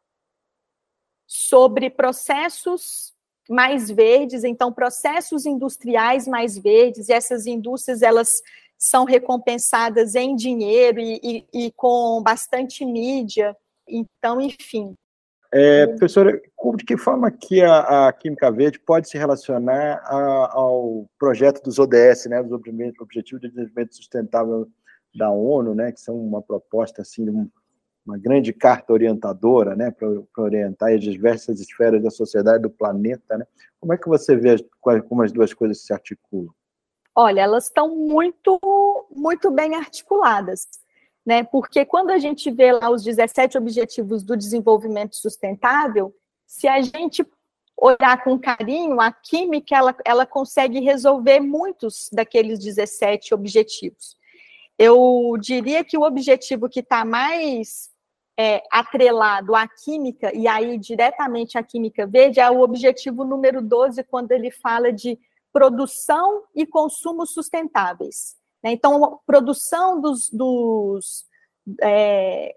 sobre 1.26 1.90
processos 1.90 3.14
mais 3.48 3.90
verdes, 3.90 4.44
então 4.44 4.72
processos 4.72 5.46
industriais 5.46 6.26
mais 6.26 6.58
verdes, 6.58 7.08
e 7.08 7.12
essas 7.12 7.46
indústrias 7.46 8.02
elas 8.02 8.42
são 8.78 9.04
recompensadas 9.04 10.14
em 10.14 10.34
dinheiro 10.34 11.00
e, 11.00 11.20
e, 11.52 11.66
e 11.66 11.72
com 11.72 12.22
bastante 12.22 12.84
mídia, 12.84 13.56
então, 13.88 14.40
enfim, 14.40 14.96
é, 15.52 15.86
professora, 15.86 16.40
de 16.76 16.84
que 16.84 16.96
forma 16.96 17.30
que 17.30 17.62
a, 17.62 18.08
a 18.08 18.12
Química 18.12 18.50
Verde 18.50 18.78
pode 18.78 19.08
se 19.08 19.16
relacionar 19.16 20.00
a, 20.04 20.50
ao 20.52 21.08
projeto 21.18 21.62
dos 21.62 21.78
ODS, 21.78 22.26
né, 22.26 22.42
dos 22.42 22.52
Objetivos 23.00 23.40
de 23.40 23.48
Desenvolvimento 23.48 23.96
Sustentável 23.96 24.68
da 25.14 25.30
ONU, 25.30 25.74
né, 25.74 25.92
que 25.92 26.00
são 26.00 26.16
uma 26.16 26.42
proposta 26.42 27.02
assim, 27.02 27.26
uma 28.04 28.18
grande 28.18 28.52
carta 28.52 28.92
orientadora, 28.92 29.74
né, 29.74 29.90
para 29.90 30.08
orientar 30.38 30.92
as 30.92 31.00
diversas 31.00 31.60
esferas 31.60 32.02
da 32.02 32.10
sociedade 32.10 32.62
do 32.62 32.70
planeta, 32.70 33.38
né? 33.38 33.46
Como 33.80 33.92
é 33.92 33.96
que 33.96 34.08
você 34.08 34.36
vê 34.36 34.56
como 35.08 35.22
as 35.22 35.32
duas 35.32 35.52
coisas 35.52 35.84
se 35.84 35.92
articulam? 35.92 36.52
Olha, 37.14 37.40
elas 37.40 37.64
estão 37.64 37.96
muito, 37.96 38.60
muito 39.10 39.50
bem 39.50 39.74
articuladas 39.74 40.68
né? 41.26 41.42
Porque 41.42 41.84
quando 41.84 42.10
a 42.10 42.18
gente 42.18 42.48
vê 42.52 42.70
lá 42.70 42.88
os 42.88 43.02
17 43.02 43.58
objetivos 43.58 44.22
do 44.22 44.36
desenvolvimento 44.36 45.16
sustentável, 45.16 46.14
se 46.46 46.68
a 46.68 46.80
gente 46.80 47.26
olhar 47.76 48.22
com 48.22 48.38
carinho, 48.38 49.00
a 49.00 49.10
química 49.10 49.76
ela, 49.76 49.96
ela 50.04 50.24
consegue 50.24 50.78
resolver 50.80 51.40
muitos 51.40 52.08
daqueles 52.12 52.60
17 52.60 53.34
objetivos. 53.34 54.16
Eu 54.78 55.36
diria 55.40 55.84
que 55.84 55.98
o 55.98 56.02
objetivo 56.02 56.68
que 56.68 56.80
está 56.80 57.04
mais 57.04 57.90
é, 58.38 58.62
atrelado 58.70 59.54
à 59.54 59.66
química, 59.66 60.34
e 60.34 60.46
aí 60.46 60.78
diretamente 60.78 61.58
à 61.58 61.62
química 61.62 62.06
verde, 62.06 62.38
é 62.38 62.48
o 62.48 62.60
objetivo 62.60 63.24
número 63.24 63.60
12, 63.60 64.04
quando 64.04 64.30
ele 64.32 64.50
fala 64.50 64.92
de 64.92 65.18
produção 65.52 66.44
e 66.54 66.66
consumo 66.66 67.26
sustentáveis. 67.26 68.36
Né? 68.66 68.72
Então, 68.72 69.04
a 69.04 69.16
produção 69.24 70.00
dos, 70.00 70.28
dos, 70.28 71.24
é, 71.80 72.56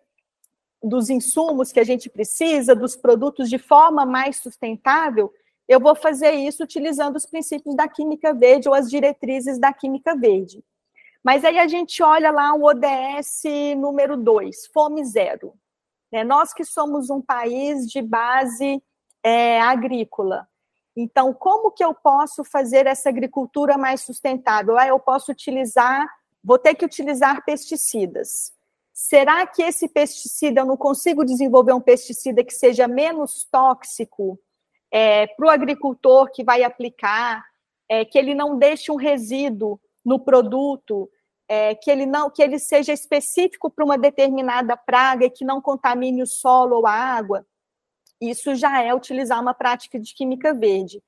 dos 0.81 1.07
insumos 1.11 1.71
que 1.71 1.79
a 1.79 1.83
gente 1.83 2.09
precisa, 2.09 2.75
dos 2.75 2.95
produtos 2.95 3.47
de 3.47 3.59
forma 3.59 4.07
mais 4.07 4.37
sustentável, 4.37 5.31
eu 5.67 5.79
vou 5.79 5.93
fazer 5.93 6.31
isso 6.31 6.63
utilizando 6.63 7.15
os 7.15 7.27
princípios 7.27 7.75
da 7.75 7.87
química 7.87 8.33
verde 8.33 8.67
ou 8.67 8.73
as 8.73 8.89
diretrizes 8.89 9.59
da 9.59 9.71
química 9.71 10.15
verde. 10.15 10.63
Mas 11.23 11.45
aí 11.45 11.59
a 11.59 11.67
gente 11.67 12.01
olha 12.01 12.31
lá 12.31 12.55
o 12.55 12.63
ODS 12.63 13.43
número 13.77 14.17
2, 14.17 14.65
fome 14.73 15.05
zero. 15.05 15.53
Né? 16.11 16.23
Nós 16.23 16.51
que 16.53 16.65
somos 16.65 17.11
um 17.11 17.21
país 17.21 17.85
de 17.85 18.01
base 18.01 18.81
é, 19.21 19.61
agrícola, 19.61 20.47
então, 21.01 21.33
como 21.33 21.71
que 21.71 21.83
eu 21.83 21.93
posso 21.93 22.43
fazer 22.43 22.85
essa 22.85 23.07
agricultura 23.07 23.77
mais 23.77 24.01
sustentável? 24.01 24.77
Ah, 24.77 24.87
eu 24.87 24.99
posso 24.99 25.31
utilizar, 25.31 26.05
vou 26.43 26.59
ter 26.59 26.75
que 26.75 26.83
utilizar 26.83 27.43
pesticidas. 27.45 28.51
Será 28.93 29.47
que 29.47 29.61
esse 29.61 29.87
pesticida, 29.87 30.59
eu 30.59 30.65
não 30.65 30.75
consigo 30.75 31.23
desenvolver 31.23 31.71
um 31.71 31.79
pesticida 31.79 32.43
que 32.43 32.53
seja 32.53 32.85
menos 32.85 33.47
tóxico 33.49 34.37
é, 34.91 35.27
para 35.27 35.47
o 35.47 35.49
agricultor 35.49 36.29
que 36.31 36.43
vai 36.43 36.63
aplicar, 36.63 37.45
é, 37.87 38.03
que 38.03 38.17
ele 38.19 38.35
não 38.35 38.57
deixe 38.57 38.91
um 38.91 38.97
resíduo 38.97 39.79
no 40.03 40.19
produto, 40.19 41.09
é, 41.47 41.75
que 41.75 41.89
ele 41.89 42.05
não, 42.05 42.29
que 42.29 42.43
ele 42.43 42.59
seja 42.59 42.91
específico 42.91 43.69
para 43.69 43.85
uma 43.85 43.97
determinada 43.97 44.75
praga 44.75 45.25
e 45.25 45.29
que 45.29 45.45
não 45.45 45.61
contamine 45.61 46.21
o 46.21 46.27
solo 46.27 46.79
ou 46.79 46.85
a 46.85 46.91
água? 46.91 47.45
Isso 48.21 48.55
já 48.55 48.81
é 48.81 48.93
utilizar 48.93 49.41
uma 49.41 49.53
prática 49.53 49.99
de 49.99 50.13
química 50.13 50.53
verde. 50.53 51.01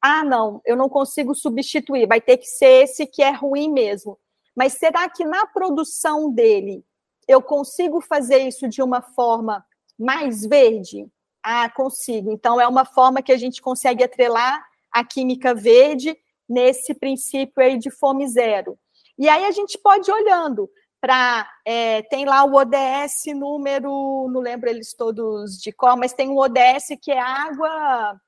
Ah, 0.00 0.22
não, 0.22 0.60
eu 0.64 0.76
não 0.76 0.88
consigo 0.88 1.34
substituir, 1.34 2.06
vai 2.06 2.20
ter 2.20 2.36
que 2.36 2.46
ser 2.46 2.84
esse 2.84 3.06
que 3.06 3.22
é 3.22 3.30
ruim 3.30 3.72
mesmo. 3.72 4.18
Mas 4.54 4.74
será 4.74 5.08
que 5.08 5.24
na 5.24 5.46
produção 5.46 6.30
dele 6.30 6.84
eu 7.26 7.42
consigo 7.42 8.00
fazer 8.00 8.38
isso 8.38 8.68
de 8.68 8.82
uma 8.82 9.02
forma 9.02 9.64
mais 9.98 10.44
verde? 10.44 11.06
Ah, 11.42 11.68
consigo. 11.70 12.30
Então, 12.32 12.60
é 12.60 12.66
uma 12.66 12.84
forma 12.84 13.22
que 13.22 13.32
a 13.32 13.36
gente 13.36 13.62
consegue 13.62 14.04
atrelar 14.04 14.64
a 14.90 15.04
química 15.04 15.54
verde 15.54 16.16
nesse 16.48 16.94
princípio 16.94 17.62
aí 17.62 17.78
de 17.78 17.90
fome 17.90 18.26
zero. 18.26 18.78
E 19.18 19.28
aí 19.28 19.44
a 19.44 19.50
gente 19.50 19.78
pode 19.78 20.10
ir 20.10 20.14
olhando 20.14 20.70
para. 21.00 21.48
É, 21.64 22.02
tem 22.02 22.24
lá 22.24 22.44
o 22.44 22.54
ODS 22.54 23.26
número, 23.34 24.28
não 24.32 24.40
lembro 24.40 24.68
eles 24.68 24.94
todos 24.94 25.58
de 25.58 25.72
qual, 25.72 25.96
mas 25.96 26.12
tem 26.12 26.28
um 26.28 26.38
ODS 26.38 26.96
que 27.00 27.10
é 27.10 27.18
água, 27.18 28.20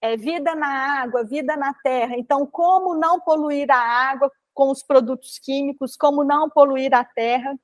é 0.00 0.16
vida 0.16 0.54
na 0.54 1.02
água, 1.02 1.24
vida 1.24 1.56
na 1.56 1.74
terra. 1.74 2.16
Então, 2.16 2.46
como 2.46 2.94
não 2.94 3.20
poluir 3.20 3.70
a 3.70 3.78
água 3.78 4.30
com 4.54 4.70
os 4.70 4.82
produtos 4.82 5.38
químicos, 5.38 5.96
como 5.96 6.24
não 6.24 6.50
poluir 6.50 6.92
a 6.94 7.04
terra. 7.04 7.56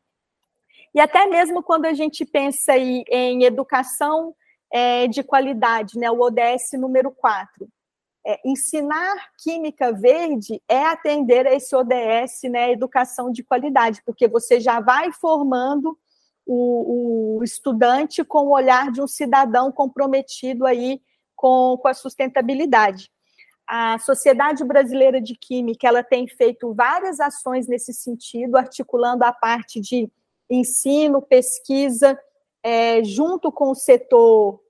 E 0.94 1.00
até 1.00 1.26
mesmo 1.26 1.62
quando 1.62 1.86
a 1.86 1.92
gente 1.92 2.24
pensa 2.24 2.72
aí 2.72 3.04
em 3.08 3.42
educação 3.42 4.34
é, 4.72 5.08
de 5.08 5.24
qualidade, 5.24 5.98
né, 5.98 6.10
o 6.10 6.20
ODS 6.20 6.72
número 6.74 7.10
4. 7.10 7.68
É, 8.26 8.40
ensinar 8.44 9.32
química 9.36 9.92
verde 9.92 10.62
é 10.66 10.86
atender 10.86 11.46
a 11.46 11.54
esse 11.54 11.76
ODS, 11.76 12.44
né, 12.50 12.72
educação 12.72 13.30
de 13.30 13.42
qualidade, 13.44 14.02
porque 14.04 14.26
você 14.26 14.58
já 14.58 14.80
vai 14.80 15.12
formando 15.12 15.98
o, 16.46 17.38
o 17.38 17.44
estudante 17.44 18.24
com 18.24 18.46
o 18.46 18.54
olhar 18.54 18.90
de 18.90 19.02
um 19.02 19.06
cidadão 19.06 19.70
comprometido 19.70 20.64
aí 20.64 21.02
com, 21.36 21.76
com 21.76 21.88
a 21.88 21.94
sustentabilidade. 21.94 23.10
A 23.66 23.98
Sociedade 23.98 24.64
Brasileira 24.64 25.20
de 25.20 25.34
Química 25.34 25.88
ela 25.88 26.02
tem 26.02 26.26
feito 26.26 26.74
várias 26.74 27.20
ações 27.20 27.66
nesse 27.66 27.92
sentido, 27.92 28.56
articulando 28.56 29.24
a 29.24 29.32
parte 29.32 29.80
de 29.80 30.10
ensino, 30.50 31.22
pesquisa, 31.22 32.18
é, 32.62 33.02
junto 33.02 33.50
com 33.52 33.70
o 33.70 33.74
setor 33.74 34.60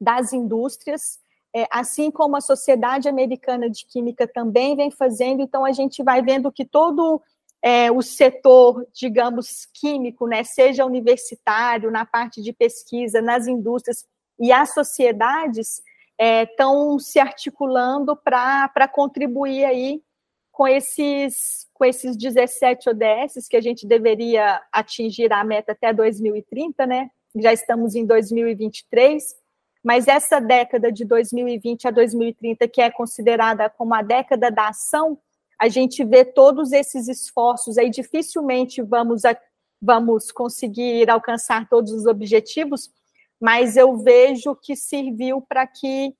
das 0.00 0.32
indústrias 0.32 1.18
é, 1.54 1.66
assim 1.70 2.10
como 2.10 2.36
a 2.36 2.40
Sociedade 2.40 3.08
Americana 3.08 3.68
de 3.68 3.84
Química 3.86 4.26
também 4.26 4.76
vem 4.76 4.90
fazendo, 4.90 5.42
então 5.42 5.64
a 5.64 5.72
gente 5.72 6.02
vai 6.02 6.22
vendo 6.22 6.52
que 6.52 6.64
todo 6.64 7.20
é, 7.62 7.90
o 7.90 8.00
setor, 8.00 8.86
digamos, 8.94 9.66
químico, 9.74 10.26
né, 10.26 10.44
seja 10.44 10.86
universitário, 10.86 11.90
na 11.90 12.06
parte 12.06 12.40
de 12.40 12.52
pesquisa, 12.52 13.20
nas 13.20 13.46
indústrias 13.46 14.06
e 14.38 14.50
as 14.50 14.72
sociedades 14.72 15.82
estão 16.18 16.96
é, 16.96 16.98
se 17.00 17.18
articulando 17.18 18.16
para 18.16 18.88
contribuir 18.88 19.64
aí 19.64 20.02
com 20.50 20.66
esses, 20.66 21.66
com 21.72 21.84
esses 21.84 22.16
17 22.16 22.90
ODS 22.90 23.48
que 23.48 23.56
a 23.56 23.60
gente 23.60 23.86
deveria 23.86 24.60
atingir 24.72 25.32
a 25.32 25.44
meta 25.44 25.72
até 25.72 25.92
2030, 25.92 26.86
né? 26.86 27.10
Já 27.36 27.52
estamos 27.52 27.94
em 27.94 28.04
2023, 28.04 29.22
mas 29.82 30.06
essa 30.08 30.40
década 30.40 30.92
de 30.92 31.04
2020 31.04 31.88
a 31.88 31.90
2030, 31.90 32.68
que 32.68 32.82
é 32.82 32.90
considerada 32.90 33.70
como 33.70 33.94
a 33.94 34.02
década 34.02 34.50
da 34.50 34.68
ação, 34.68 35.18
a 35.58 35.68
gente 35.68 36.04
vê 36.04 36.24
todos 36.24 36.72
esses 36.72 37.08
esforços 37.08 37.78
aí, 37.78 37.90
dificilmente 37.90 38.82
vamos, 38.82 39.22
vamos 39.80 40.30
conseguir 40.30 41.10
alcançar 41.10 41.68
todos 41.68 41.92
os 41.92 42.06
objetivos, 42.06 42.90
mas 43.40 43.76
eu 43.76 43.96
vejo 43.96 44.54
que 44.54 44.76
serviu 44.76 45.40
para 45.40 45.66
que 45.66 46.14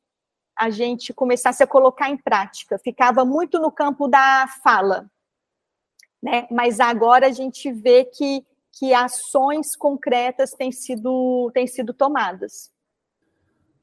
a 0.57 0.69
gente 0.69 1.13
começasse 1.15 1.63
a 1.63 1.67
colocar 1.67 2.11
em 2.11 2.19
prática. 2.19 2.79
Ficava 2.79 3.25
muito 3.25 3.59
no 3.59 3.71
campo 3.71 4.09
da 4.09 4.47
fala, 4.63 5.11
né? 6.23 6.47
mas 6.51 6.81
agora 6.81 7.27
a 7.27 7.33
gente 7.33 7.73
vê 7.73 8.05
que, 8.05 8.45
que 8.73 8.93
ações 8.93 9.75
concretas 9.75 10.53
têm 10.53 10.71
sido, 10.71 11.51
têm 11.55 11.67
sido 11.67 11.95
tomadas. 11.95 12.71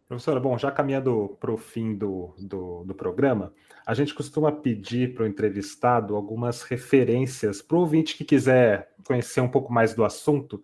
Professora, 0.08 0.40
bom, 0.40 0.58
já 0.58 0.72
caminhando 0.72 1.36
para 1.38 1.52
o 1.52 1.58
fim 1.58 1.94
do, 1.94 2.34
do, 2.40 2.86
do, 2.86 2.96
programa, 2.96 3.52
a 3.86 3.94
gente 3.94 4.14
costuma 4.14 4.54
pedir 4.54 5.14
para 5.14 5.24
o 5.24 5.28
entrevistado 5.28 6.16
algumas 6.16 6.62
referências 6.62 7.62
para 7.62 7.76
o 7.76 7.82
ouvinte 7.82 8.16
que 8.16 8.24
quiser 8.24 8.94
conhecer 9.04 9.42
um 9.42 9.50
pouco 9.50 9.72
mais 9.74 9.94
do 9.94 10.06
assunto. 10.06 10.64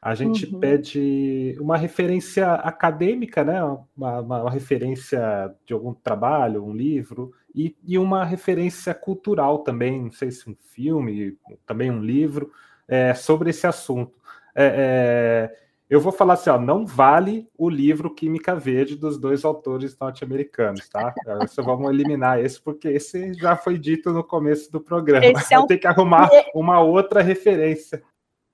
A 0.00 0.14
gente 0.14 0.46
uhum. 0.46 0.60
pede 0.60 1.56
uma 1.58 1.78
referência 1.78 2.52
acadêmica, 2.52 3.42
né? 3.42 3.62
Uma, 3.96 4.20
uma, 4.20 4.42
uma, 4.42 4.50
referência 4.50 5.54
de 5.64 5.72
algum 5.72 5.94
trabalho, 5.94 6.62
um 6.62 6.74
livro, 6.74 7.32
e, 7.54 7.74
e, 7.86 7.96
uma 7.96 8.26
referência 8.26 8.92
cultural 8.92 9.60
também, 9.60 10.02
não 10.02 10.12
sei 10.12 10.30
se 10.30 10.50
um 10.50 10.56
filme, 10.74 11.38
também 11.64 11.90
um 11.90 12.02
livro, 12.02 12.52
é, 12.86 13.14
sobre 13.14 13.50
esse 13.50 13.66
assunto. 13.66 14.12
É, 14.54 15.50
é, 15.54 15.62
eu 15.92 16.00
vou 16.00 16.10
falar 16.10 16.34
assim, 16.34 16.48
ó, 16.48 16.58
não 16.58 16.86
vale 16.86 17.46
o 17.56 17.68
livro 17.68 18.14
Química 18.14 18.54
Verde 18.54 18.96
dos 18.96 19.18
dois 19.18 19.44
autores 19.44 19.94
norte-americanos, 19.98 20.88
tá? 20.88 21.14
Só 21.48 21.62
vamos 21.62 21.90
eliminar 21.90 22.40
esse, 22.40 22.58
porque 22.58 22.88
esse 22.88 23.34
já 23.34 23.56
foi 23.56 23.76
dito 23.76 24.10
no 24.10 24.24
começo 24.24 24.72
do 24.72 24.80
programa. 24.80 25.26
Esse 25.26 25.52
é 25.52 25.58
um... 25.58 25.66
Tem 25.66 25.78
que 25.78 25.86
arrumar 25.86 26.30
uma 26.54 26.80
outra 26.80 27.20
referência. 27.20 28.02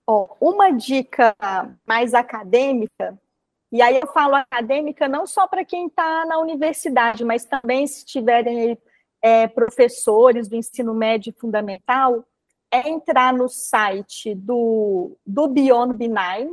Oh, 0.04 0.26
uma 0.40 0.70
dica 0.70 1.32
mais 1.86 2.12
acadêmica, 2.12 3.16
e 3.70 3.80
aí 3.80 4.00
eu 4.00 4.08
falo 4.08 4.34
acadêmica 4.34 5.06
não 5.06 5.24
só 5.24 5.46
para 5.46 5.64
quem 5.64 5.86
está 5.86 6.26
na 6.26 6.38
universidade, 6.40 7.24
mas 7.24 7.44
também 7.44 7.86
se 7.86 8.04
tiverem 8.04 8.76
é, 9.22 9.46
professores 9.46 10.48
do 10.48 10.56
ensino 10.56 10.92
médio 10.92 11.32
fundamental, 11.38 12.24
é 12.68 12.88
entrar 12.88 13.32
no 13.32 13.48
site 13.48 14.34
do, 14.34 15.16
do 15.24 15.46
Beyond 15.46 15.94
Benign, 15.96 16.52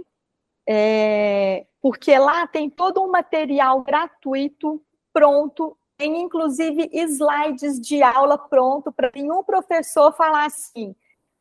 é, 0.67 1.65
porque 1.81 2.17
lá 2.17 2.47
tem 2.47 2.69
todo 2.69 3.01
um 3.01 3.11
material 3.11 3.83
gratuito, 3.83 4.81
pronto, 5.13 5.77
tem 5.97 6.21
inclusive 6.21 6.89
slides 6.91 7.79
de 7.79 8.03
aula 8.03 8.37
pronto 8.37 8.91
para 8.91 9.11
nenhum 9.13 9.43
professor 9.43 10.13
falar 10.13 10.45
assim: 10.45 10.95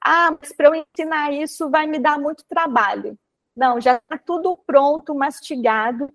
ah, 0.04 0.36
mas 0.38 0.52
para 0.52 0.68
eu 0.68 0.74
ensinar 0.74 1.32
isso 1.32 1.70
vai 1.70 1.86
me 1.86 1.98
dar 1.98 2.18
muito 2.18 2.44
trabalho. 2.44 3.18
Não, 3.56 3.80
já 3.80 3.96
está 3.96 4.18
tudo 4.18 4.56
pronto, 4.56 5.14
mastigado. 5.14 6.10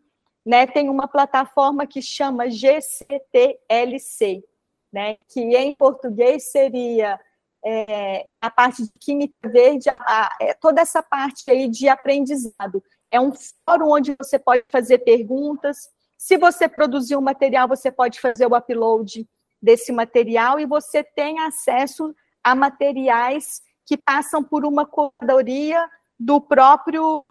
Né? 0.45 0.67
Tem 0.67 0.89
uma 0.89 1.07
plataforma 1.07 1.87
que 1.87 2.01
chama 2.01 2.49
GCTLC, 2.49 4.43
né? 4.91 5.17
que 5.27 5.41
em 5.41 5.75
português 5.75 6.51
seria 6.51 7.19
é, 7.63 8.25
a 8.41 8.49
parte 8.49 8.83
de 8.83 8.91
química 8.99 9.33
verde, 9.49 9.89
a, 9.89 10.37
é, 10.39 10.53
toda 10.53 10.81
essa 10.81 11.03
parte 11.03 11.49
aí 11.49 11.67
de 11.67 11.89
aprendizado. 11.89 12.83
É 13.11 13.19
um 13.19 13.31
fórum 13.65 13.91
onde 13.91 14.15
você 14.17 14.37
pode 14.37 14.63
fazer 14.69 14.99
perguntas. 14.99 15.89
Se 16.17 16.37
você 16.37 16.67
produzir 16.67 17.15
um 17.15 17.21
material, 17.21 17.67
você 17.67 17.91
pode 17.91 18.19
fazer 18.19 18.45
o 18.45 18.55
upload 18.55 19.27
desse 19.61 19.91
material 19.91 20.59
e 20.59 20.65
você 20.65 21.03
tem 21.03 21.39
acesso 21.39 22.13
a 22.43 22.55
materiais 22.55 23.61
que 23.85 23.97
passam 23.97 24.43
por 24.43 24.65
uma 24.65 24.85
curadoria 24.85 25.89
do 26.19 26.39
próprio 26.39 27.25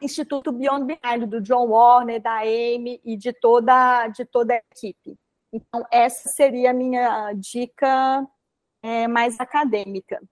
Instituto 0.00 0.52
Beyond 0.52 0.84
Behind, 0.84 1.26
do 1.26 1.40
John 1.40 1.68
Warner, 1.68 2.20
da 2.20 2.40
Amy 2.40 3.00
e 3.04 3.16
de 3.16 3.32
toda, 3.32 4.06
de 4.08 4.24
toda 4.24 4.54
a 4.54 4.62
equipe. 4.72 5.18
Então, 5.52 5.84
essa 5.90 6.28
seria 6.28 6.70
a 6.70 6.74
minha 6.74 7.32
dica 7.32 8.26
é, 8.82 9.08
mais 9.08 9.40
acadêmica. 9.40 10.22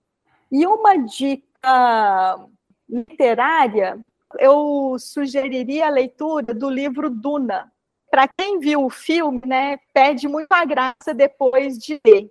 E 0.53 0.67
uma 0.67 0.97
dica 0.97 2.47
literária, 2.89 3.99
eu 4.39 4.97
sugeriria 4.99 5.87
a 5.87 5.91
leitura 5.91 6.55
do 6.55 6.71
livro 6.71 7.11
Duna. 7.11 7.73
Para 8.11 8.29
quem 8.29 8.59
viu 8.59 8.85
o 8.85 8.91
filme, 8.91 9.41
né, 9.45 9.79
perde 9.93 10.29
muita 10.29 10.65
graça 10.65 11.13
depois 11.15 11.79
de 11.79 12.01
ler. 12.07 12.31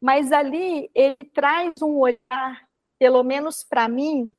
Mas 0.00 0.32
ali 0.32 0.90
ele 0.94 1.16
traz 1.32 1.72
um 1.80 1.98
olhar, 1.98 2.68
pelo 2.98 3.22
menos 3.22 3.64
para 3.64 3.88
mim, 3.88 4.30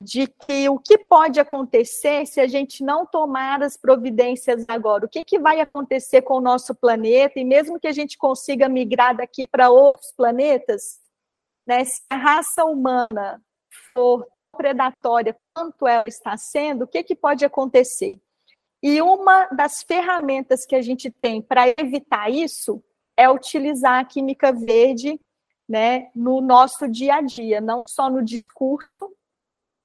de 0.00 0.28
que 0.28 0.68
o 0.68 0.78
que 0.78 0.96
pode 0.98 1.40
acontecer 1.40 2.24
se 2.26 2.40
a 2.40 2.46
gente 2.46 2.84
não 2.84 3.04
tomar 3.04 3.62
as 3.62 3.76
providências 3.76 4.64
agora? 4.68 5.06
O 5.06 5.08
que, 5.08 5.24
que 5.24 5.38
vai 5.38 5.60
acontecer 5.60 6.22
com 6.22 6.34
o 6.34 6.40
nosso 6.40 6.74
planeta? 6.74 7.40
E 7.40 7.44
mesmo 7.44 7.80
que 7.80 7.88
a 7.88 7.92
gente 7.92 8.16
consiga 8.16 8.68
migrar 8.68 9.16
daqui 9.16 9.46
para 9.48 9.70
outros 9.70 10.12
planetas, 10.12 11.00
né, 11.66 11.84
se 11.84 12.00
a 12.08 12.16
raça 12.16 12.64
humana 12.64 13.42
for 13.92 14.26
predatória 14.58 15.36
quanto 15.54 15.86
ela 15.86 16.04
está 16.08 16.36
sendo, 16.36 16.82
o 16.82 16.86
que, 16.88 17.04
que 17.04 17.14
pode 17.14 17.44
acontecer? 17.44 18.20
E 18.82 19.00
uma 19.00 19.46
das 19.46 19.82
ferramentas 19.84 20.66
que 20.66 20.74
a 20.74 20.82
gente 20.82 21.10
tem 21.10 21.40
para 21.40 21.68
evitar 21.78 22.28
isso 22.28 22.82
é 23.16 23.30
utilizar 23.30 24.00
a 24.00 24.04
química 24.04 24.52
verde 24.52 25.20
né, 25.68 26.10
no 26.14 26.40
nosso 26.40 26.88
dia 26.88 27.16
a 27.16 27.20
dia, 27.20 27.60
não 27.60 27.84
só 27.86 28.10
no 28.10 28.24
discurso, 28.24 29.14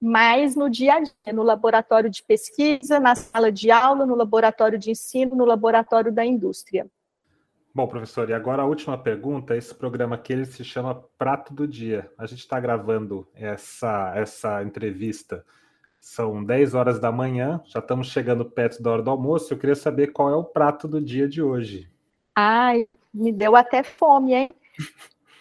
mas 0.01 0.55
no 0.55 0.69
dia 0.69 0.95
a 0.95 0.99
dia, 0.99 1.33
no 1.33 1.43
laboratório 1.43 2.09
de 2.09 2.23
pesquisa, 2.23 2.99
na 2.99 3.15
sala 3.15 3.51
de 3.51 3.69
aula, 3.69 4.05
no 4.05 4.15
laboratório 4.15 4.77
de 4.77 4.91
ensino, 4.91 5.35
no 5.35 5.45
laboratório 5.45 6.11
da 6.11 6.25
indústria. 6.25 6.89
Bom, 7.75 7.87
professor, 7.87 8.29
e 8.29 8.33
agora 8.33 8.61
a 8.61 8.65
última 8.67 8.95
pergunta. 8.95 9.57
Esse 9.57 9.73
programa 9.73 10.13
aqui 10.13 10.31
ele 10.31 10.45
se 10.45 10.63
chama 10.63 11.03
Prato 11.17 11.51
do 11.55 11.67
Dia. 11.67 12.07
A 12.19 12.27
gente 12.27 12.41
está 12.41 12.59
gravando 12.59 13.27
essa, 13.33 14.13
essa 14.15 14.61
entrevista 14.61 15.43
São 15.99 16.43
10 16.43 16.75
horas 16.75 16.99
da 16.99 17.11
manhã, 17.11 17.63
já 17.65 17.79
estamos 17.79 18.11
chegando 18.11 18.45
perto 18.45 18.83
da 18.83 18.91
hora 18.91 19.01
do 19.01 19.09
almoço. 19.09 19.51
Eu 19.51 19.57
queria 19.57 19.73
saber 19.73 20.11
qual 20.11 20.29
é 20.29 20.35
o 20.35 20.43
prato 20.43 20.87
do 20.87 21.01
dia 21.01 21.27
de 21.27 21.41
hoje. 21.41 21.89
Ai, 22.35 22.87
me 23.11 23.31
deu 23.31 23.55
até 23.55 23.81
fome, 23.81 24.35
hein? 24.35 24.49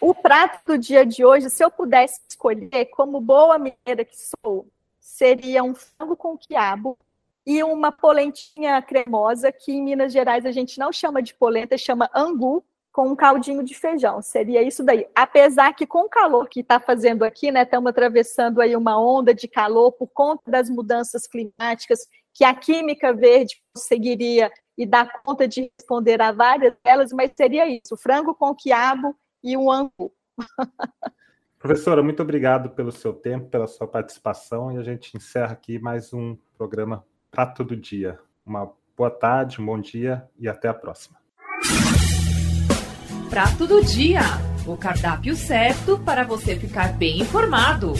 O 0.01 0.15
prato 0.15 0.59
do 0.65 0.75
dia 0.75 1.05
de 1.05 1.23
hoje, 1.23 1.51
se 1.51 1.63
eu 1.63 1.69
pudesse 1.69 2.19
escolher, 2.27 2.85
como 2.85 3.21
boa 3.21 3.59
mineira 3.59 4.03
que 4.03 4.15
sou, 4.17 4.67
seria 4.99 5.63
um 5.63 5.75
frango 5.75 6.15
com 6.15 6.35
quiabo 6.35 6.97
e 7.45 7.63
uma 7.63 7.91
polentinha 7.91 8.81
cremosa, 8.81 9.51
que 9.51 9.71
em 9.71 9.83
Minas 9.83 10.13
Gerais 10.13 10.45
a 10.45 10.51
gente 10.51 10.79
não 10.79 10.91
chama 10.91 11.21
de 11.21 11.33
polenta, 11.33 11.77
chama 11.77 12.09
angu, 12.15 12.63
com 12.91 13.09
um 13.09 13.15
caldinho 13.15 13.63
de 13.63 13.73
feijão. 13.73 14.21
Seria 14.21 14.61
isso 14.61 14.83
daí. 14.83 15.07
Apesar 15.15 15.73
que 15.73 15.85
com 15.85 16.01
o 16.01 16.09
calor 16.09 16.47
que 16.47 16.59
está 16.59 16.79
fazendo 16.79 17.23
aqui, 17.23 17.51
né, 17.51 17.63
estamos 17.63 17.89
atravessando 17.89 18.61
aí 18.61 18.75
uma 18.75 19.01
onda 19.01 19.33
de 19.33 19.47
calor 19.47 19.91
por 19.91 20.07
conta 20.07 20.49
das 20.49 20.69
mudanças 20.69 21.25
climáticas, 21.27 22.07
que 22.33 22.45
a 22.45 22.53
química 22.53 23.11
verde 23.11 23.61
conseguiria 23.73 24.51
e 24.77 24.85
dar 24.85 25.21
conta 25.23 25.47
de 25.47 25.71
responder 25.77 26.21
a 26.21 26.31
várias 26.31 26.75
delas, 26.83 27.11
mas 27.11 27.31
seria 27.35 27.67
isso: 27.67 27.97
frango 27.97 28.33
com 28.33 28.55
quiabo 28.55 29.15
e 29.43 29.57
um 29.57 29.71
angu. 29.71 30.13
Professora, 31.57 32.03
muito 32.03 32.21
obrigado 32.21 32.71
pelo 32.71 32.91
seu 32.91 33.13
tempo, 33.13 33.49
pela 33.49 33.67
sua 33.67 33.87
participação, 33.87 34.71
e 34.71 34.77
a 34.77 34.83
gente 34.83 35.15
encerra 35.15 35.53
aqui 35.53 35.79
mais 35.79 36.13
um 36.13 36.37
programa 36.57 37.05
Prato 37.33 37.63
do 37.63 37.75
Dia. 37.75 38.19
Uma 38.45 38.71
boa 38.95 39.09
tarde, 39.09 39.59
um 39.59 39.65
bom 39.65 39.79
dia 39.79 40.23
e 40.39 40.47
até 40.47 40.67
a 40.67 40.73
próxima. 40.73 41.17
Prato 43.27 43.65
do 43.65 43.83
Dia 43.83 44.21
o 44.67 44.77
cardápio 44.77 45.35
certo 45.35 45.99
para 45.99 46.23
você 46.23 46.55
ficar 46.55 46.93
bem 46.93 47.21
informado. 47.21 47.93